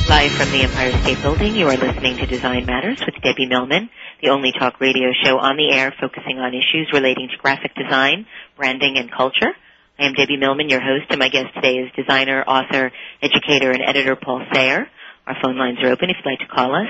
Live 0.08 0.32
from 0.32 0.50
the 0.52 0.62
Empire 0.64 0.94
State 1.04 1.22
Building, 1.22 1.54
you 1.54 1.68
are 1.68 1.76
listening 1.76 2.16
to 2.16 2.26
Design 2.26 2.66
Matters 2.66 3.04
with 3.06 3.22
Debbie 3.22 3.46
Millman, 3.46 3.90
the 4.22 4.30
only 4.30 4.54
talk 4.58 4.80
radio 4.80 5.10
show 5.22 5.38
on 5.38 5.58
the 5.58 5.70
air 5.70 5.94
focusing 6.00 6.40
on 6.40 6.54
issues 6.54 6.90
relating 6.94 7.28
to 7.28 7.36
graphic 7.36 7.76
design, 7.76 8.26
branding, 8.56 8.98
and 8.98 9.12
culture. 9.12 9.52
I 10.00 10.06
am 10.06 10.14
Debbie 10.14 10.38
Millman, 10.38 10.70
your 10.70 10.80
host, 10.80 11.08
and 11.10 11.20
my 11.20 11.28
guest 11.28 11.54
today 11.54 11.76
is 11.80 11.92
designer, 11.94 12.42
author, 12.42 12.90
educator, 13.22 13.70
and 13.72 13.82
editor 13.86 14.16
Paul 14.16 14.46
Sahre. 14.54 14.88
Our 15.28 15.36
phone 15.44 15.58
lines 15.58 15.80
are 15.84 15.92
open 15.92 16.10
if 16.10 16.16
you'd 16.24 16.32
like 16.32 16.40
to 16.40 16.48
call 16.48 16.74
us, 16.74 16.88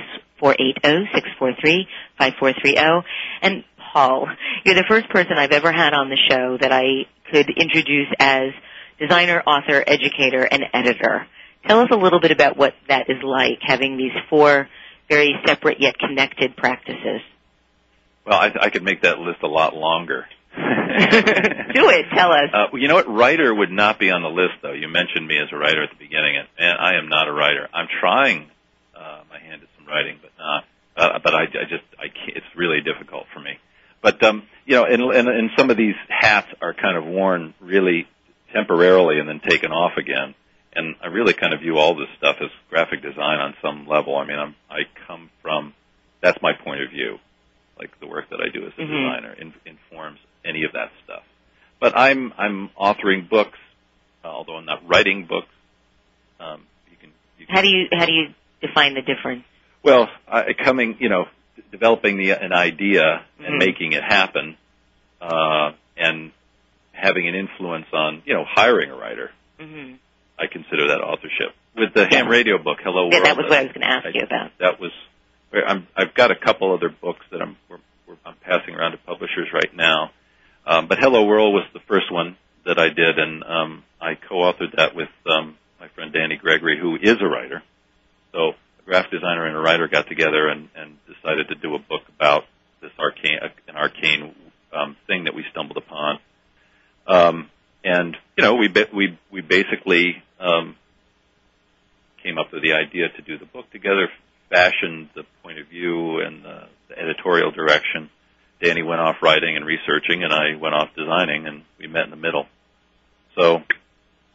480-643-5430. 2.19 3.03
And 3.41 3.63
Paul, 3.93 4.27
you're 4.63 4.75
the 4.75 4.85
first 4.87 5.09
person 5.09 5.39
I've 5.39 5.53
ever 5.53 5.71
had 5.71 5.95
on 5.95 6.09
the 6.09 6.19
show 6.29 6.57
that 6.61 6.71
I 6.71 7.07
could 7.31 7.49
introduce 7.49 8.09
as 8.19 8.51
designer, 8.99 9.41
author, 9.41 9.83
educator, 9.87 10.43
and 10.43 10.65
editor. 10.71 11.25
Tell 11.67 11.79
us 11.81 11.89
a 11.91 11.95
little 11.95 12.19
bit 12.19 12.31
about 12.31 12.57
what 12.57 12.73
that 12.87 13.09
is 13.09 13.21
like, 13.23 13.59
having 13.61 13.97
these 13.97 14.13
four 14.29 14.69
very 15.09 15.33
separate 15.45 15.79
yet 15.79 15.97
connected 15.97 16.55
practices. 16.55 17.21
Well, 18.25 18.37
I, 18.37 18.51
I 18.61 18.69
could 18.69 18.83
make 18.83 19.01
that 19.01 19.19
list 19.19 19.41
a 19.43 19.47
lot 19.47 19.75
longer. 19.75 20.25
Do 20.55 21.89
it. 21.89 22.05
Tell 22.13 22.31
us. 22.31 22.49
Uh, 22.53 22.75
you 22.75 22.87
know 22.87 22.95
what? 22.95 23.07
Writer 23.07 23.53
would 23.53 23.71
not 23.71 23.99
be 23.99 24.09
on 24.09 24.21
the 24.21 24.29
list, 24.29 24.55
though. 24.61 24.73
You 24.73 24.87
mentioned 24.87 25.27
me 25.27 25.37
as 25.37 25.49
a 25.51 25.57
writer 25.57 25.83
at 25.83 25.91
the 25.91 25.97
beginning, 25.97 26.37
and, 26.37 26.47
and 26.57 26.77
I 26.79 26.97
am 26.97 27.09
not 27.09 27.27
a 27.27 27.31
writer. 27.31 27.69
I'm 27.73 27.87
trying 28.01 28.49
uh, 28.95 29.21
my 29.29 29.39
hand 29.39 29.61
at 29.61 29.69
some 29.77 29.87
writing, 29.87 30.19
but 30.21 30.31
not. 30.37 30.63
Uh, 30.95 31.19
but 31.23 31.35
I, 31.35 31.43
I 31.43 31.63
just, 31.69 31.83
I 31.99 32.07
can't. 32.07 32.37
It's 32.37 32.55
really 32.55 32.81
difficult 32.81 33.27
for 33.33 33.39
me. 33.39 33.59
But 34.01 34.23
um, 34.23 34.43
you 34.65 34.75
know, 34.75 34.85
and, 34.85 35.01
and 35.01 35.27
and 35.27 35.49
some 35.57 35.69
of 35.69 35.77
these 35.77 35.95
hats 36.09 36.47
are 36.61 36.73
kind 36.73 36.97
of 36.97 37.05
worn 37.05 37.53
really 37.59 38.07
temporarily 38.53 39.19
and 39.19 39.29
then 39.29 39.39
taken 39.39 39.71
off 39.71 39.97
again. 39.97 40.33
And 40.73 40.95
I 41.01 41.07
really 41.07 41.33
kind 41.33 41.53
of 41.53 41.61
view 41.61 41.77
all 41.77 41.95
this 41.95 42.09
stuff 42.17 42.35
as 42.41 42.49
graphic 42.69 43.01
design 43.01 43.39
on 43.39 43.55
some 43.61 43.87
level. 43.87 44.15
I 44.15 44.25
mean, 44.25 44.37
I'm, 44.37 44.55
I 44.69 44.81
come 45.07 45.29
from 45.41 45.73
that's 46.21 46.39
my 46.41 46.53
point 46.53 46.81
of 46.81 46.89
view. 46.89 47.19
Like 47.79 47.99
the 47.99 48.07
work 48.07 48.29
that 48.31 48.39
I 48.41 48.49
do 48.49 48.65
as 48.65 48.73
a 48.77 48.81
Mhm. 48.81 48.87
designer 48.87 49.33
in, 49.39 49.53
informs 49.65 50.19
any 50.43 50.63
of 50.63 50.73
that 50.73 50.91
stuff. 51.03 51.23
But 51.79 51.95
I'm 51.97 52.33
I'm 52.37 52.69
authoring 52.69 53.29
books, 53.29 53.57
although 54.23 54.57
I'm 54.57 54.65
not 54.65 54.87
writing 54.87 55.25
books. 55.25 55.47
Um, 56.39 56.65
you 56.89 56.97
can, 56.97 57.11
you 57.39 57.45
can 57.45 57.55
How 57.55 57.61
do 57.61 57.67
you 57.69 57.87
how 57.91 58.05
do 58.05 58.13
you 58.13 58.33
define 58.61 58.93
the 58.95 59.01
difference? 59.01 59.43
well, 59.83 60.09
I, 60.27 60.53
coming, 60.53 60.97
you 60.99 61.07
know, 61.09 61.25
d- 61.55 61.63
developing 61.71 62.17
the, 62.17 62.31
an 62.31 62.51
idea 62.51 63.23
and 63.39 63.55
Mhm. 63.55 63.59
making 63.59 63.93
it 63.93 64.03
happen, 64.03 64.57
uh, 65.21 65.71
and 65.95 66.31
having 66.93 67.27
an 67.27 67.35
influence 67.35 67.85
on, 67.93 68.23
you 68.25 68.33
know, 68.33 68.43
hiring 68.43 68.89
a 68.91 68.95
writer. 68.95 69.31
hmm 69.59 69.93
I 70.39 70.47
consider 70.47 70.89
that 70.89 71.01
authorship. 71.01 71.55
With 71.75 71.93
the 71.93 72.05
ham 72.05 72.27
radio 72.27 72.57
book, 72.57 72.77
Hello 72.83 73.03
World. 73.03 73.13
Yeah, 73.13 73.21
that 73.21 73.37
was 73.37 73.45
what 73.49 73.57
I 73.57 73.63
was 73.63 73.71
going 73.71 73.81
to 73.81 73.87
ask 73.87 74.07
you 74.13 74.21
about. 74.21 74.51
That 74.59 74.79
was. 74.79 74.91
where 75.49 75.67
I'm, 75.67 75.87
I've 75.95 76.13
got 76.13 76.31
a 76.31 76.35
couple 76.35 76.73
other 76.73 76.89
books 76.89 77.25
that 77.31 77.41
I'm 77.41 77.57
we're, 77.69 77.79
we're, 78.07 78.17
I'm 78.25 78.35
passing 78.43 78.75
around 78.75 78.91
to 78.91 78.97
publishers 78.97 79.49
right 79.53 79.75
now, 79.75 80.11
um, 80.65 80.87
but 80.87 80.99
Hello 80.99 81.25
World 81.25 81.53
was 81.53 81.65
the 81.73 81.79
first 81.87 82.11
one 82.11 82.37
that 82.65 82.77
I 82.79 82.89
did, 82.89 83.17
and 83.17 83.43
um, 83.43 83.83
I 84.01 84.15
co-authored 84.15 84.75
that 84.75 84.95
with 84.95 85.09
um, 85.29 85.57
my 85.79 85.87
friend 85.89 86.11
Danny 86.13 86.35
Gregory, 86.35 86.77
who 86.79 86.95
is 86.95 87.17
a 87.21 87.25
writer. 87.25 87.63
So 88.33 88.49
a 88.49 88.83
graphic 88.85 89.11
designer 89.11 89.45
and 89.45 89.55
a 89.55 89.59
writer 89.59 89.87
got 89.87 90.07
together 90.07 90.47
and, 90.49 90.69
and 90.75 90.97
decided 91.07 91.47
to 91.49 91.55
do 91.55 91.75
a 91.75 91.79
book 91.79 92.01
about 92.15 92.43
this 92.81 92.91
arcane, 92.99 93.39
an 93.67 93.75
arcane 93.75 94.35
um, 94.73 94.97
thing 95.07 95.23
that 95.25 95.33
we 95.33 95.45
stumbled 95.51 95.77
upon. 95.77 96.19
Um, 97.07 97.49
and 97.83 98.17
you 98.37 98.43
know, 98.43 98.55
we 98.55 98.69
we 98.93 99.17
we 99.31 99.41
basically 99.41 100.21
um, 100.39 100.75
came 102.23 102.37
up 102.37 102.51
with 102.51 102.63
the 102.63 102.73
idea 102.73 103.09
to 103.15 103.21
do 103.21 103.37
the 103.37 103.45
book 103.45 103.69
together, 103.71 104.09
fashioned 104.49 105.09
the 105.15 105.23
point 105.43 105.59
of 105.59 105.67
view 105.67 106.19
and 106.19 106.43
the, 106.43 106.63
the 106.89 106.99
editorial 106.99 107.51
direction. 107.51 108.09
Danny 108.61 108.81
went 108.81 109.01
off 109.01 109.17
writing 109.21 109.55
and 109.55 109.65
researching, 109.65 110.23
and 110.23 110.33
I 110.33 110.55
went 110.59 110.73
off 110.73 110.89
designing, 110.97 111.45
and 111.45 111.63
we 111.77 111.87
met 111.87 112.05
in 112.05 112.09
the 112.09 112.15
middle. 112.15 112.47
So, 113.35 113.57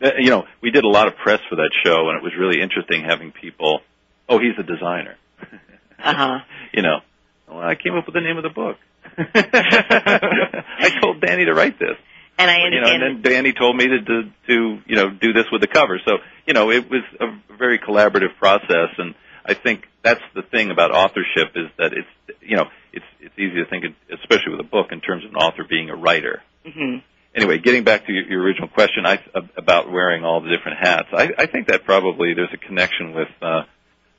uh, 0.02 0.10
you 0.18 0.30
know, 0.30 0.44
we 0.62 0.70
did 0.70 0.84
a 0.84 0.88
lot 0.88 1.08
of 1.08 1.16
press 1.16 1.40
for 1.50 1.56
that 1.56 1.70
show, 1.84 2.08
and 2.08 2.18
it 2.18 2.22
was 2.22 2.32
really 2.38 2.62
interesting 2.62 3.02
having 3.04 3.32
people. 3.32 3.80
Oh, 4.28 4.38
he's 4.38 4.58
a 4.58 4.62
designer. 4.62 5.16
Uh 6.04 6.14
huh. 6.16 6.38
you 6.74 6.82
know, 6.82 6.98
well, 7.48 7.60
I 7.60 7.76
came 7.76 7.94
up 7.94 8.06
with 8.06 8.14
the 8.14 8.20
name 8.20 8.36
of 8.36 8.42
the 8.42 8.48
book. 8.48 8.76
I 9.16 10.98
told 11.00 11.20
Danny 11.20 11.44
to 11.44 11.54
write 11.54 11.78
this. 11.78 11.96
And 12.42 12.50
I 12.50 12.68
You 12.68 12.80
know, 12.80 12.92
and 12.92 13.02
then 13.02 13.32
Danny 13.32 13.52
told 13.52 13.76
me 13.76 13.86
to, 13.86 14.00
to 14.02 14.22
to 14.48 14.78
you 14.86 14.96
know 14.96 15.10
do 15.10 15.32
this 15.32 15.44
with 15.50 15.60
the 15.60 15.68
cover. 15.68 16.00
So 16.04 16.18
you 16.46 16.54
know, 16.54 16.70
it 16.70 16.90
was 16.90 17.02
a 17.20 17.56
very 17.56 17.78
collaborative 17.78 18.36
process, 18.38 18.90
and 18.98 19.14
I 19.44 19.54
think 19.54 19.84
that's 20.02 20.20
the 20.34 20.42
thing 20.42 20.70
about 20.70 20.90
authorship 20.90 21.52
is 21.54 21.68
that 21.78 21.92
it's 21.92 22.40
you 22.40 22.56
know 22.56 22.66
it's 22.92 23.04
it's 23.20 23.38
easy 23.38 23.62
to 23.62 23.66
think, 23.66 23.84
especially 24.10 24.52
with 24.52 24.60
a 24.60 24.68
book, 24.68 24.92
in 24.92 25.00
terms 25.00 25.24
of 25.24 25.30
an 25.30 25.36
author 25.36 25.64
being 25.68 25.90
a 25.90 25.96
writer. 25.96 26.42
hmm 26.66 26.98
Anyway, 27.34 27.56
getting 27.58 27.82
back 27.82 28.04
to 28.06 28.12
your, 28.12 28.24
your 28.24 28.42
original 28.42 28.68
question 28.68 29.06
I, 29.06 29.18
about 29.56 29.90
wearing 29.90 30.22
all 30.22 30.42
the 30.42 30.50
different 30.50 30.76
hats, 30.80 31.08
I, 31.14 31.30
I 31.38 31.46
think 31.46 31.68
that 31.68 31.86
probably 31.86 32.34
there's 32.34 32.52
a 32.52 32.58
connection 32.58 33.14
with 33.14 33.28
uh, 33.40 33.62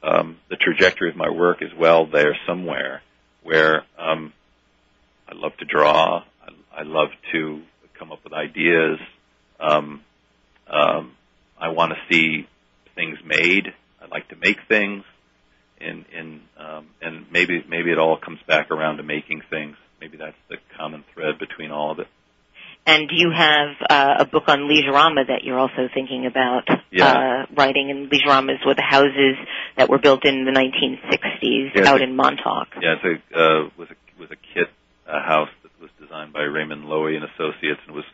um, 0.02 0.40
the 0.50 0.56
trajectory 0.56 1.10
of 1.12 1.16
my 1.16 1.30
work 1.30 1.62
as 1.62 1.70
well 1.78 2.08
there 2.08 2.36
somewhere, 2.48 3.04
where 3.44 3.84
um, 4.00 4.34
I 5.30 5.36
love 5.36 5.56
to 5.58 5.66
draw, 5.66 6.24
I, 6.42 6.80
I 6.80 6.84
love 6.84 7.10
to 7.34 7.62
come 8.04 8.12
up 8.12 8.24
with 8.24 8.34
ideas. 8.34 9.00
Um, 9.60 10.02
um, 10.68 11.14
I 11.60 11.70
want 11.70 11.94
to 11.94 11.98
see 12.14 12.48
things 12.96 13.18
made. 13.26 13.68
I 14.02 14.08
like 14.08 14.28
to 14.30 14.36
make 14.36 14.58
things, 14.68 15.04
and 15.80 16.04
and 16.14 16.42
um, 16.58 16.88
and 17.02 17.26
maybe 17.32 17.64
maybe 17.68 17.92
it 17.92 17.98
all 17.98 18.18
comes 18.18 18.40
back 18.48 18.72
around 18.72 18.98
to 18.98 19.04
making 19.04 19.42
things. 19.50 19.78
Maybe 20.02 20.18
that's 20.18 20.36
the 20.50 20.58
common 20.78 21.06
thread 21.14 21.40
between 21.40 21.72
all 21.72 21.92
of 21.92 22.00
it. 22.00 22.08
And 22.86 23.08
do 23.08 23.16
you 23.16 23.32
have 23.34 23.70
uh, 23.90 24.16
a 24.20 24.26
book 24.26 24.44
on 24.50 24.68
Leisureama 24.68 25.28
that 25.28 25.44
you're 25.46 25.58
also 25.58 25.88
thinking 25.94 26.26
about 26.26 26.68
Yeah. 26.92 27.06
uh, 27.06 27.46
writing? 27.56 27.90
And 27.90 28.12
Leisureamas 28.12 28.66
were 28.66 28.76
the 28.76 28.82
houses 28.84 29.38
that 29.78 29.88
were 29.90 30.00
built 30.00 30.26
in 30.26 30.44
the 30.44 30.52
1960s 30.52 31.72
Yeah, 31.76 31.90
out 31.90 32.00
the- 32.00 32.04
in 32.04 32.18
Montauk. 32.18 32.68
Yeah, 32.82 32.96
it's 33.02 33.24
a 33.34 33.40
uh, 33.40 33.70
was 33.78 33.88
a 33.90 34.20
was 34.20 34.30
a 34.32 34.36
kit 34.54 34.68
uh, 35.08 35.22
house 35.24 35.50
was 35.84 35.92
designed 36.02 36.32
by 36.34 36.42
Raymond 36.44 36.86
Loewy 36.86 37.16
and 37.16 37.26
Associates, 37.26 37.82
and 37.86 37.96
was 37.96 38.06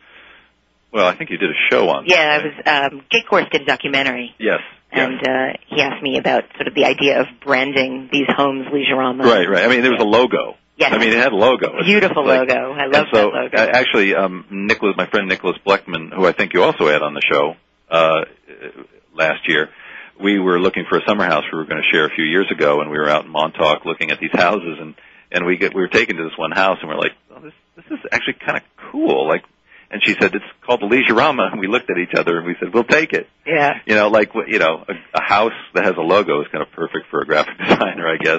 well, 0.92 1.06
I 1.06 1.14
think 1.16 1.30
you 1.30 1.38
did 1.38 1.50
a 1.50 1.60
show 1.70 1.88
on. 1.88 2.04
that, 2.04 2.10
Yeah, 2.10 2.38
I 2.40 2.82
was. 2.82 2.92
Um, 2.92 3.02
Jake 3.12 3.28
Gorst 3.30 3.50
did 3.52 3.62
a 3.62 3.64
documentary, 3.64 4.34
Yes. 4.38 4.58
and 4.90 5.20
uh, 5.22 5.52
he 5.68 5.80
asked 5.80 6.02
me 6.02 6.18
about 6.18 6.42
sort 6.56 6.66
of 6.66 6.74
the 6.74 6.84
idea 6.84 7.20
of 7.20 7.26
branding 7.44 8.08
these 8.12 8.26
homes 8.28 8.66
Leisureama. 8.66 9.22
Right, 9.22 9.48
right. 9.48 9.64
I 9.64 9.68
mean, 9.68 9.82
there 9.82 9.92
was 9.92 10.00
a 10.00 10.04
logo. 10.04 10.56
Yes. 10.76 10.92
I 10.92 10.98
mean, 10.98 11.10
it 11.10 11.18
had 11.18 11.30
a 11.32 11.36
logo. 11.36 11.80
Beautiful 11.84 12.26
like- 12.26 12.48
logo. 12.48 12.72
I 12.72 12.86
love 12.86 13.06
so, 13.12 13.30
that 13.30 13.52
logo. 13.54 13.56
actually, 13.56 14.16
um, 14.16 14.46
Nicholas, 14.50 14.94
my 14.96 15.06
friend 15.06 15.28
Nicholas 15.28 15.56
Blechman, 15.64 16.12
who 16.12 16.26
I 16.26 16.32
think 16.32 16.54
you 16.54 16.64
also 16.64 16.88
had 16.88 17.02
on 17.02 17.14
the 17.14 17.22
show 17.30 17.54
uh, 17.88 18.22
last 19.14 19.46
year, 19.46 19.68
we 20.20 20.38
were 20.40 20.58
looking 20.58 20.84
for 20.88 20.98
a 20.98 21.02
summer 21.06 21.24
house 21.24 21.44
we 21.52 21.58
were 21.58 21.66
going 21.66 21.82
to 21.82 21.88
share 21.96 22.06
a 22.06 22.10
few 22.10 22.24
years 22.24 22.50
ago, 22.50 22.80
and 22.80 22.90
we 22.90 22.98
were 22.98 23.08
out 23.08 23.24
in 23.26 23.30
Montauk 23.30 23.84
looking 23.84 24.10
at 24.10 24.18
these 24.18 24.32
houses, 24.32 24.78
and 24.80 24.94
and 25.32 25.46
we 25.46 25.56
get 25.56 25.74
we 25.74 25.80
were 25.80 25.88
taken 25.88 26.16
to 26.16 26.24
this 26.24 26.36
one 26.38 26.50
house, 26.52 26.78
and 26.80 26.88
we're 26.88 26.96
like, 26.98 27.12
oh, 27.34 27.40
this 27.40 27.52
this 27.76 27.84
is 27.90 27.98
actually 28.12 28.34
kind 28.44 28.58
of 28.58 28.62
cool, 28.90 29.28
like. 29.28 29.42
And 29.92 30.00
she 30.04 30.12
said 30.20 30.32
it's 30.36 30.44
called 30.64 30.82
the 30.82 30.86
Leisureama, 30.86 31.50
and 31.50 31.58
we 31.58 31.66
looked 31.66 31.90
at 31.90 31.98
each 31.98 32.14
other 32.16 32.38
and 32.38 32.46
we 32.46 32.54
said 32.60 32.72
we'll 32.72 32.84
take 32.84 33.12
it. 33.12 33.26
yeah. 33.44 33.72
You 33.86 33.96
know, 33.96 34.06
like 34.06 34.30
you 34.46 34.60
know, 34.60 34.84
a, 34.88 34.92
a 35.18 35.20
house 35.20 35.52
that 35.74 35.84
has 35.84 35.94
a 35.96 36.00
logo 36.00 36.40
is 36.42 36.46
kind 36.52 36.62
of 36.62 36.70
perfect 36.70 37.06
for 37.10 37.20
a 37.22 37.26
graphic 37.26 37.58
designer, 37.58 38.06
I 38.06 38.16
guess. 38.22 38.38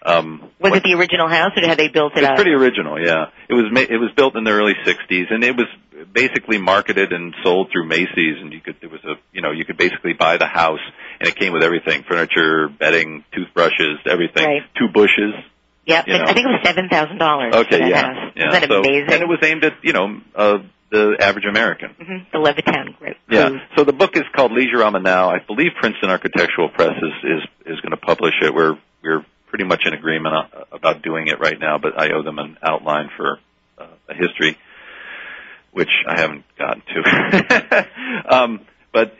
Um, 0.00 0.48
Was 0.58 0.72
it 0.76 0.84
the 0.84 0.94
original 0.94 1.28
house, 1.28 1.50
or 1.56 1.66
had 1.66 1.76
they 1.76 1.88
built 1.88 2.16
it 2.16 2.22
it's 2.24 2.32
pretty 2.40 2.52
original, 2.52 2.98
yeah. 3.04 3.26
It 3.50 3.52
was 3.54 3.66
ma- 3.70 3.80
it 3.80 3.98
was 4.00 4.12
built 4.16 4.34
in 4.36 4.44
the 4.44 4.50
early 4.52 4.72
'60s, 4.86 5.26
and 5.30 5.44
it 5.44 5.56
was 5.56 5.66
basically 6.10 6.56
marketed 6.56 7.12
and 7.12 7.34
sold 7.44 7.68
through 7.70 7.84
Macy's. 7.86 8.40
And 8.40 8.50
you 8.52 8.60
could 8.62 8.76
it 8.80 8.90
was 8.90 9.04
a 9.04 9.14
you 9.32 9.42
know 9.42 9.50
you 9.50 9.66
could 9.66 9.76
basically 9.76 10.14
buy 10.14 10.38
the 10.38 10.46
house, 10.46 10.80
and 11.20 11.28
it 11.28 11.36
came 11.36 11.52
with 11.52 11.62
everything: 11.62 12.04
furniture, 12.08 12.68
bedding, 12.68 13.24
toothbrushes, 13.34 13.98
everything. 14.08 14.46
Right. 14.46 14.62
Two 14.78 14.88
bushes. 14.88 15.34
Yep. 15.88 16.06
you 16.06 16.18
know. 16.18 16.24
I 16.24 16.34
think 16.34 16.46
it 16.46 16.50
was 16.50 16.60
seven 16.64 16.88
thousand 16.90 17.18
dollars. 17.18 17.54
Okay, 17.54 17.78
that 17.78 17.88
yeah, 17.88 18.02
house. 18.02 18.32
yeah. 18.36 18.48
Isn't 18.50 18.60
that 18.60 18.68
so, 18.68 18.80
amazing? 18.80 19.10
And 19.10 19.22
it 19.22 19.28
was 19.28 19.38
aimed 19.42 19.64
at 19.64 19.72
you 19.82 19.94
know 19.94 20.20
uh, 20.34 20.58
the 20.90 21.16
average 21.18 21.46
American. 21.48 21.90
hmm 21.98 22.18
The 22.30 22.38
Levittown 22.38 22.98
group. 22.98 23.16
Yeah. 23.30 23.50
So 23.76 23.84
the 23.84 23.94
book 23.94 24.14
is 24.14 24.24
called 24.36 24.52
Leisureama 24.52 25.02
Now. 25.02 25.30
I 25.30 25.38
believe 25.44 25.72
Princeton 25.80 26.10
Architectural 26.10 26.68
Press 26.68 26.92
is 26.96 27.12
is, 27.24 27.74
is 27.74 27.80
going 27.80 27.92
to 27.92 27.96
publish 27.96 28.34
it. 28.42 28.54
We're 28.54 28.78
we're 29.02 29.24
pretty 29.48 29.64
much 29.64 29.84
in 29.86 29.94
agreement 29.94 30.34
on, 30.34 30.64
about 30.72 31.02
doing 31.02 31.28
it 31.28 31.40
right 31.40 31.58
now, 31.58 31.78
but 31.78 31.98
I 31.98 32.12
owe 32.12 32.22
them 32.22 32.38
an 32.38 32.58
outline 32.62 33.08
for 33.16 33.38
uh, 33.78 33.86
a 34.10 34.14
history, 34.14 34.58
which 35.72 35.88
I 36.06 36.20
haven't 36.20 36.44
gotten 36.58 36.82
to. 36.82 37.86
um, 38.30 38.60
but 38.92 39.16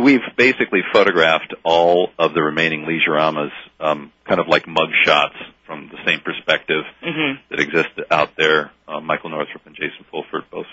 we've 0.00 0.24
basically 0.38 0.80
photographed 0.94 1.54
all 1.62 2.08
of 2.18 2.32
the 2.32 2.42
remaining 2.42 2.86
Leisureamas, 2.86 3.50
um, 3.80 4.12
kind 4.26 4.40
of 4.40 4.48
like 4.48 4.66
mug 4.66 4.88
shots 5.04 5.36
from 5.66 5.90
the 5.90 5.98
same 6.06 6.20
perspective 6.20 6.84
hmm 7.02 7.32
that 7.50 7.60
exist 7.60 7.88
out 8.10 8.30
there. 8.36 8.70
Uh, 8.88 9.00
Michael 9.00 9.30
Northrup 9.30 9.66
and 9.66 9.74
Jason 9.74 10.04
Fulford 10.10 10.44
both 10.50 10.66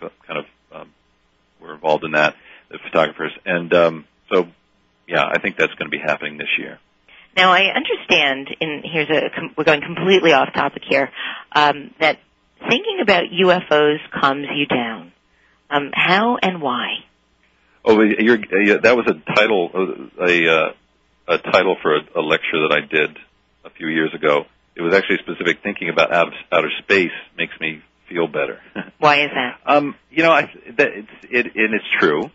co- 0.00 0.10
kind 0.26 0.40
of 0.40 0.44
um, 0.72 0.90
were 1.60 1.74
involved 1.74 2.04
in 2.04 2.12
that, 2.12 2.34
the 2.70 2.78
photographers. 2.78 3.32
And 3.44 3.72
um, 3.72 4.04
so, 4.30 4.48
yeah, 5.06 5.24
I 5.24 5.38
think 5.40 5.56
that's 5.56 5.74
going 5.74 5.90
to 5.90 5.96
be 5.96 6.02
happening 6.04 6.38
this 6.38 6.48
year. 6.58 6.78
Now 7.36 7.52
I 7.52 7.72
understand, 7.74 8.54
and 8.60 8.84
here's 8.84 9.10
a 9.10 9.30
com- 9.34 9.54
we're 9.56 9.64
going 9.64 9.80
completely 9.80 10.32
off 10.32 10.52
topic 10.52 10.82
here, 10.88 11.10
um, 11.52 11.92
that 12.00 12.18
thinking 12.60 12.98
about 13.02 13.24
UFOs 13.24 13.98
calms 14.12 14.46
you 14.54 14.66
down. 14.66 15.12
Um, 15.70 15.90
how 15.92 16.36
and 16.40 16.62
why? 16.62 16.98
Oh, 17.84 18.00
you're, 18.00 18.36
uh, 18.36 18.80
that 18.82 18.96
was 18.96 19.06
a 19.08 19.34
title, 19.34 19.70
uh, 19.74 20.24
a 20.24 20.48
uh, 20.48 20.72
a 21.26 21.38
title 21.38 21.76
for 21.82 21.96
a, 21.96 22.00
a 22.16 22.22
lecture 22.22 22.68
that 22.68 22.72
I 22.72 22.80
did 22.86 23.18
a 23.64 23.70
few 23.70 23.88
years 23.88 24.14
ago. 24.14 24.44
It 24.76 24.82
was 24.82 24.94
actually 24.94 25.18
specific. 25.18 25.62
Thinking 25.62 25.88
about 25.88 26.12
outer, 26.12 26.32
outer 26.50 26.70
space 26.82 27.12
makes 27.36 27.52
me 27.60 27.82
feel 28.08 28.26
better. 28.26 28.60
Why 28.98 29.24
is 29.24 29.30
that? 29.34 29.60
Um, 29.66 29.94
you 30.10 30.22
know, 30.22 30.32
I, 30.32 30.42
that 30.76 30.88
it's 30.88 31.08
it, 31.30 31.46
and 31.54 31.74
it's 31.74 31.84
true. 32.00 32.30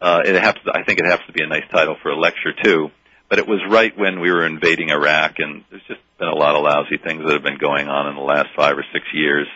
Uh, 0.00 0.22
it 0.24 0.34
happens. 0.34 0.66
I 0.72 0.84
think 0.84 0.98
it 0.98 1.06
happens 1.06 1.26
to 1.26 1.32
be 1.32 1.42
a 1.42 1.46
nice 1.46 1.68
title 1.70 1.96
for 2.02 2.10
a 2.10 2.16
lecture 2.16 2.52
too. 2.62 2.90
But 3.28 3.38
it 3.38 3.48
was 3.48 3.60
right 3.68 3.96
when 3.96 4.20
we 4.20 4.30
were 4.30 4.46
invading 4.46 4.90
Iraq, 4.90 5.36
and 5.38 5.64
there's 5.70 5.82
just 5.88 6.00
been 6.18 6.28
a 6.28 6.34
lot 6.34 6.54
of 6.54 6.62
lousy 6.62 6.98
things 7.02 7.24
that 7.24 7.32
have 7.32 7.42
been 7.42 7.58
going 7.58 7.88
on 7.88 8.08
in 8.08 8.14
the 8.14 8.22
last 8.22 8.48
five 8.54 8.76
or 8.76 8.84
six 8.92 9.06
years. 9.12 9.48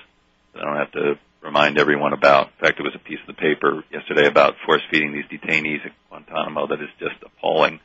that 0.54 0.62
I 0.62 0.64
don't 0.64 0.76
have 0.76 0.92
to 0.92 1.18
remind 1.42 1.78
everyone 1.78 2.12
about. 2.12 2.46
In 2.46 2.66
fact, 2.66 2.78
there 2.78 2.84
was 2.84 2.94
a 2.94 2.98
piece 2.98 3.18
of 3.28 3.36
the 3.36 3.40
paper 3.40 3.84
yesterday 3.92 4.26
about 4.26 4.54
force 4.64 4.82
feeding 4.90 5.12
these 5.12 5.26
detainees 5.26 5.84
at 5.84 5.92
Guantanamo 6.08 6.66
that 6.68 6.80
is 6.80 6.88
just 6.98 7.16
appalling. 7.22 7.80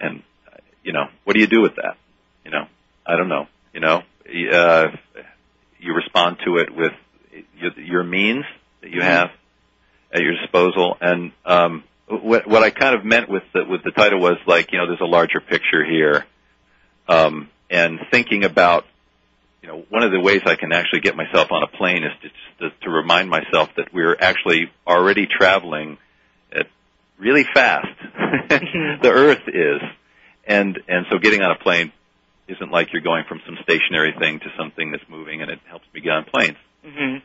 And 0.00 0.22
you 0.82 0.92
know, 0.92 1.06
what 1.24 1.34
do 1.34 1.40
you 1.40 1.48
do 1.48 1.60
with 1.60 1.76
that? 1.76 1.96
You 2.46 2.52
know, 2.52 2.68
I 3.04 3.16
don't 3.16 3.28
know. 3.28 3.48
You 3.74 3.80
know, 3.80 4.02
uh, 4.52 4.84
you 5.80 5.94
respond 5.94 6.36
to 6.44 6.58
it 6.58 6.72
with 6.72 6.92
your, 7.58 7.72
your 7.80 8.04
means 8.04 8.44
that 8.82 8.90
you 8.92 9.02
have 9.02 9.30
at 10.12 10.20
your 10.20 10.32
disposal. 10.40 10.96
And 11.00 11.32
um, 11.44 11.82
what, 12.06 12.46
what 12.46 12.62
I 12.62 12.70
kind 12.70 12.94
of 12.94 13.04
meant 13.04 13.28
with 13.28 13.42
the, 13.52 13.64
with 13.64 13.82
the 13.82 13.90
title 13.90 14.20
was 14.20 14.36
like, 14.46 14.70
you 14.70 14.78
know, 14.78 14.86
there's 14.86 15.00
a 15.00 15.06
larger 15.06 15.40
picture 15.40 15.84
here, 15.84 16.24
um, 17.08 17.50
and 17.68 17.98
thinking 18.12 18.44
about, 18.44 18.84
you 19.60 19.68
know, 19.68 19.84
one 19.88 20.04
of 20.04 20.12
the 20.12 20.20
ways 20.20 20.42
I 20.46 20.54
can 20.54 20.72
actually 20.72 21.00
get 21.00 21.16
myself 21.16 21.50
on 21.50 21.64
a 21.64 21.66
plane 21.66 22.04
is 22.04 22.12
to, 22.22 22.70
to, 22.70 22.76
to 22.82 22.90
remind 22.90 23.28
myself 23.28 23.70
that 23.76 23.92
we're 23.92 24.16
actually 24.20 24.70
already 24.86 25.26
traveling 25.26 25.98
at 26.52 26.68
really 27.18 27.44
fast. 27.52 27.88
the 28.48 29.10
Earth 29.10 29.48
is, 29.48 29.80
and 30.46 30.78
and 30.86 31.06
so 31.10 31.18
getting 31.18 31.42
on 31.42 31.50
a 31.50 31.58
plane 31.58 31.90
isn't 32.48 32.70
like 32.70 32.92
you're 32.92 33.02
going 33.02 33.24
from 33.28 33.40
some 33.44 33.56
stationary 33.62 34.14
thing 34.18 34.38
to 34.40 34.46
something 34.56 34.90
that's 34.90 35.04
moving, 35.08 35.42
and 35.42 35.50
it 35.50 35.58
helps 35.68 35.86
me 35.92 36.00
get 36.00 36.12
on 36.12 36.24
planes. 36.24 36.56
hmm 36.84 37.16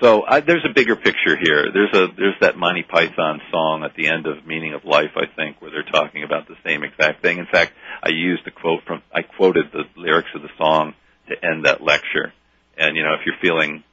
So 0.00 0.24
I, 0.26 0.40
there's 0.40 0.64
a 0.68 0.72
bigger 0.72 0.96
picture 0.96 1.36
here. 1.36 1.66
There's 1.72 1.92
a 1.94 2.08
there's 2.16 2.34
that 2.40 2.56
Monty 2.56 2.82
Python 2.82 3.40
song 3.50 3.84
at 3.84 3.94
the 3.94 4.08
end 4.08 4.26
of 4.26 4.46
Meaning 4.46 4.74
of 4.74 4.84
Life, 4.84 5.12
I 5.16 5.26
think, 5.34 5.60
where 5.60 5.70
they're 5.70 5.82
talking 5.82 6.22
about 6.22 6.48
the 6.48 6.56
same 6.64 6.84
exact 6.84 7.22
thing. 7.22 7.38
In 7.38 7.46
fact, 7.46 7.72
I 8.02 8.10
used 8.10 8.46
a 8.46 8.50
quote 8.50 8.84
from 8.86 9.02
I 9.12 9.22
quoted 9.22 9.66
the 9.72 9.84
lyrics 9.96 10.30
of 10.34 10.42
the 10.42 10.50
song 10.58 10.94
to 11.28 11.34
end 11.44 11.64
that 11.66 11.82
lecture. 11.82 12.32
And 12.78 12.96
you 12.96 13.02
know, 13.02 13.14
if 13.14 13.26
you're 13.26 13.40
feeling 13.40 13.84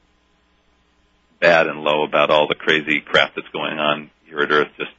bad 1.40 1.66
and 1.66 1.80
low 1.80 2.04
about 2.04 2.30
all 2.30 2.48
the 2.48 2.54
crazy 2.54 3.00
crap 3.00 3.34
that's 3.34 3.48
going 3.48 3.78
on 3.78 4.10
here 4.26 4.40
at 4.40 4.50
Earth, 4.50 4.68
just 4.78 4.92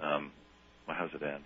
um, 0.00 0.32
well, 0.86 0.96
how's 0.98 1.14
it 1.14 1.22
end? 1.22 1.44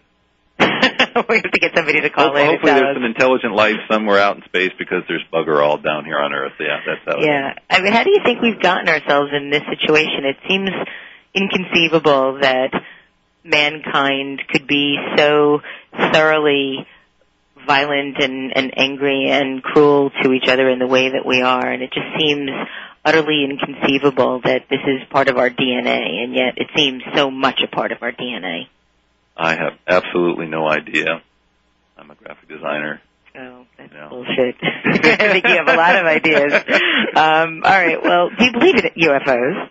we 1.29 1.37
have 1.37 1.51
to 1.53 1.59
get 1.61 1.73
somebody 1.75 2.01
to 2.01 2.11
call 2.11 2.29
Hope- 2.29 2.37
in. 2.37 2.47
hopefully, 2.47 2.73
there's 2.73 2.91
us. 2.91 2.97
some 2.97 3.05
intelligent 3.05 3.55
life 3.55 3.77
somewhere 3.91 4.19
out 4.19 4.37
in 4.37 4.43
space 4.45 4.73
because 4.79 5.03
there's 5.09 5.25
bugger 5.33 5.65
all 5.65 5.79
down 5.79 6.05
here 6.05 6.19
on 6.19 6.33
Earth. 6.33 6.53
Yeah, 6.61 6.81
that's 6.87 7.01
how. 7.07 7.23
Yeah. 7.25 7.55
I 7.71 7.81
mean, 7.81 7.93
how 7.93 8.05
do 8.05 8.11
you 8.11 8.21
think 8.25 8.41
we've 8.43 8.61
gotten 8.61 8.89
ourselves 8.89 9.31
in 9.35 9.51
this 9.51 9.63
situation? 9.71 10.25
It 10.25 10.37
seems 10.49 10.71
inconceivable 11.35 12.39
that 12.41 12.71
mankind 13.45 14.43
could 14.49 14.67
be 14.67 14.97
so 15.17 15.61
thoroughly 16.13 16.87
violent 17.67 18.17
and, 18.23 18.57
and 18.57 18.73
angry 18.79 19.29
and 19.31 19.63
cruel 19.63 20.11
to 20.23 20.33
each 20.33 20.49
other 20.49 20.69
in 20.69 20.79
the 20.79 20.87
way 20.87 21.11
that 21.11 21.25
we 21.27 21.43
are, 21.43 21.67
and 21.71 21.83
it 21.83 21.91
just 21.93 22.07
seems 22.19 22.51
utterly 23.05 23.45
inconceivable 23.45 24.41
that 24.45 24.63
this 24.69 24.81
is 24.87 25.07
part 25.11 25.29
of 25.29 25.37
our 25.37 25.51
DNA, 25.51 26.23
and 26.25 26.35
yet 26.35 26.55
it 26.57 26.69
seems 26.77 27.03
so 27.15 27.31
much 27.31 27.61
a 27.63 27.69
part 27.69 27.93
of 27.93 27.99
our 28.03 28.13
DNA. 28.13 28.67
I 29.37 29.55
have 29.55 29.75
absolutely 29.87 30.47
no 30.47 30.67
idea. 30.69 31.23
I'm 31.99 32.11
a 32.11 32.15
graphic 32.15 32.49
designer. 32.49 33.01
Oh, 33.39 33.67
that's 33.77 33.93
Yeah. 33.93 34.09
bullshit. 34.09 34.57
I 34.63 35.31
think 35.33 35.47
you 35.47 35.57
have 35.57 35.69
a 35.69 35.77
lot 35.77 35.97
of 35.97 36.07
ideas. 36.07 36.53
Um, 37.17 37.63
all 37.65 37.71
right. 37.71 38.03
Well, 38.03 38.31
do 38.31 38.45
you 38.45 38.53
believe 38.53 38.77
in 38.77 38.91
UFOs? 39.03 39.69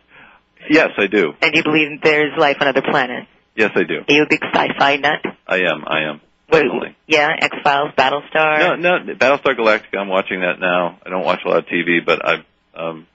Yes, 0.70 0.90
I 0.98 1.08
do. 1.08 1.34
And 1.42 1.52
do 1.52 1.58
you 1.60 1.64
believe 1.64 2.02
there's 2.04 2.38
life 2.38 2.58
on 2.60 2.68
other 2.68 2.82
planets? 2.82 3.28
Yes, 3.56 3.72
I 3.76 3.84
do. 3.84 4.00
Are 4.08 4.14
you 4.14 4.24
a 4.24 4.28
big 4.30 4.42
sci-fi 4.54 4.98
nut? 4.98 5.20
I 5.48 5.58
am. 5.62 5.84
I 5.88 6.10
am. 6.10 6.22
What-. 6.50 6.64
Yeah, 7.08 7.30
X 7.40 7.58
Files, 7.64 7.92
Battlestar. 7.98 8.60
No, 8.60 8.76
no. 8.76 9.14
Battlestar 9.16 9.58
Galactica. 9.58 9.98
I'm 9.98 10.10
watching 10.10 10.42
that 10.42 10.60
now. 10.60 11.00
I 11.06 11.10
don't 11.10 11.24
watch 11.26 11.40
a 11.46 11.50
lot 11.50 11.58
of 11.60 11.66
TV, 11.66 12.06
but 12.06 12.28
I've 12.28 12.46
um, 12.76 13.08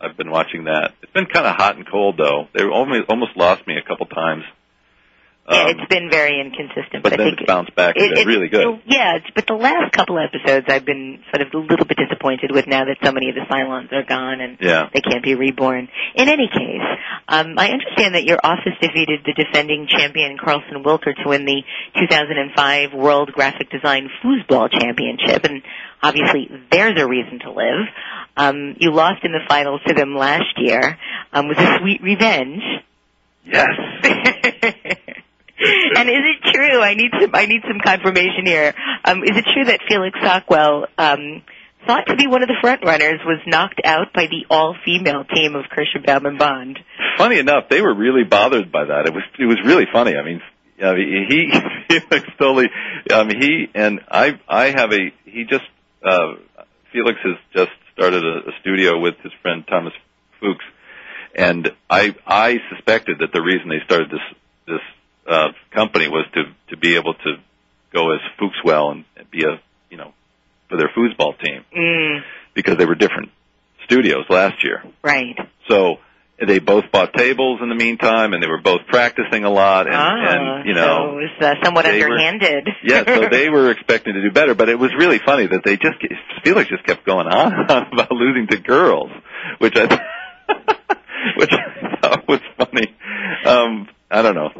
I've 0.00 0.16
been 0.16 0.30
watching 0.30 0.64
that. 0.64 0.92
It's 1.02 1.12
been 1.12 1.26
kind 1.26 1.46
of 1.46 1.54
hot 1.56 1.76
and 1.76 1.88
cold 1.88 2.16
though. 2.18 2.48
They 2.54 2.64
almost 2.64 3.08
almost 3.08 3.36
lost 3.36 3.66
me 3.66 3.76
a 3.76 3.82
couple 3.86 4.06
times. 4.06 4.44
Yeah, 5.48 5.62
Um, 5.62 5.68
it's 5.70 5.86
been 5.88 6.10
very 6.10 6.40
inconsistent. 6.40 7.02
but 7.02 7.12
I 7.12 7.16
then 7.16 7.26
think 7.28 7.40
it's 7.42 7.46
bounced 7.46 7.74
back 7.74 7.94
it- 7.96 8.14
been 8.14 8.18
it- 8.22 8.26
really 8.26 8.48
good. 8.48 8.80
Yeah, 8.86 9.16
it's, 9.16 9.26
but 9.34 9.46
the 9.46 9.54
last 9.54 9.92
couple 9.92 10.18
episodes 10.18 10.66
I've 10.68 10.84
been 10.84 11.20
sort 11.34 11.46
of 11.46 11.54
a 11.54 11.58
little 11.58 11.86
bit 11.86 11.96
disappointed 11.98 12.50
with 12.52 12.66
now 12.66 12.84
that 12.84 12.96
so 13.04 13.12
many 13.12 13.28
of 13.28 13.34
the 13.34 13.42
Cylons 13.50 13.92
are 13.92 14.02
gone 14.02 14.40
and 14.40 14.56
Yeah. 14.60 14.88
they 14.92 15.00
can't 15.00 15.22
be 15.22 15.34
reborn. 15.34 15.88
In 16.14 16.28
any 16.28 16.48
case, 16.48 16.82
um, 17.28 17.54
I 17.58 17.70
understand 17.70 18.14
that 18.14 18.24
your 18.24 18.38
office 18.42 18.74
defeated 18.80 19.20
the 19.24 19.32
defending 19.34 19.86
champion 19.86 20.36
Carlson 20.38 20.82
Wilker 20.82 21.14
to 21.22 21.28
win 21.28 21.44
the 21.44 21.62
2005 21.98 22.92
World 22.94 23.32
Graphic 23.32 23.70
Design 23.70 24.10
Foosball 24.22 24.70
Championship, 24.72 25.44
and 25.44 25.62
obviously 26.02 26.50
there's 26.70 27.00
a 27.00 27.06
reason 27.06 27.38
to 27.40 27.50
live. 27.52 27.86
Um, 28.36 28.76
you 28.78 28.90
lost 28.90 29.24
in 29.24 29.32
the 29.32 29.40
finals 29.48 29.80
to 29.86 29.94
them 29.94 30.14
last 30.14 30.58
year. 30.58 30.98
Um, 31.32 31.48
was 31.48 31.56
a 31.58 31.78
sweet 31.78 32.02
revenge. 32.02 32.62
Yes. 33.44 33.68
and 35.96 36.08
is 36.08 36.22
it 36.22 36.54
true? 36.54 36.80
I 36.80 36.94
need 36.94 37.10
some. 37.20 37.30
I 37.34 37.46
need 37.46 37.62
some 37.62 37.80
confirmation 37.84 38.44
here. 38.44 38.74
Um, 39.04 39.22
is 39.22 39.36
it 39.36 39.44
true 39.54 39.64
that 39.64 39.80
Felix 39.88 40.18
Sockwell, 40.22 40.86
um, 40.98 41.42
thought 41.86 42.06
to 42.08 42.16
be 42.16 42.26
one 42.26 42.42
of 42.42 42.48
the 42.48 42.56
front 42.60 42.84
runners, 42.84 43.20
was 43.24 43.40
knocked 43.46 43.80
out 43.84 44.12
by 44.12 44.26
the 44.26 44.44
all-female 44.50 45.24
team 45.32 45.54
of 45.54 45.64
Kirshenbaum 45.66 46.26
and 46.26 46.38
Bond? 46.38 46.78
funny 47.16 47.38
enough, 47.38 47.68
they 47.68 47.80
were 47.80 47.94
really 47.94 48.24
bothered 48.24 48.70
by 48.70 48.84
that. 48.84 49.06
It 49.06 49.14
was 49.14 49.22
it 49.38 49.46
was 49.46 49.58
really 49.64 49.86
funny. 49.92 50.16
I 50.16 50.22
mean, 50.22 50.42
I 50.82 50.94
mean 50.94 51.26
he 51.28 51.52
Felix 52.00 52.28
totally. 52.38 52.68
Um, 53.12 53.28
he 53.28 53.68
and 53.74 54.00
I 54.10 54.38
I 54.48 54.66
have 54.70 54.92
a 54.92 55.12
he 55.24 55.44
just 55.44 55.64
uh, 56.04 56.34
Felix 56.92 57.18
has 57.24 57.36
just 57.54 57.72
started 57.94 58.24
a, 58.24 58.50
a 58.50 58.52
studio 58.60 58.98
with 58.98 59.14
his 59.22 59.32
friend 59.42 59.64
Thomas 59.68 59.94
Fuchs, 60.40 60.64
and 61.34 61.70
I 61.88 62.14
I 62.26 62.58
suspected 62.74 63.18
that 63.20 63.32
the 63.32 63.42
reason 63.42 63.68
they 63.68 63.84
started 63.84 64.10
this 64.10 64.20
this 64.66 64.80
uh, 65.28 65.48
company 65.74 66.08
was 66.08 66.26
to 66.34 66.42
to 66.70 66.76
be 66.76 66.96
able 66.96 67.14
to 67.14 67.36
go 67.92 68.12
as 68.12 68.20
Fuchswell 68.40 68.92
and 68.92 69.04
be 69.30 69.44
a 69.44 69.60
you 69.90 69.96
know 69.96 70.12
for 70.68 70.76
their 70.76 70.90
foosball 70.96 71.38
team 71.38 71.64
Mm, 71.76 72.22
because 72.54 72.76
they 72.76 72.86
were 72.86 72.94
different 72.94 73.30
studios 73.84 74.24
last 74.28 74.62
year. 74.64 74.82
right. 75.02 75.36
So 75.68 75.96
they 76.44 76.58
both 76.58 76.84
bought 76.92 77.14
tables 77.14 77.60
in 77.62 77.70
the 77.70 77.74
meantime, 77.74 78.34
and 78.34 78.42
they 78.42 78.46
were 78.46 78.60
both 78.60 78.82
practicing 78.88 79.44
a 79.44 79.50
lot, 79.50 79.86
and, 79.86 79.94
ah, 79.96 80.32
and 80.32 80.68
you 80.68 80.74
so 80.74 80.80
know, 80.80 81.18
it 81.18 81.22
was 81.22 81.30
uh, 81.40 81.54
somewhat 81.64 81.84
they 81.84 81.98
were- 82.00 82.10
underhanded. 82.10 82.68
yeah. 82.84 83.04
So 83.06 83.28
they 83.30 83.48
were 83.48 83.70
expecting 83.70 84.12
to 84.14 84.22
do 84.22 84.30
better, 84.32 84.54
but 84.54 84.68
it 84.68 84.78
was 84.78 84.90
really 84.98 85.18
funny 85.24 85.46
that 85.46 85.62
they 85.64 85.76
just 85.76 85.96
Felix 86.44 86.68
just 86.68 86.84
kept 86.84 87.06
going 87.06 87.26
on 87.26 87.52
and 87.54 87.70
on 87.70 87.86
about 87.92 88.12
losing 88.12 88.48
to 88.48 88.58
girls, 88.58 89.10
which 89.58 89.74
I 89.76 89.84
which 91.36 91.50
I 91.52 91.96
thought 92.00 92.28
was 92.28 92.40
funny. 92.58 92.94
Um, 93.46 93.88
I 94.10 94.22
don't 94.22 94.34
know. 94.34 94.50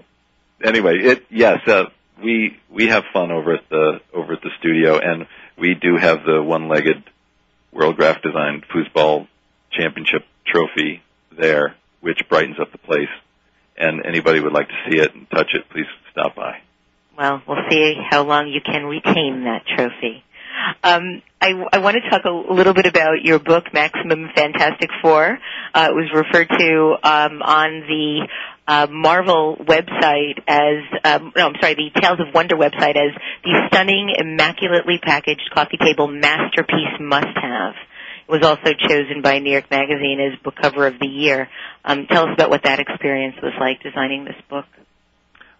Anyway, 0.65 0.99
it 0.99 1.27
yes, 1.31 1.59
uh, 1.67 1.85
we 2.23 2.57
we 2.71 2.89
have 2.89 3.05
fun 3.13 3.31
over 3.31 3.55
at 3.55 3.69
the 3.69 4.01
over 4.15 4.35
at 4.35 4.43
the 4.43 4.51
studio, 4.59 4.99
and 4.99 5.27
we 5.59 5.75
do 5.75 5.97
have 5.97 6.25
the 6.25 6.43
one-legged 6.43 7.03
World 7.73 7.97
Graph 7.97 8.23
Design 8.23 8.63
Foosball 8.75 9.29
Championship 9.71 10.25
trophy 10.47 11.03
there, 11.37 11.75
which 12.01 12.21
brightens 12.29 12.57
up 12.61 12.73
the 12.73 12.79
place. 12.79 13.09
And 13.79 14.07
anybody 14.07 14.41
would 14.41 14.55
like 14.55 14.69
to 14.69 14.91
see 14.91 14.99
it 14.99 15.15
and 15.15 15.29
touch 15.29 15.51
it, 15.53 15.69
please 15.71 15.85
stop 16.11 16.35
by. 16.35 16.63
Well, 17.19 17.43
we'll 17.47 17.59
see 17.71 17.95
how 18.11 18.25
long 18.25 18.49
you 18.49 18.61
can 18.65 18.85
retain 18.85 19.45
that 19.45 19.65
trophy. 19.67 20.25
Um, 20.83 21.23
I, 21.41 21.53
I 21.73 21.79
want 21.79 21.97
to 22.03 22.11
talk 22.11 22.25
a 22.25 22.53
little 22.53 22.73
bit 22.73 22.87
about 22.87 23.23
your 23.23 23.39
book, 23.39 23.65
Maximum 23.73 24.29
Fantastic 24.35 24.91
Four. 25.03 25.39
Uh, 25.75 25.89
it 25.91 25.95
was 25.95 26.11
referred 26.15 26.49
to 26.49 26.97
um, 27.03 27.43
on 27.43 27.81
the 27.87 28.29
uh, 28.67 28.87
Marvel 28.91 29.57
website 29.57 30.43
as, 30.47 30.83
um, 31.05 31.33
no, 31.37 31.47
I'm 31.47 31.55
sorry, 31.61 31.75
the 31.75 32.01
Tales 32.01 32.19
of 32.21 32.35
Wonder 32.35 32.57
website 32.57 32.97
as 32.97 33.15
the 33.45 33.69
stunning, 33.69 34.15
immaculately 34.19 34.99
packaged 35.03 35.51
coffee 35.55 35.77
table 35.77 36.09
masterpiece 36.09 36.99
must-have. 37.01 37.75
It 38.29 38.31
was 38.31 38.43
also 38.43 38.73
chosen 38.77 39.23
by 39.23 39.39
New 39.39 39.53
York 39.53 39.71
Magazine 39.71 40.19
as 40.21 40.39
book 40.43 40.55
cover 40.61 40.87
of 40.87 40.99
the 40.99 41.07
year. 41.07 41.49
Um, 41.85 42.07
tell 42.11 42.25
us 42.25 42.31
about 42.35 42.51
what 42.51 42.65
that 42.65 42.81
experience 42.81 43.37
was 43.41 43.53
like 43.61 43.83
designing 43.83 44.25
this 44.25 44.41
book. 44.51 44.67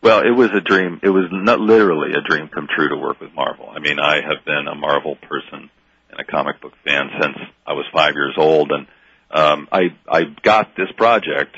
Well, 0.03 0.21
it 0.21 0.31
was 0.31 0.51
a 0.53 0.61
dream. 0.61 1.01
It 1.03 1.11
was 1.11 1.27
not 1.31 1.61
literally 1.61 2.11
a 2.13 2.29
dream 2.29 2.49
come 2.49 2.67
true 2.75 2.89
to 2.89 2.97
work 2.97 3.21
with 3.21 3.33
Marvel. 3.35 3.71
I 3.71 3.79
mean, 3.79 3.99
I 4.01 4.17
have 4.17 4.45
been 4.45 4.67
a 4.69 4.75
Marvel 4.75 5.17
person 5.17 5.71
and 6.11 6.21
a 6.21 6.25
comic 6.25 6.61
book 6.61 6.73
fan 6.85 7.11
since 7.21 7.37
I 7.67 7.73
was 7.73 7.87
five 7.93 8.15
years 8.15 8.35
old, 8.37 8.73
and 8.73 8.87
um, 9.31 9.69
I 9.71 9.97
I 10.09 10.25
got 10.43 10.77
this 10.77 10.91
project 10.97 11.57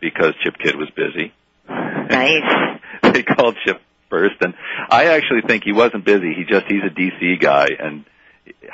because 0.00 0.34
Chip 0.42 0.56
Kidd 0.58 0.76
was 0.76 0.90
busy. 0.90 1.32
Nice. 1.68 2.80
they 3.02 3.22
called 3.22 3.56
Chip 3.64 3.80
first, 4.08 4.36
and 4.40 4.54
I 4.90 5.06
actually 5.06 5.42
think 5.46 5.64
he 5.64 5.72
wasn't 5.72 6.04
busy. 6.04 6.34
He 6.34 6.44
just 6.44 6.66
he's 6.66 6.82
a 6.82 6.90
DC 6.90 7.40
guy, 7.40 7.68
and 7.78 8.04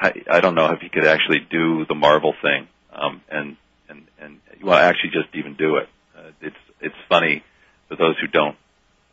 I, 0.01 0.13
I 0.31 0.41
don't 0.41 0.55
know 0.55 0.71
if 0.73 0.81
he 0.81 0.89
could 0.89 1.05
actually 1.05 1.41
do 1.51 1.85
the 1.87 1.95
Marvel 1.95 2.35
thing, 2.41 2.69
um, 2.93 3.21
and 3.31 3.57
and 3.89 4.07
and 4.21 4.41
well, 4.63 4.79
actually 4.79 5.11
just 5.11 5.35
even 5.35 5.57
do 5.57 5.77
it. 5.77 5.89
Uh, 6.17 6.31
it's 6.41 6.57
it's 6.81 6.95
funny 7.09 7.43
for 7.89 7.97
those 7.97 8.17
who 8.21 8.29
don't 8.29 8.57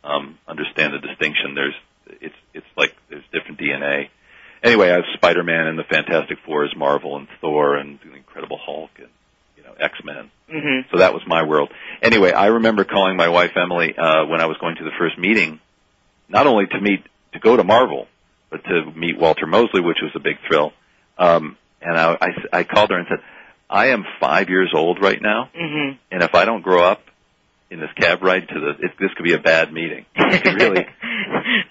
um, 0.04 0.38
understand 0.46 0.94
the 0.94 0.98
distinction. 0.98 1.54
There's 1.54 1.74
it's 2.20 2.34
it's 2.54 2.66
like 2.76 2.94
there's 3.10 3.24
different 3.32 3.58
DNA. 3.58 4.08
Anyway, 4.62 4.90
I 4.90 4.94
have 4.94 5.04
Spider-Man 5.14 5.66
and 5.66 5.78
the 5.78 5.84
Fantastic 5.84 6.38
Four 6.46 6.64
as 6.64 6.70
Marvel, 6.76 7.16
and 7.16 7.26
Thor, 7.40 7.74
and 7.74 7.98
the 7.98 8.14
Incredible 8.14 8.60
Hulk, 8.64 8.90
and 8.98 9.08
you 9.62 9.68
know 9.68 9.74
X-Men. 9.78 10.30
Mm-hmm. 10.52 10.88
So 10.92 10.98
that 10.98 11.12
was 11.14 11.22
my 11.26 11.42
world. 11.44 11.70
Anyway, 12.02 12.32
I 12.32 12.46
remember 12.46 12.84
calling 12.84 13.16
my 13.16 13.28
wife 13.28 13.52
Emily 13.56 13.94
uh, 13.96 14.26
when 14.26 14.40
I 14.40 14.46
was 14.46 14.56
going 14.58 14.76
to 14.76 14.84
the 14.84 14.90
first 14.98 15.18
meeting, 15.18 15.60
not 16.28 16.46
only 16.46 16.66
to 16.66 16.80
meet 16.80 17.04
to 17.32 17.38
go 17.38 17.56
to 17.56 17.64
Marvel, 17.64 18.06
but 18.50 18.62
to 18.64 18.90
meet 18.94 19.18
Walter 19.18 19.46
Mosley, 19.46 19.80
which 19.80 19.98
was 20.02 20.10
a 20.14 20.20
big 20.20 20.36
thrill. 20.46 20.72
Um, 21.16 21.56
and 21.80 21.96
I, 21.96 22.16
I, 22.20 22.58
I 22.58 22.64
called 22.64 22.90
her 22.90 22.98
and 22.98 23.06
said, 23.08 23.20
I 23.70 23.88
am 23.88 24.04
five 24.20 24.50
years 24.50 24.72
old 24.74 25.00
right 25.02 25.20
now, 25.20 25.48
Mhm. 25.58 25.98
and 26.10 26.22
if 26.22 26.34
I 26.34 26.44
don't 26.44 26.60
grow 26.62 26.84
up 26.84 27.00
in 27.72 27.80
this 27.80 27.90
cab 27.96 28.22
ride 28.22 28.46
to 28.48 28.60
the, 28.60 28.70
it, 28.84 28.92
this 29.00 29.08
could 29.16 29.24
be 29.24 29.32
a 29.32 29.38
bad 29.38 29.72
meeting. 29.72 30.04
It 30.32 30.42
could 30.42 30.54
really, 30.54 30.86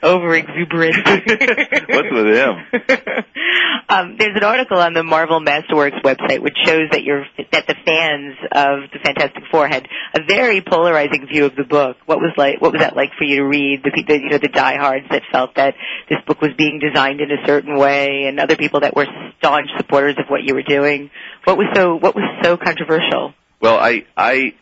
Over 0.04 0.36
exuberant. 0.36 0.95
what's 1.08 2.12
with 2.12 2.28
him? 2.28 2.54
um, 3.89 4.16
there's 4.20 4.36
an 4.36 4.43
article 4.43 4.78
on 4.78 4.93
the 4.93 5.02
Marvel 5.02 5.39
Masterworks 5.39 5.99
website 6.04 6.41
which 6.41 6.56
shows 6.64 6.89
that 6.91 7.04
your 7.04 7.26
that 7.52 7.66
the 7.66 7.76
fans 7.84 8.36
of 8.52 8.91
the 8.93 8.99
Fantastic 9.04 9.43
Four 9.49 9.68
had 9.68 9.88
a 10.14 10.24
very 10.28 10.62
polarizing 10.62 11.26
view 11.26 11.45
of 11.45 11.56
the 11.56 11.64
book. 11.64 11.97
What 12.06 12.20
was 12.20 12.34
like? 12.38 12.62
What 12.62 12.72
was 12.72 12.82
that 12.82 12.95
like 12.95 13.10
for 13.18 13.24
you 13.24 13.38
to 13.38 13.45
read? 13.45 13.82
The 13.84 13.89
people, 13.89 14.16
you 14.16 14.30
know, 14.30 14.38
the 14.38 14.47
diehards 14.47 15.08
that 15.10 15.24
felt 15.32 15.56
that 15.56 15.74
this 16.08 16.20
book 16.28 16.39
was 16.39 16.52
being 16.56 16.80
designed 16.80 17.20
in 17.20 17.32
a 17.32 17.45
certain 17.47 17.78
way, 17.78 18.26
and 18.28 18.39
other 18.39 18.56
people 18.56 18.82
that 18.82 18.95
were 18.95 19.08
staunch 19.39 19.70
supporters 19.78 20.16
of 20.20 20.26
what 20.28 20.43
you 20.43 20.54
were 20.54 20.64
doing. 20.64 21.10
What 21.45 21.58
was 21.58 21.68
so 21.74 21.95
What 21.95 22.16
was 22.16 22.26
so 22.43 22.58
controversial? 22.58 23.34
Well, 23.60 23.78
I, 23.78 24.06
I, 24.18 24.54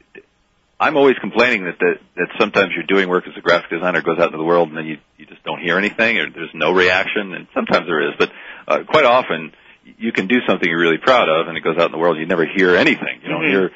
I'm 0.80 0.96
always 0.96 1.18
complaining 1.20 1.66
that, 1.66 1.78
that 1.80 1.96
that 2.16 2.28
sometimes 2.40 2.72
you're 2.74 2.88
doing 2.88 3.10
work 3.10 3.28
as 3.28 3.34
a 3.38 3.42
graphic 3.42 3.70
designer, 3.70 4.02
goes 4.02 4.18
out 4.18 4.28
into 4.28 4.38
the 4.38 4.46
world, 4.46 4.70
and 4.70 4.78
then 4.78 4.86
you 4.86 4.98
you 5.18 5.26
just 5.26 5.44
don't 5.44 5.60
hear 5.62 5.78
anything, 5.78 6.18
or 6.18 6.30
there's 6.30 6.54
no 6.54 6.72
reaction, 6.72 7.34
and 7.34 7.48
sometimes 7.54 7.86
there 7.86 8.10
is, 8.10 8.16
but 8.18 8.32
uh, 8.68 8.84
quite 8.88 9.06
often 9.06 9.52
you 9.98 10.12
can 10.12 10.28
do 10.28 10.38
something 10.48 10.70
you're 10.70 10.80
really 10.80 10.98
proud 10.98 11.28
of, 11.28 11.48
and 11.48 11.58
it 11.58 11.64
goes 11.64 11.78
out 11.78 11.88
in 11.88 11.92
the 11.92 11.98
world, 11.98 12.18
you 12.18 12.26
never 12.26 12.46
hear 12.46 12.76
anything. 12.76 13.20
You 13.24 13.30
don't 13.30 13.44
Mhm. 13.44 13.50
hear 13.50 13.72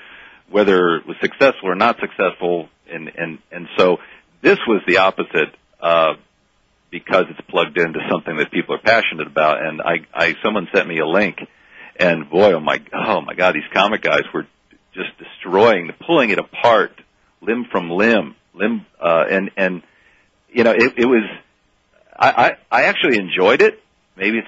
whether 0.50 0.98
it 0.98 1.08
was 1.08 1.18
successful 1.20 1.70
or 1.70 1.76
not 1.76 2.00
successful, 2.00 2.70
and 2.90 3.12
and 3.18 3.40
and 3.52 3.68
so 3.78 4.00
this 4.42 4.60
was 4.68 4.82
the 4.88 4.98
opposite. 4.98 5.54
Uh, 5.82 6.14
because 6.90 7.26
it's 7.32 7.42
plugged 7.50 7.76
into 7.80 8.00
something 8.12 8.38
that 8.38 8.52
people 8.52 8.76
are 8.76 8.78
passionate 8.78 9.26
about, 9.26 9.66
and 9.66 9.82
I, 9.82 10.06
I, 10.14 10.36
someone 10.44 10.68
sent 10.72 10.88
me 10.88 11.00
a 11.00 11.08
link, 11.08 11.38
and 12.00 12.30
boy, 12.30 12.54
oh 12.54 12.60
my, 12.60 12.80
oh 12.94 13.20
my 13.22 13.34
God, 13.34 13.56
these 13.56 13.64
comic 13.74 14.04
guys 14.04 14.22
were 14.32 14.46
just 14.94 15.10
destroying, 15.18 15.92
pulling 16.06 16.30
it 16.30 16.40
apart, 16.40 16.92
limb 17.42 17.66
from 17.72 17.90
limb, 17.90 18.36
limb, 18.54 18.86
uh, 19.00 19.26
and 19.30 19.52
and 19.58 19.84
you 20.52 20.64
know, 20.64 20.72
it, 20.72 20.94
it 20.98 21.06
was. 21.06 21.24
I, 22.16 22.30
I 22.72 22.82
I 22.82 22.84
actually 22.84 23.18
enjoyed 23.18 23.62
it. 23.62 23.82
Maybe 24.16 24.40
it's 24.40 24.48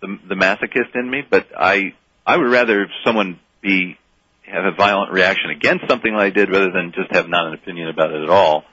the 0.00 0.18
the 0.28 0.34
masochist 0.34 0.94
in 0.94 1.08
me, 1.08 1.22
but 1.28 1.48
I 1.56 1.94
I 2.26 2.36
would 2.36 2.50
rather 2.50 2.88
someone 3.04 3.38
be 3.62 3.96
have 4.42 4.64
a 4.64 4.72
violent 4.72 5.12
reaction 5.12 5.50
against 5.50 5.88
something 5.88 6.14
I 6.14 6.30
did 6.30 6.50
rather 6.50 6.70
than 6.70 6.92
just 6.92 7.12
have 7.12 7.28
not 7.28 7.46
an 7.46 7.54
opinion 7.54 7.88
about 7.88 8.12
it 8.12 8.22
at 8.22 8.30
all. 8.30 8.64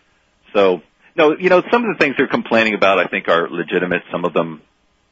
So 0.53 0.81
no, 1.15 1.37
you 1.37 1.49
know, 1.49 1.61
some 1.71 1.83
of 1.83 1.95
the 1.95 2.03
things 2.03 2.15
they're 2.17 2.27
complaining 2.27 2.73
about 2.73 2.99
I 2.99 3.05
think 3.05 3.27
are 3.27 3.47
legitimate. 3.49 4.01
Some 4.11 4.25
of 4.25 4.33
them 4.33 4.61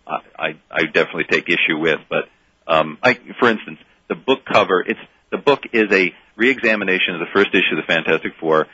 I 0.07 0.19
I, 0.37 0.47
I 0.71 0.83
definitely 0.85 1.25
take 1.29 1.47
issue 1.47 1.77
with, 1.77 1.99
but 2.09 2.27
um, 2.67 2.97
I, 3.03 3.19
for 3.39 3.49
instance, 3.49 3.79
the 4.07 4.15
book 4.15 4.39
cover. 4.51 4.81
It's 4.81 4.99
the 5.31 5.37
book 5.37 5.61
is 5.73 5.91
a 5.91 6.13
reexamination 6.35 7.15
of 7.15 7.19
the 7.19 7.31
first 7.33 7.49
issue 7.53 7.77
of 7.77 7.85
the 7.85 7.87
Fantastic 7.87 8.33
Four. 8.39 8.67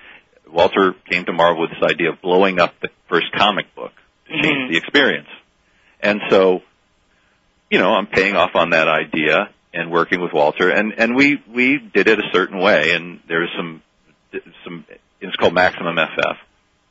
Walter 0.51 0.95
came 1.09 1.25
to 1.25 1.33
Marvel 1.33 1.61
with 1.61 1.71
this 1.71 1.83
idea 1.83 2.11
of 2.11 2.21
blowing 2.21 2.59
up 2.59 2.73
the 2.81 2.89
first 3.09 3.27
comic 3.35 3.73
book 3.75 3.91
to 4.27 4.33
change 4.41 4.71
the 4.71 4.77
experience, 4.77 5.27
and 6.01 6.21
so, 6.29 6.61
you 7.69 7.79
know, 7.79 7.91
I'm 7.91 8.07
paying 8.07 8.35
off 8.35 8.51
on 8.55 8.71
that 8.71 8.87
idea 8.87 9.49
and 9.73 9.91
working 9.91 10.21
with 10.21 10.33
Walter, 10.33 10.69
and 10.69 10.93
and 10.97 11.15
we 11.15 11.41
we 11.53 11.77
did 11.77 12.07
it 12.07 12.19
a 12.19 12.29
certain 12.33 12.59
way, 12.59 12.93
and 12.93 13.19
there's 13.27 13.49
some 13.55 13.81
some 14.63 14.85
it's 15.21 15.35
called 15.35 15.53
Maximum 15.53 15.95
FF, 15.97 16.37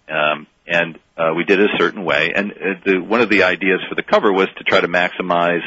um, 0.09 0.47
and 0.67 0.99
uh, 1.17 1.33
we 1.35 1.45
did 1.45 1.61
it 1.61 1.71
a 1.75 1.79
certain 1.79 2.05
way, 2.05 2.33
and 2.35 2.53
uh, 2.53 2.55
the 2.85 3.01
one 3.01 3.21
of 3.21 3.31
the 3.31 3.45
ideas 3.45 3.81
for 3.89 3.95
the 3.95 4.03
cover 4.03 4.33
was 4.33 4.49
to 4.59 4.65
try 4.65 4.81
to 4.81 4.89
maximize 4.89 5.63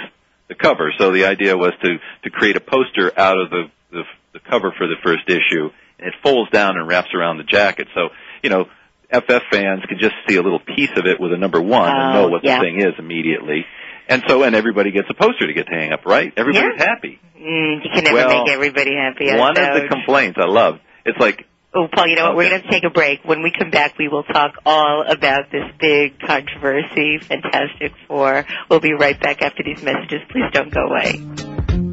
the 0.48 0.56
cover. 0.56 0.94
So 0.98 1.12
the 1.12 1.26
idea 1.26 1.58
was 1.58 1.74
to 1.82 1.98
to 2.24 2.30
create 2.30 2.56
a 2.56 2.62
poster 2.62 3.12
out 3.18 3.40
of 3.40 3.50
the 3.50 3.72
the, 3.92 4.04
the 4.34 4.40
cover 4.40 4.72
for 4.78 4.88
the 4.88 4.96
first 5.04 5.28
issue, 5.28 5.70
and 6.00 6.08
it 6.08 6.14
folds 6.24 6.52
down 6.52 6.78
and 6.78 6.88
wraps 6.88 7.10
around 7.14 7.38
the 7.38 7.44
jacket. 7.44 7.88
So 7.96 8.10
you 8.44 8.50
know, 8.50 8.66
FF 9.12 9.44
fans 9.52 9.84
can 9.88 9.98
just 10.00 10.16
see 10.28 10.36
a 10.36 10.42
little 10.42 10.60
piece 10.60 10.92
of 10.96 11.06
it 11.06 11.20
with 11.20 11.34
a 11.34 11.38
number 11.38 11.62
one 11.62 11.90
and 11.90 12.14
know 12.14 12.26
Oh, 12.26 12.30
what 12.30 12.44
yeah. 12.44 12.60
the 12.60 12.64
thing 12.64 12.80
is 12.82 12.94
immediately. 13.00 13.66
And 14.08 14.24
so, 14.28 14.42
and 14.44 14.56
everybody 14.56 14.92
gets 14.92 15.08
a 15.10 15.14
poster 15.14 15.46
to 15.46 15.54
get 15.54 15.68
to 15.68 15.72
hang 15.74 15.92
up, 15.94 16.06
right? 16.06 16.34
Everybody's 16.36 16.80
Yeah. 16.80 16.86
happy. 16.86 17.20
Mm, 17.40 17.84
you 17.84 17.90
can 17.94 18.04
never 18.06 18.16
Well, 18.16 18.44
make 18.44 18.52
everybody 18.54 18.96
happy. 18.96 19.30
I 19.30 19.38
One 19.38 19.52
of 19.58 19.82
the 19.82 19.88
complaints 19.88 20.40
I 20.42 20.46
love, 20.48 20.80
it's 21.06 21.18
like, 21.20 21.46
Oh, 21.72 21.88
Paul, 21.94 22.08
you 22.08 22.16
know 22.16 22.30
what? 22.30 22.36
We're 22.38 22.50
going 22.50 22.64
to 22.64 22.72
take 22.72 22.84
a 22.84 22.90
break. 22.90 23.20
When 23.24 23.44
we 23.44 23.52
come 23.56 23.70
back, 23.70 23.96
we 24.00 24.08
will 24.08 24.24
talk 24.24 24.54
all 24.66 25.04
about 25.08 25.52
this 25.52 25.66
big 25.80 26.20
controversy, 26.20 27.20
Fantastic 27.20 27.92
Four. 28.08 28.46
We'll 28.70 28.80
be 28.80 28.94
right 28.94 29.20
back 29.20 29.44
after 29.44 29.62
these 29.64 29.84
messages. 29.84 30.22
Please 30.32 30.50
don't 30.52 30.74
go 30.74 30.88
away. 30.88 31.89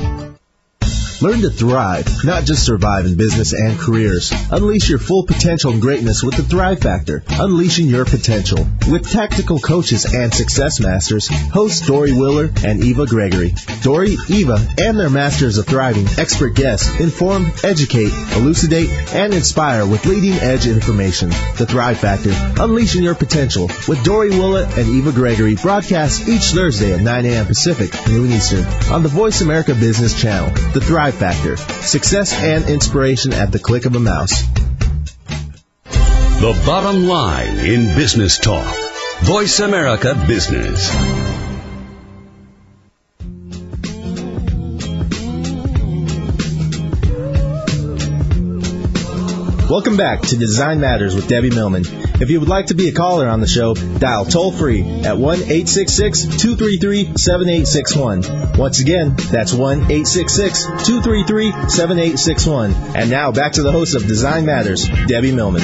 Learn 1.21 1.41
to 1.41 1.49
thrive, 1.49 2.23
not 2.23 2.45
just 2.45 2.65
survive 2.65 3.05
in 3.05 3.17
business 3.17 3.51
and 3.51 3.77
careers. 3.77 4.31
Unleash 4.51 4.89
your 4.89 4.99
full 4.99 5.25
potential 5.25 5.71
and 5.73 5.81
greatness 5.81 6.23
with 6.23 6.37
the 6.37 6.43
Thrive 6.43 6.79
Factor, 6.79 7.23
unleashing 7.29 7.87
your 7.87 8.05
potential. 8.05 8.65
With 8.89 9.11
tactical 9.11 9.59
coaches 9.59 10.05
and 10.05 10.33
success 10.33 10.79
masters, 10.79 11.27
hosts 11.51 11.85
Dory 11.85 12.13
Willer 12.13 12.49
and 12.63 12.81
Eva 12.81 13.05
Gregory. 13.05 13.53
Dory, 13.81 14.15
Eva, 14.29 14.65
and 14.79 14.97
their 14.97 15.09
masters 15.09 15.57
of 15.57 15.65
thriving 15.65 16.07
expert 16.17 16.55
guests 16.55 16.87
inform, 17.01 17.51
educate, 17.65 18.13
elucidate, 18.37 18.89
and 19.13 19.33
inspire 19.33 19.85
with 19.85 20.05
leading 20.05 20.39
edge 20.39 20.67
information. 20.67 21.31
The 21.57 21.65
Thrive 21.65 21.99
Factor, 21.99 22.31
unleashing 22.61 23.03
your 23.03 23.15
potential 23.15 23.69
with 23.89 24.01
Dory 24.05 24.29
Willer 24.29 24.69
and 24.77 24.87
Eva 24.87 25.11
Gregory 25.11 25.55
broadcasts 25.55 26.29
each 26.29 26.51
Thursday 26.51 26.93
at 26.93 27.01
9 27.01 27.25
a.m. 27.25 27.45
Pacific, 27.45 27.91
noon 28.07 28.31
Eastern 28.31 28.63
on 28.89 29.03
the 29.03 29.09
Voice 29.09 29.41
America 29.41 29.75
Business 29.75 30.19
Channel. 30.19 30.49
The 30.71 30.79
Thrive 30.79 31.08
Factor, 31.11 31.57
success 31.57 32.33
and 32.33 32.69
inspiration 32.69 33.33
at 33.33 33.51
the 33.51 33.59
click 33.59 33.85
of 33.85 33.95
a 33.95 33.99
mouse. 33.99 34.41
The 36.39 36.61
bottom 36.65 37.07
line 37.07 37.57
in 37.57 37.95
business 37.95 38.37
talk. 38.37 38.75
Voice 39.21 39.59
America 39.59 40.15
Business. 40.27 40.95
Welcome 49.69 49.97
back 49.97 50.21
to 50.21 50.37
Design 50.37 50.79
Matters 50.79 51.15
with 51.15 51.27
Debbie 51.27 51.51
Millman. 51.51 52.08
If 52.21 52.29
you 52.29 52.41
would 52.41 52.49
like 52.49 52.65
to 52.65 52.75
be 52.75 52.89
a 52.89 52.91
caller 52.91 53.29
on 53.29 53.39
the 53.39 53.47
show, 53.47 53.73
dial 53.73 54.25
toll 54.25 54.51
free 54.51 54.83
at 54.83 55.17
1 55.17 55.35
866 55.39 56.23
233 56.43 57.15
7861. 57.15 58.57
Once 58.59 58.81
again, 58.81 59.15
that's 59.15 59.53
1 59.53 59.87
866 59.87 60.65
233 60.83 61.51
7861. 61.69 62.73
And 62.93 63.09
now 63.09 63.31
back 63.31 63.53
to 63.53 63.63
the 63.63 63.71
host 63.71 63.95
of 63.95 64.05
Design 64.05 64.45
Matters, 64.45 64.89
Debbie 65.07 65.31
Millman. 65.31 65.63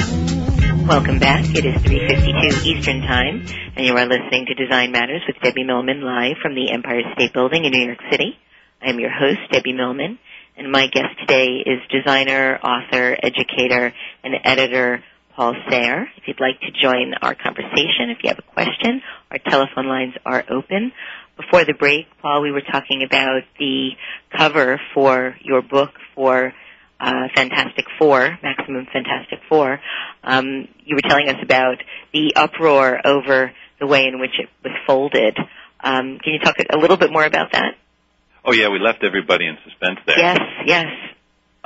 Welcome 0.88 1.18
back. 1.18 1.44
It 1.44 1.66
is 1.66 1.76
3:52 1.82 2.64
Eastern 2.64 3.02
Time, 3.02 3.44
and 3.76 3.84
you 3.84 3.92
are 3.92 4.06
listening 4.06 4.46
to 4.46 4.54
Design 4.54 4.92
Matters 4.92 5.20
with 5.26 5.36
Debbie 5.42 5.64
Millman 5.64 6.00
live 6.00 6.38
from 6.40 6.54
the 6.54 6.70
Empire 6.72 7.02
State 7.12 7.34
Building 7.34 7.66
in 7.66 7.72
New 7.72 7.84
York 7.84 8.00
City. 8.10 8.38
I 8.80 8.88
am 8.88 8.98
your 8.98 9.10
host, 9.10 9.40
Debbie 9.52 9.74
Millman, 9.74 10.18
and 10.56 10.72
my 10.72 10.86
guest 10.86 11.18
today 11.20 11.60
is 11.66 11.80
designer, 11.90 12.58
author, 12.62 13.14
educator, 13.22 13.92
and 14.24 14.34
editor 14.42 15.02
Paul 15.36 15.54
Sahre. 15.70 16.06
If 16.16 16.26
you'd 16.26 16.40
like 16.40 16.58
to 16.60 16.70
join 16.72 17.12
our 17.20 17.34
conversation, 17.34 18.08
if 18.08 18.18
you 18.22 18.30
have 18.30 18.38
a 18.38 18.52
question, 18.54 19.02
our 19.30 19.38
telephone 19.38 19.86
lines 19.86 20.14
are 20.24 20.42
open. 20.50 20.92
Before 21.36 21.64
the 21.64 21.74
break, 21.74 22.06
Paul, 22.22 22.40
we 22.40 22.50
were 22.50 22.62
talking 22.62 23.02
about 23.04 23.42
the 23.58 23.90
cover 24.34 24.80
for 24.94 25.36
your 25.42 25.60
book 25.60 25.90
for 26.14 26.54
uh, 26.98 27.28
Fantastic 27.34 27.84
Four, 27.98 28.38
Maximum 28.42 28.86
Fantastic 28.90 29.40
Four. 29.46 29.78
Um, 30.24 30.68
you 30.84 30.96
were 30.96 31.06
telling 31.06 31.28
us 31.28 31.36
about 31.42 31.76
the 32.14 32.32
uproar 32.34 33.06
over 33.06 33.52
the 33.78 33.86
way 33.86 34.06
in 34.06 34.18
which 34.18 34.38
it 34.38 34.48
was 34.64 34.72
folded. 34.86 35.36
Um, 35.84 36.18
can 36.24 36.32
you 36.32 36.38
talk 36.38 36.56
a 36.70 36.78
little 36.78 36.96
bit 36.96 37.12
more 37.12 37.24
about 37.24 37.52
that? 37.52 37.74
Oh 38.42 38.52
yeah, 38.52 38.70
we 38.70 38.78
left 38.78 39.04
everybody 39.04 39.46
in 39.46 39.58
suspense 39.64 39.98
there. 40.06 40.18
Yes, 40.18 40.38
yes. 40.64 40.86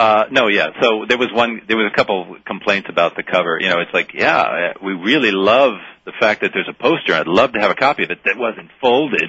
Uh, 0.00 0.24
no, 0.30 0.48
yeah. 0.48 0.68
So 0.80 1.04
there 1.06 1.18
was 1.18 1.28
one, 1.30 1.60
there 1.68 1.76
was 1.76 1.90
a 1.92 1.94
couple 1.94 2.38
complaints 2.46 2.88
about 2.88 3.16
the 3.16 3.22
cover. 3.22 3.58
You 3.60 3.68
know, 3.68 3.80
it's 3.80 3.92
like, 3.92 4.14
yeah, 4.14 4.40
uh, 4.40 4.72
we 4.82 4.94
really 4.94 5.30
love 5.30 5.74
the 6.06 6.12
fact 6.18 6.40
that 6.40 6.52
there's 6.54 6.70
a 6.70 6.72
poster. 6.72 7.12
I'd 7.12 7.26
love 7.26 7.52
to 7.52 7.60
have 7.60 7.70
a 7.70 7.74
copy 7.74 8.04
of 8.04 8.10
it 8.10 8.24
that 8.24 8.38
wasn't 8.38 8.70
folded. 8.80 9.28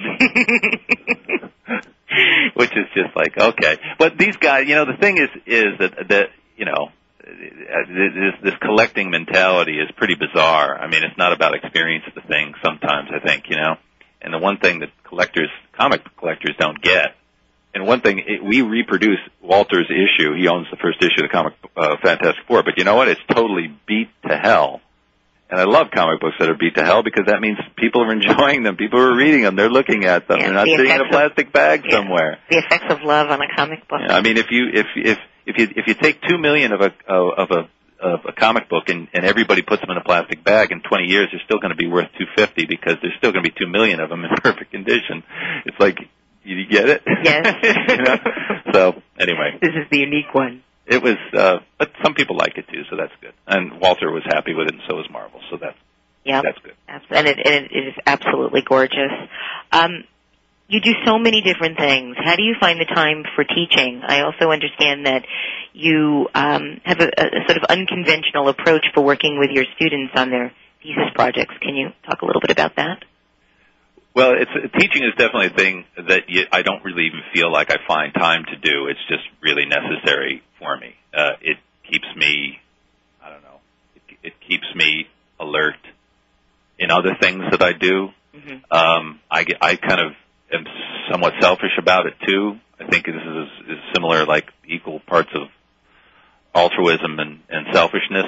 Which 2.54 2.70
is 2.72 2.86
just 2.94 3.14
like, 3.14 3.36
okay. 3.36 3.76
But 3.98 4.16
these 4.16 4.36
guys, 4.36 4.66
you 4.66 4.74
know, 4.74 4.86
the 4.86 4.96
thing 4.98 5.18
is, 5.18 5.28
is 5.44 5.78
that, 5.78 6.08
that, 6.08 6.28
you 6.56 6.64
know, 6.64 6.88
this, 7.20 8.32
this 8.42 8.54
collecting 8.62 9.10
mentality 9.10 9.78
is 9.78 9.90
pretty 9.98 10.14
bizarre. 10.14 10.80
I 10.80 10.88
mean, 10.88 11.04
it's 11.04 11.18
not 11.18 11.34
about 11.34 11.54
experience 11.54 12.04
of 12.08 12.14
the 12.14 12.22
thing 12.26 12.54
sometimes, 12.64 13.10
I 13.14 13.18
think, 13.20 13.50
you 13.50 13.56
know. 13.56 13.76
And 14.22 14.32
the 14.32 14.38
one 14.38 14.56
thing 14.56 14.78
that 14.78 14.88
collectors, 15.04 15.50
comic 15.76 16.00
collectors 16.16 16.56
don't 16.58 16.80
get 16.80 17.14
and 17.74 17.86
one 17.86 18.00
thing, 18.00 18.18
it, 18.18 18.44
we 18.44 18.62
reproduce 18.62 19.18
Walter's 19.42 19.90
issue. 19.90 20.34
He 20.34 20.48
owns 20.48 20.66
the 20.70 20.76
first 20.76 20.98
issue 21.00 21.24
of 21.24 21.30
the 21.30 21.32
comic 21.32 21.54
uh, 21.76 21.96
Fantastic 22.02 22.46
Four, 22.46 22.62
but 22.62 22.74
you 22.76 22.84
know 22.84 22.96
what? 22.96 23.08
It's 23.08 23.20
totally 23.28 23.74
beat 23.86 24.08
to 24.28 24.36
hell. 24.36 24.80
And 25.50 25.60
I 25.60 25.64
love 25.64 25.88
comic 25.94 26.20
books 26.20 26.36
that 26.38 26.48
are 26.48 26.56
beat 26.56 26.76
to 26.76 26.84
hell 26.84 27.02
because 27.02 27.26
that 27.26 27.40
means 27.40 27.58
people 27.76 28.02
are 28.02 28.12
enjoying 28.18 28.62
them. 28.62 28.76
People 28.76 29.00
are 29.00 29.14
reading 29.14 29.42
them. 29.42 29.56
They're 29.56 29.70
looking 29.70 30.04
at 30.04 30.28
them. 30.28 30.38
Yeah, 30.38 30.46
They're 30.46 30.54
not 30.54 30.64
the 30.64 30.76
sitting 30.76 30.92
in 30.92 31.00
a 31.00 31.08
plastic 31.10 31.52
bag 31.52 31.82
yeah. 31.84 31.96
somewhere. 31.96 32.38
The 32.50 32.58
effects 32.58 32.86
of 32.88 33.02
love 33.02 33.30
on 33.30 33.40
a 33.40 33.54
comic 33.54 33.88
book. 33.88 34.00
Yeah, 34.06 34.16
I 34.16 34.22
mean, 34.22 34.36
if 34.36 34.46
you 34.50 34.68
if 34.72 34.86
if 34.96 35.18
if 35.46 35.58
you 35.58 35.68
if 35.76 35.86
you 35.86 35.94
take 35.94 36.22
two 36.22 36.38
million 36.38 36.72
of 36.72 36.80
a 36.80 36.92
of 37.08 37.50
a 37.50 37.68
of 38.02 38.20
a 38.26 38.32
comic 38.32 38.68
book 38.68 38.88
and, 38.88 39.08
and 39.14 39.24
everybody 39.24 39.62
puts 39.62 39.80
them 39.80 39.90
in 39.90 39.96
a 39.96 40.02
plastic 40.02 40.42
bag 40.42 40.72
in 40.72 40.82
20 40.82 41.04
years, 41.04 41.28
they're 41.30 41.40
still 41.44 41.60
going 41.60 41.70
to 41.70 41.76
be 41.76 41.86
worth 41.86 42.08
250 42.18 42.66
because 42.66 42.96
there's 43.00 43.14
still 43.18 43.30
going 43.30 43.44
to 43.44 43.48
be 43.48 43.54
two 43.56 43.70
million 43.70 44.00
of 44.00 44.10
them 44.10 44.24
in 44.24 44.30
perfect 44.42 44.72
condition. 44.72 45.22
It's 45.64 45.78
like 45.78 45.98
you 46.44 46.66
get 46.66 46.88
it? 46.88 47.02
Yes. 47.22 47.46
you 47.88 47.96
know? 48.02 48.16
So 48.72 49.02
anyway, 49.18 49.58
This 49.60 49.70
is 49.74 49.88
the 49.90 49.98
unique 49.98 50.32
one. 50.32 50.62
it 50.86 51.02
was. 51.02 51.16
uh 51.36 51.58
But 51.78 51.92
some 52.02 52.14
people 52.14 52.36
like 52.36 52.56
it 52.58 52.66
too, 52.68 52.82
so 52.90 52.96
that's 52.96 53.12
good. 53.20 53.32
And 53.46 53.80
Walter 53.80 54.10
was 54.10 54.22
happy 54.24 54.54
with 54.54 54.68
it, 54.68 54.74
and 54.74 54.82
so 54.88 54.96
was 54.96 55.08
Marvel. 55.10 55.40
So 55.50 55.56
that's 55.56 55.78
Yeah. 56.24 56.42
that's 56.42 56.58
good. 56.58 56.74
And 57.10 57.26
it, 57.26 57.38
and 57.44 57.66
it 57.70 57.88
is 57.88 57.94
absolutely 58.06 58.62
gorgeous. 58.62 59.12
Um, 59.72 60.04
you 60.68 60.80
do 60.80 60.92
so 61.04 61.18
many 61.18 61.42
different 61.42 61.76
things. 61.76 62.16
How 62.18 62.34
do 62.36 62.42
you 62.42 62.54
find 62.58 62.80
the 62.80 62.86
time 62.86 63.24
for 63.34 63.44
teaching? 63.44 64.00
I 64.06 64.22
also 64.22 64.50
understand 64.50 65.04
that 65.06 65.26
you 65.74 66.28
um, 66.34 66.80
have 66.84 67.00
a, 67.00 67.08
a 67.08 67.44
sort 67.46 67.58
of 67.58 67.64
unconventional 67.68 68.48
approach 68.48 68.86
for 68.94 69.02
working 69.04 69.38
with 69.38 69.50
your 69.50 69.64
students 69.76 70.12
on 70.16 70.30
their 70.30 70.50
thesis 70.82 71.10
projects. 71.14 71.54
Can 71.60 71.74
you 71.76 71.90
talk 72.06 72.22
a 72.22 72.26
little 72.26 72.40
bit 72.40 72.50
about 72.50 72.76
that? 72.76 73.04
Well, 74.14 74.34
it's 74.36 74.50
teaching 74.78 75.04
is 75.04 75.12
definitely 75.16 75.46
a 75.46 75.56
thing 75.56 75.84
that 75.96 76.28
you, 76.28 76.42
I 76.52 76.62
don't 76.62 76.84
really 76.84 77.06
even 77.06 77.20
feel 77.32 77.50
like 77.50 77.70
I 77.70 77.76
find 77.86 78.12
time 78.12 78.44
to 78.44 78.56
do. 78.56 78.86
It's 78.88 79.00
just 79.08 79.22
really 79.42 79.64
necessary 79.64 80.42
for 80.58 80.76
me. 80.76 80.94
Uh, 81.14 81.32
it 81.40 81.56
keeps 81.90 82.06
me, 82.14 82.60
I 83.24 83.30
don't 83.30 83.42
know, 83.42 83.60
it, 83.96 84.16
it 84.22 84.32
keeps 84.46 84.66
me 84.74 85.08
alert 85.40 85.76
in 86.78 86.90
other 86.90 87.16
things 87.20 87.42
that 87.52 87.62
I 87.62 87.72
do. 87.72 88.08
Mm-hmm. 88.36 88.56
Um, 88.70 89.20
I 89.30 89.44
get, 89.44 89.56
I 89.62 89.76
kind 89.76 90.00
of 90.00 90.12
am 90.52 90.64
somewhat 91.10 91.32
selfish 91.40 91.78
about 91.78 92.06
it 92.06 92.14
too. 92.26 92.58
I 92.78 92.88
think 92.88 93.06
this 93.06 93.14
is, 93.14 93.48
is 93.70 93.78
similar, 93.94 94.26
like 94.26 94.44
equal 94.66 95.00
parts 95.00 95.30
of 95.34 95.48
altruism 96.54 97.18
and, 97.18 97.40
and 97.48 97.66
selfishness, 97.72 98.26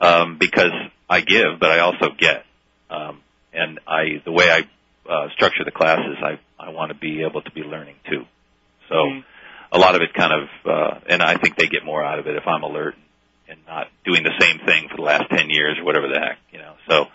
um, 0.00 0.38
because 0.38 0.72
I 1.10 1.20
give, 1.20 1.60
but 1.60 1.70
I 1.70 1.80
also 1.80 2.08
get. 2.18 2.44
Um, 2.88 3.20
and 3.52 3.80
I, 3.86 4.22
the 4.24 4.32
way 4.32 4.50
I 4.50 4.62
uh, 5.10 5.28
structure 5.34 5.64
the 5.64 5.72
classes, 5.72 6.16
I, 6.22 6.38
I 6.58 6.70
want 6.70 6.92
to 6.92 6.98
be 6.98 7.22
able 7.22 7.42
to 7.42 7.50
be 7.50 7.62
learning 7.62 7.96
too. 8.08 8.24
So 8.88 8.94
Mhm. 8.94 9.24
a 9.72 9.78
lot 9.78 9.94
of 9.94 10.02
it 10.02 10.14
kind 10.14 10.32
of, 10.32 10.48
uh, 10.64 11.00
and 11.08 11.22
I 11.22 11.34
think 11.36 11.56
they 11.56 11.66
get 11.66 11.84
more 11.84 12.04
out 12.04 12.18
of 12.18 12.26
it 12.26 12.36
if 12.36 12.46
I'm 12.46 12.62
alert 12.62 12.94
and 13.48 13.58
not 13.66 13.88
doing 14.04 14.22
the 14.22 14.32
same 14.40 14.58
thing 14.60 14.88
for 14.88 14.96
the 14.96 15.02
last 15.02 15.28
10 15.30 15.50
years 15.50 15.78
or 15.78 15.84
whatever 15.84 16.08
the 16.08 16.20
heck, 16.20 16.38
you 16.52 16.58
know. 16.58 16.74
So, 16.88 17.06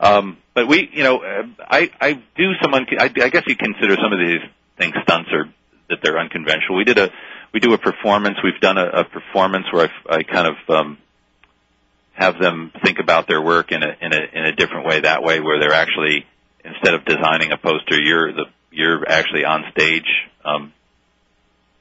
um, 0.00 0.38
but 0.54 0.66
we, 0.66 0.88
you 0.92 1.02
know, 1.04 1.18
uh, 1.22 1.42
I, 1.60 1.90
I 2.00 2.12
do 2.14 2.52
some, 2.62 2.74
un- 2.74 2.86
I, 2.98 3.04
I 3.04 3.28
guess 3.28 3.44
you 3.46 3.56
consider 3.56 3.96
some 4.02 4.12
of 4.12 4.18
these 4.18 4.40
things 4.78 4.94
stunts 5.02 5.30
or 5.32 5.44
that 5.90 5.98
they're 6.02 6.18
unconventional. 6.18 6.76
We 6.76 6.84
did 6.84 6.98
a, 6.98 7.10
we 7.52 7.60
do 7.60 7.74
a 7.74 7.78
performance. 7.78 8.38
We've 8.42 8.60
done 8.60 8.78
a, 8.78 8.86
a 8.86 9.04
performance 9.04 9.66
where 9.70 9.88
I, 10.08 10.16
I 10.16 10.22
kind 10.22 10.48
of, 10.48 10.56
um, 10.74 10.98
have 12.14 12.38
them 12.38 12.72
think 12.84 12.98
about 12.98 13.26
their 13.26 13.40
work 13.40 13.72
in 13.72 13.82
a, 13.82 13.96
in 14.00 14.12
a, 14.12 14.20
in 14.34 14.44
a 14.44 14.52
different 14.52 14.86
way 14.86 15.00
that 15.00 15.22
way 15.22 15.40
where 15.40 15.58
they're 15.58 15.72
actually, 15.72 16.26
instead 16.64 16.94
of 16.94 17.04
designing 17.04 17.52
a 17.52 17.56
poster, 17.56 18.00
you're 18.00 18.32
the, 18.32 18.44
you're 18.70 19.08
actually 19.08 19.44
on 19.44 19.64
stage, 19.72 20.06
um, 20.44 20.72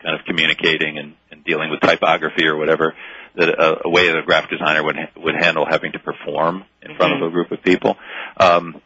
kind 0.01 0.19
of 0.19 0.25
communicating 0.25 0.97
and, 0.97 1.15
and 1.31 1.43
dealing 1.43 1.69
with 1.69 1.79
typography 1.81 2.47
or 2.47 2.57
whatever 2.57 2.93
that 3.35 3.49
a, 3.49 3.85
a 3.85 3.89
way 3.89 4.07
that 4.07 4.17
a 4.17 4.23
graphic 4.23 4.49
designer 4.49 4.83
would 4.83 4.97
would 5.17 5.35
handle 5.35 5.65
having 5.69 5.93
to 5.93 5.99
perform 5.99 6.65
in 6.81 6.95
front 6.95 7.13
of 7.13 7.27
a 7.27 7.31
group 7.31 7.51
of 7.51 7.61
people. 7.63 7.95
Um, 8.37 8.81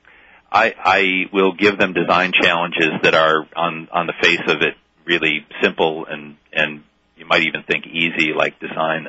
I, 0.51 0.73
I 0.77 1.25
will 1.33 1.53
give 1.53 1.77
them 1.77 1.93
design 1.93 2.31
challenges 2.31 2.91
that 3.03 3.15
are 3.15 3.47
on 3.55 3.87
on 3.91 4.07
the 4.07 4.13
face 4.21 4.41
of 4.47 4.61
it 4.61 4.75
really 5.05 5.45
simple 5.61 6.05
and 6.05 6.37
and 6.53 6.83
you 7.17 7.25
might 7.25 7.43
even 7.43 7.63
think 7.63 7.85
easy, 7.87 8.33
like 8.33 8.59
design 8.59 9.07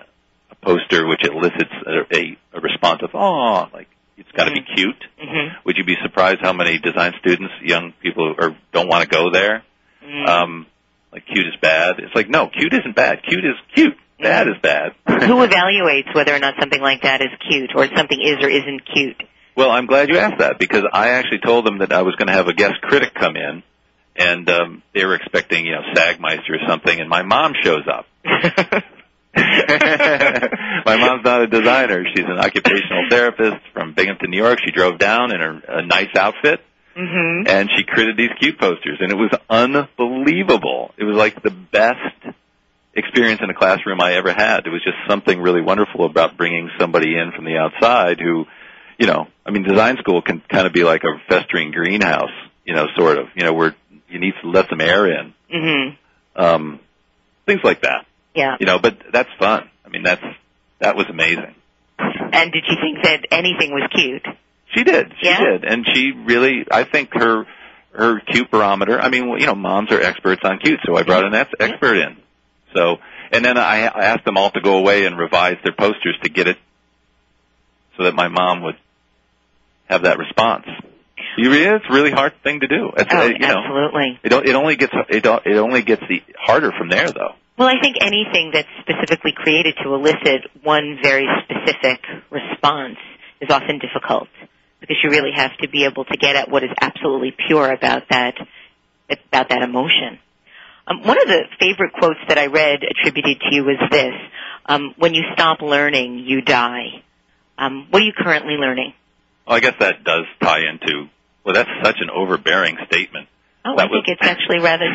a 0.50 0.54
poster 0.56 1.06
which 1.06 1.24
elicits 1.24 1.72
a, 1.86 2.16
a, 2.16 2.38
a 2.54 2.60
response 2.60 3.02
of 3.02 3.10
oh, 3.14 3.68
like 3.72 3.88
it's 4.16 4.30
got 4.32 4.44
to 4.44 4.52
be 4.52 4.62
cute. 4.74 5.02
Mm-hmm. 5.22 5.56
Would 5.64 5.76
you 5.76 5.84
be 5.84 5.96
surprised 6.02 6.38
how 6.40 6.52
many 6.52 6.78
design 6.78 7.12
students, 7.20 7.52
young 7.62 7.92
people, 8.02 8.34
or 8.38 8.56
don't 8.72 8.88
want 8.88 9.02
to 9.02 9.08
go 9.08 9.30
there? 9.30 9.62
Mm. 10.02 10.28
Um, 10.28 10.66
like 11.12 11.26
cute 11.26 11.46
is 11.46 11.56
bad. 11.60 11.98
It's 11.98 12.14
like 12.14 12.28
no, 12.28 12.48
cute 12.48 12.72
isn't 12.72 12.94
bad. 12.94 13.22
Cute 13.28 13.44
is 13.44 13.56
cute. 13.74 13.96
Bad 14.20 14.48
is 14.48 14.54
bad. 14.62 14.92
Who 15.06 15.14
evaluates 15.46 16.14
whether 16.14 16.34
or 16.34 16.38
not 16.38 16.54
something 16.58 16.80
like 16.80 17.02
that 17.02 17.20
is 17.20 17.28
cute 17.48 17.70
or 17.74 17.86
something 17.94 18.20
is 18.20 18.36
or 18.40 18.48
isn't 18.48 18.82
cute? 18.94 19.22
Well, 19.56 19.70
I'm 19.70 19.86
glad 19.86 20.10
you 20.10 20.18
asked 20.18 20.38
that 20.38 20.58
because 20.58 20.84
I 20.92 21.10
actually 21.10 21.40
told 21.44 21.66
them 21.66 21.78
that 21.78 21.92
I 21.92 22.02
was 22.02 22.14
going 22.16 22.28
to 22.28 22.34
have 22.34 22.46
a 22.46 22.52
guest 22.52 22.74
critic 22.82 23.14
come 23.14 23.36
in, 23.36 23.62
and 24.14 24.48
um, 24.50 24.82
they 24.94 25.04
were 25.04 25.14
expecting, 25.14 25.64
you 25.64 25.72
know, 25.72 25.82
Sagmeister 25.94 26.50
or 26.50 26.68
something, 26.68 27.00
and 27.00 27.08
my 27.08 27.22
mom 27.22 27.54
shows 27.62 27.86
up. 27.90 28.06
my 30.86 30.96
mom's 30.96 31.24
not 31.24 31.42
a 31.42 31.46
designer; 31.46 32.04
she's 32.14 32.24
an 32.24 32.38
occupational 32.38 33.04
therapist 33.10 33.56
from 33.72 33.94
Binghamton, 33.94 34.30
New 34.30 34.38
York. 34.42 34.58
She 34.64 34.70
drove 34.72 34.98
down 34.98 35.32
in 35.34 35.40
a, 35.40 35.62
a 35.78 35.82
nice 35.86 36.14
outfit, 36.16 36.60
Mm-hmm. 36.96 37.46
and 37.46 37.68
she 37.76 37.84
created 37.84 38.16
these 38.16 38.30
cute 38.40 38.58
posters, 38.58 38.98
and 39.00 39.12
it 39.12 39.16
was 39.16 39.30
unbelievable. 39.50 40.92
It 40.96 41.04
was 41.04 41.16
like 41.16 41.42
the 41.42 41.50
best 41.50 42.34
experience 42.94 43.40
in 43.42 43.50
a 43.50 43.54
classroom 43.54 44.00
I 44.00 44.14
ever 44.14 44.32
had. 44.32 44.60
It 44.66 44.70
was 44.70 44.82
just 44.82 44.96
something 45.06 45.38
really 45.40 45.60
wonderful 45.60 46.06
about 46.06 46.38
bringing 46.38 46.70
somebody 46.80 47.14
in 47.14 47.32
from 47.36 47.44
the 47.44 47.58
outside 47.58 48.18
who, 48.18 48.46
you 48.98 49.06
know, 49.06 49.26
I 49.44 49.50
mean, 49.50 49.62
design 49.64 49.98
school 49.98 50.22
can 50.22 50.40
kind 50.50 50.66
of 50.66 50.72
be 50.72 50.84
like 50.84 51.02
a 51.04 51.18
festering 51.28 51.70
greenhouse, 51.70 52.30
you 52.64 52.74
know, 52.74 52.86
sort 52.96 53.18
of, 53.18 53.26
you 53.34 53.44
know, 53.44 53.52
where 53.52 53.76
you 54.08 54.18
need 54.18 54.32
to 54.42 54.48
let 54.48 54.70
some 54.70 54.80
air 54.80 55.06
in, 55.06 55.34
Mm-hmm. 55.54 56.42
um, 56.42 56.80
things 57.44 57.60
like 57.62 57.82
that, 57.82 58.06
Yeah. 58.36 58.56
you 58.60 58.66
know. 58.66 58.78
But 58.78 58.98
that's 59.12 59.28
fun. 59.38 59.68
I 59.84 59.88
mean, 59.88 60.02
that's 60.02 60.22
that 60.80 60.96
was 60.96 61.06
amazing. 61.08 61.54
And 61.98 62.52
did 62.52 62.64
she 62.68 62.76
think 62.76 63.02
that 63.04 63.26
anything 63.30 63.72
was 63.72 63.88
cute? 63.94 64.26
She 64.74 64.84
did. 64.84 65.12
She 65.20 65.26
Yeah? 65.26 65.40
did, 65.40 65.64
and 65.64 65.86
she 65.94 66.12
really. 66.12 66.66
I 66.70 66.84
think 66.84 67.10
her 67.14 67.46
her 67.94 68.20
cute 68.20 68.50
barometer. 68.50 69.00
I 69.00 69.08
mean, 69.08 69.28
you 69.38 69.46
know, 69.46 69.54
moms 69.54 69.90
are 69.90 70.00
experts 70.00 70.42
on 70.44 70.58
cute, 70.58 70.80
so 70.84 70.96
I 70.96 71.02
brought 71.02 71.24
an 71.24 71.34
ex- 71.34 71.52
expert 71.58 71.96
in. 71.96 72.16
So, 72.74 72.96
and 73.32 73.42
then 73.42 73.56
I, 73.56 73.86
I 73.86 74.04
asked 74.06 74.26
them 74.26 74.36
all 74.36 74.50
to 74.50 74.60
go 74.60 74.76
away 74.76 75.06
and 75.06 75.18
revise 75.18 75.56
their 75.64 75.72
posters 75.72 76.18
to 76.22 76.28
get 76.28 76.46
it 76.46 76.58
so 77.96 78.04
that 78.04 78.14
my 78.14 78.28
mom 78.28 78.62
would 78.64 78.76
have 79.88 80.02
that 80.02 80.18
response. 80.18 80.66
You 81.38 81.52
it's 81.52 81.84
a 81.88 81.92
really 81.92 82.10
hard 82.10 82.32
thing 82.42 82.60
to 82.60 82.66
do. 82.66 82.90
It's, 82.96 83.10
Oh, 83.12 83.18
uh, 83.18 83.24
you 83.26 83.38
know, 83.38 83.58
absolutely. 83.62 84.20
it, 84.22 84.28
don't- 84.28 84.46
it 84.46 84.54
only 84.54 84.76
gets 84.76 84.92
it, 85.08 85.24
it 85.24 85.56
only 85.56 85.82
gets 85.82 86.02
the 86.08 86.22
harder 86.38 86.72
from 86.76 86.88
there, 86.88 87.10
though. 87.10 87.34
Well, 87.58 87.68
I 87.68 87.80
think 87.80 87.96
anything 88.00 88.50
that's 88.52 88.68
specifically 88.80 89.32
created 89.34 89.76
to 89.82 89.94
elicit 89.94 90.50
one 90.62 90.98
very 91.02 91.26
specific 91.44 92.00
response 92.30 92.98
is 93.40 93.48
often 93.50 93.78
difficult 93.78 94.28
because 94.80 94.96
you 95.02 95.10
really 95.10 95.32
have 95.34 95.56
to 95.62 95.68
be 95.68 95.84
able 95.84 96.04
to 96.04 96.16
get 96.18 96.36
at 96.36 96.50
what 96.50 96.62
is 96.64 96.70
absolutely 96.80 97.34
pure 97.48 97.72
about 97.72 98.02
that 98.10 98.34
about 99.08 99.48
that 99.48 99.62
emotion. 99.62 100.18
Um, 100.86 101.02
one 101.02 101.20
of 101.20 101.28
the 101.28 101.44
favorite 101.58 101.92
quotes 101.94 102.20
that 102.28 102.38
I 102.38 102.46
read 102.46 102.80
attributed 102.82 103.40
to 103.40 103.54
you 103.54 103.64
was 103.64 103.78
this: 103.90 104.14
um, 104.66 104.94
"When 104.98 105.14
you 105.14 105.22
stop 105.32 105.62
learning, 105.62 106.18
you 106.26 106.42
die." 106.42 107.02
Um, 107.56 107.86
what 107.90 108.02
are 108.02 108.04
you 108.04 108.12
currently 108.12 108.54
learning? 108.54 108.92
Well, 109.46 109.56
I 109.56 109.60
guess 109.60 109.74
that 109.80 110.04
does 110.04 110.24
tie 110.42 110.60
into. 110.70 111.08
Well, 111.44 111.54
that's 111.54 111.70
such 111.82 111.96
an 112.00 112.10
overbearing 112.10 112.76
statement. 112.86 113.28
Oh, 113.64 113.76
That 113.76 113.86
I 113.86 113.88
think 113.88 114.04
it's 114.08 114.20
actually 114.22 114.58
rather 114.58 114.86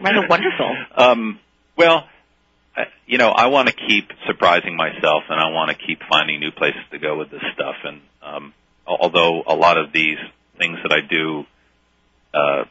rather 0.00 0.26
wonderful. 0.26 0.76
Um, 0.96 1.38
well, 1.76 2.08
you 3.06 3.18
know, 3.18 3.28
I 3.28 3.48
want 3.48 3.68
to 3.68 3.74
keep 3.74 4.10
surprising 4.26 4.76
myself, 4.76 5.24
and 5.28 5.38
I 5.38 5.50
want 5.50 5.70
to 5.70 5.86
keep 5.86 6.00
finding 6.08 6.40
new 6.40 6.50
places 6.50 6.80
to 6.90 6.98
go 6.98 7.18
with 7.18 7.30
this 7.30 7.42
stuff. 7.54 7.76
And 7.84 8.00
um, 8.22 8.54
although 8.86 9.42
a 9.46 9.54
lot 9.54 9.76
of 9.76 9.92
these 9.92 10.18
things 10.58 10.78
that 10.82 10.92
I 10.92 11.00
do, 11.06 11.44
uh, 12.32 12.64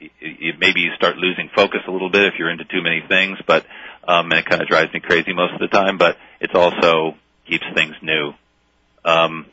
y- 0.00 0.10
y- 0.22 0.52
maybe 0.58 0.80
you 0.80 0.92
start 0.96 1.16
losing 1.16 1.50
focus 1.54 1.80
a 1.86 1.90
little 1.90 2.10
bit 2.10 2.24
if 2.24 2.34
you're 2.38 2.50
into 2.50 2.64
too 2.64 2.82
many 2.82 3.02
things, 3.06 3.38
but 3.46 3.66
um, 4.06 4.30
and 4.32 4.40
it 4.40 4.46
kind 4.46 4.62
of 4.62 4.68
drives 4.68 4.92
me 4.92 5.00
crazy 5.00 5.32
most 5.32 5.52
of 5.54 5.60
the 5.60 5.68
time. 5.68 5.98
But 5.98 6.16
it's 6.40 6.54
also 6.54 7.14
keeps 7.46 7.64
things 7.74 7.94
new, 8.02 8.32
um, 9.04 9.46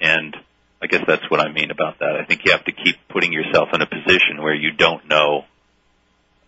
and 0.00 0.34
I 0.80 0.86
guess 0.86 1.02
that's 1.06 1.30
what 1.30 1.40
I 1.40 1.52
mean 1.52 1.70
about 1.70 1.98
that. 1.98 2.16
I 2.16 2.24
think 2.24 2.44
you 2.44 2.52
have 2.52 2.64
to 2.64 2.72
keep 2.72 2.96
putting 3.08 3.32
yourself 3.32 3.68
in 3.74 3.82
a 3.82 3.86
position 3.86 4.42
where 4.42 4.54
you 4.54 4.72
don't 4.72 5.06
know 5.06 5.44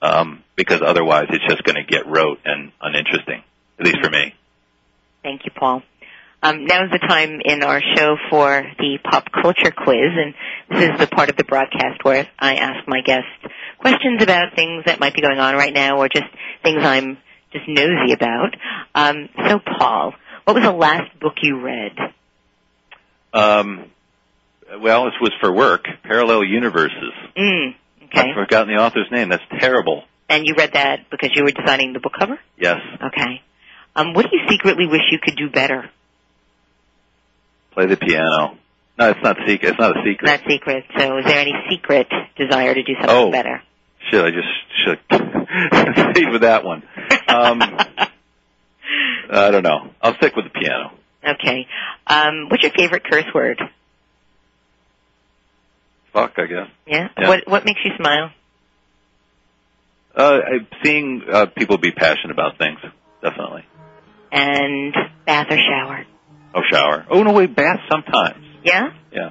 um, 0.05 0.44
because 0.55 0.82
otherwise 0.84 1.26
it's 1.30 1.44
just 1.48 1.64
going 1.64 1.76
to 1.76 1.84
get 1.84 2.07
rote 2.07 2.38
and 2.44 2.72
uninteresting, 2.80 3.42
at 3.78 3.86
least 3.86 3.98
for 4.02 4.11
me. 4.11 4.34
Thank 5.22 5.46
you, 5.46 5.50
Paul. 5.50 5.82
Um, 6.42 6.66
now 6.66 6.84
is 6.84 6.90
the 6.90 6.98
time 6.98 7.40
in 7.42 7.62
our 7.62 7.80
show 7.96 8.16
for 8.28 8.66
the 8.78 8.98
pop 9.02 9.32
culture 9.32 9.70
quiz, 9.70 10.11
and 10.12 10.34
this 10.70 10.90
is 10.90 11.00
the 11.00 11.07
part 11.07 11.30
of 11.30 11.36
the 11.36 11.44
broadcast 11.44 12.05
where 12.05 12.28
I 12.38 12.57
ask 12.57 12.86
my 12.86 13.00
guests 13.00 13.30
questions 13.78 14.22
about 14.22 14.55
things 14.55 14.84
that 14.84 15.00
might 15.00 15.14
be 15.14 15.22
going 15.22 15.38
on 15.38 15.55
right 15.55 15.72
now, 15.72 15.98
or 15.98 16.09
just 16.09 16.26
things 16.62 16.84
I'm 16.84 17.16
just 17.50 17.66
nosy 17.66 18.12
about. 18.12 18.55
Um, 18.94 19.30
so, 19.48 19.59
Paul, 19.59 20.12
what 20.44 20.55
was 20.55 20.64
the 20.64 20.72
last 20.72 21.18
book 21.18 21.34
you 21.40 21.62
read? 21.62 21.96
Um, 23.32 23.90
well, 24.80 25.07
this 25.07 25.14
was 25.22 25.32
for 25.40 25.50
work, 25.50 25.86
Parallel 26.02 26.44
Universes. 26.44 27.12
Mm, 27.38 27.74
okay. 28.19 28.31
I've 28.31 28.35
forgotten 28.37 28.75
the 28.75 28.81
author's 28.81 29.11
name. 29.11 29.29
That's 29.29 29.43
terrible. 29.61 30.05
And 30.29 30.47
you 30.47 30.55
read 30.57 30.73
that 30.75 31.11
because 31.11 31.31
you 31.35 31.45
were 31.45 31.51
designing 31.51 31.93
the 31.93 32.01
book 32.01 32.12
cover? 32.19 32.39
Yes, 32.59 32.79
Okay. 33.03 33.43
Um, 33.97 34.12
what 34.15 34.25
do 34.29 34.37
you 34.37 34.43
secretly 34.49 34.87
wish 34.87 35.03
you 35.12 35.19
could 35.23 35.37
do 35.37 35.49
better? 35.51 35.89
play 37.73 37.87
the 37.87 37.97
piano. 37.97 38.57
No, 38.99 39.11
it's 39.11 39.21
not 39.23 39.37
secret. 39.47 39.71
It's 39.71 39.79
not 39.81 39.97
a 39.97 40.03
secret. 40.05 40.27
Not 40.27 40.41
secret. 40.49 40.85
So, 40.97 41.19
is 41.19 41.25
there 41.25 41.39
any 41.41 41.53
secret 41.69 42.07
desire 42.37 42.73
to 42.75 42.83
do 42.83 42.95
something 42.95 43.11
Oh. 43.17 43.31
better? 43.33 43.62
Shit, 44.11 44.25
I 44.25 44.31
just 44.31 44.49
should 44.85 45.01
stayed 46.12 46.31
with 46.31 46.43
that 46.43 46.65
one. 46.65 46.83
Um, 47.29 47.61
I 49.31 49.51
don't 49.51 49.62
know. 49.62 49.91
I'll 50.03 50.15
stick 50.17 50.37
with 50.37 50.45
the 50.45 50.51
piano. 50.51 50.93
Okay. 51.27 51.67
Um, 52.07 52.49
what's 52.51 52.62
your 52.62 52.73
favorite 52.73 53.03
curse 53.05 53.25
word? 53.35 53.61
Fuck, 56.15 56.33
I 56.39 56.47
guess. 56.47 56.69
Yeah. 56.87 57.09
Yeah. 57.19 57.29
What 57.29 57.41
What 57.47 57.65
makes 57.67 57.81
you 57.85 57.91
smile? 57.99 58.31
Uh, 60.17 60.39
seeing 60.85 61.23
uh, 61.31 61.47
people 61.47 61.77
be 61.77 61.91
passionate 61.91 62.31
about 62.31 62.57
things, 62.57 62.79
definitely. 63.21 63.65
And 64.31 64.95
bath 65.27 65.49
or 65.51 65.57
shower? 65.57 66.05
Oh, 66.55 66.61
shower. 66.71 67.05
Oh 67.11 67.23
no, 67.25 67.33
wait, 67.33 67.55
bath 67.57 67.81
sometimes. 67.91 68.45
Yeah. 68.62 68.91
Yeah, 69.12 69.31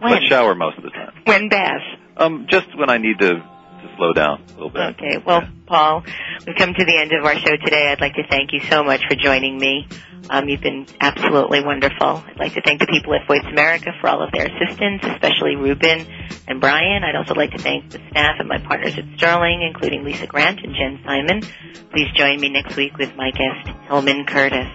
When? 0.00 0.12
but 0.12 0.22
shower 0.28 0.56
most 0.56 0.76
of 0.76 0.82
the 0.82 0.90
time. 0.90 1.12
When 1.24 1.48
bath? 1.48 1.80
Um, 2.16 2.46
just 2.50 2.66
when 2.76 2.90
I 2.90 2.98
need 2.98 3.20
to, 3.20 3.48
to 3.84 3.96
slow 3.96 4.12
down 4.12 4.42
a 4.42 4.52
little 4.52 4.70
bit. 4.70 4.96
Okay. 4.96 5.22
Well, 5.24 5.42
Paul, 5.66 6.04
we've 6.46 6.56
come 6.56 6.74
to 6.74 6.84
the 6.84 6.96
end 6.96 7.12
of 7.12 7.24
our 7.24 7.36
show 7.36 7.56
today. 7.64 7.88
I'd 7.90 8.00
like 8.00 8.14
to 8.14 8.26
thank 8.28 8.52
you 8.52 8.60
so 8.60 8.82
much 8.82 9.02
for 9.08 9.14
joining 9.14 9.58
me. 9.58 9.86
Um, 10.30 10.48
you've 10.48 10.62
been 10.62 10.86
absolutely 11.00 11.62
wonderful. 11.62 12.24
I'd 12.26 12.38
like 12.38 12.54
to 12.54 12.62
thank 12.62 12.80
the 12.80 12.86
people 12.86 13.14
at 13.14 13.26
Voice 13.26 13.44
America 13.46 13.92
for 14.00 14.08
all 14.08 14.22
of 14.22 14.32
their 14.32 14.46
assistance, 14.46 15.02
especially 15.04 15.56
Ruben 15.56 16.06
and 16.48 16.60
Brian. 16.60 17.04
I'd 17.04 17.16
also 17.16 17.34
like 17.34 17.50
to 17.52 17.58
thank 17.58 17.90
the 17.90 18.00
staff 18.10 18.36
and 18.38 18.48
my 18.48 18.58
partners 18.58 18.96
at 18.96 19.04
Sterling, 19.16 19.62
including 19.62 20.02
Lisa 20.02 20.26
Grant 20.26 20.60
and 20.64 20.74
Jen 20.74 21.00
Simon. 21.04 21.42
Please 21.90 22.08
join 22.16 22.40
me 22.40 22.48
next 22.48 22.74
week 22.76 22.96
with 22.96 23.14
my 23.16 23.30
guest, 23.32 23.76
Hillman 23.86 24.24
Curtis. 24.24 24.68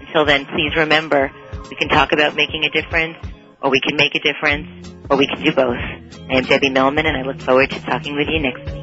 Until 0.00 0.24
then, 0.24 0.46
please 0.46 0.76
remember, 0.76 1.32
we 1.68 1.76
can 1.76 1.88
talk 1.88 2.12
about 2.12 2.36
making 2.36 2.64
a 2.64 2.70
difference, 2.70 3.16
or 3.62 3.70
we 3.70 3.80
can 3.80 3.96
make 3.96 4.14
a 4.14 4.20
difference, 4.20 4.94
or 5.08 5.16
we 5.16 5.26
can 5.26 5.42
do 5.42 5.52
both. 5.52 5.76
I 5.76 6.36
am 6.36 6.44
Debbie 6.44 6.70
Millman, 6.70 7.06
and 7.06 7.16
I 7.16 7.22
look 7.22 7.40
forward 7.40 7.70
to 7.70 7.80
talking 7.80 8.16
with 8.16 8.28
you 8.28 8.40
next 8.40 8.72
week. 8.72 8.82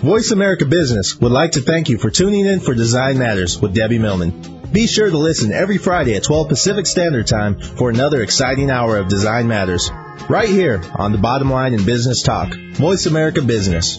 Voice 0.00 0.30
America 0.30 0.66
Business 0.66 1.18
would 1.20 1.32
like 1.32 1.52
to 1.52 1.60
thank 1.60 1.88
you 1.88 1.98
for 1.98 2.10
tuning 2.10 2.46
in 2.46 2.60
for 2.60 2.74
Design 2.74 3.18
Matters 3.18 3.60
with 3.60 3.74
Debbie 3.74 3.98
Millman. 3.98 4.70
Be 4.72 4.86
sure 4.86 5.08
to 5.08 5.16
listen 5.18 5.52
every 5.52 5.78
Friday 5.78 6.16
at 6.16 6.24
12 6.24 6.48
Pacific 6.48 6.86
Standard 6.86 7.26
Time 7.26 7.58
for 7.60 7.88
another 7.88 8.22
exciting 8.22 8.70
hour 8.70 8.98
of 8.98 9.08
Design 9.08 9.48
Matters. 9.48 9.90
Right 10.28 10.48
here 10.48 10.82
on 10.96 11.12
the 11.12 11.18
bottom 11.18 11.50
line 11.50 11.72
in 11.72 11.84
business 11.84 12.22
talk. 12.22 12.54
Voice 12.54 13.06
America 13.06 13.42
Business. 13.42 13.98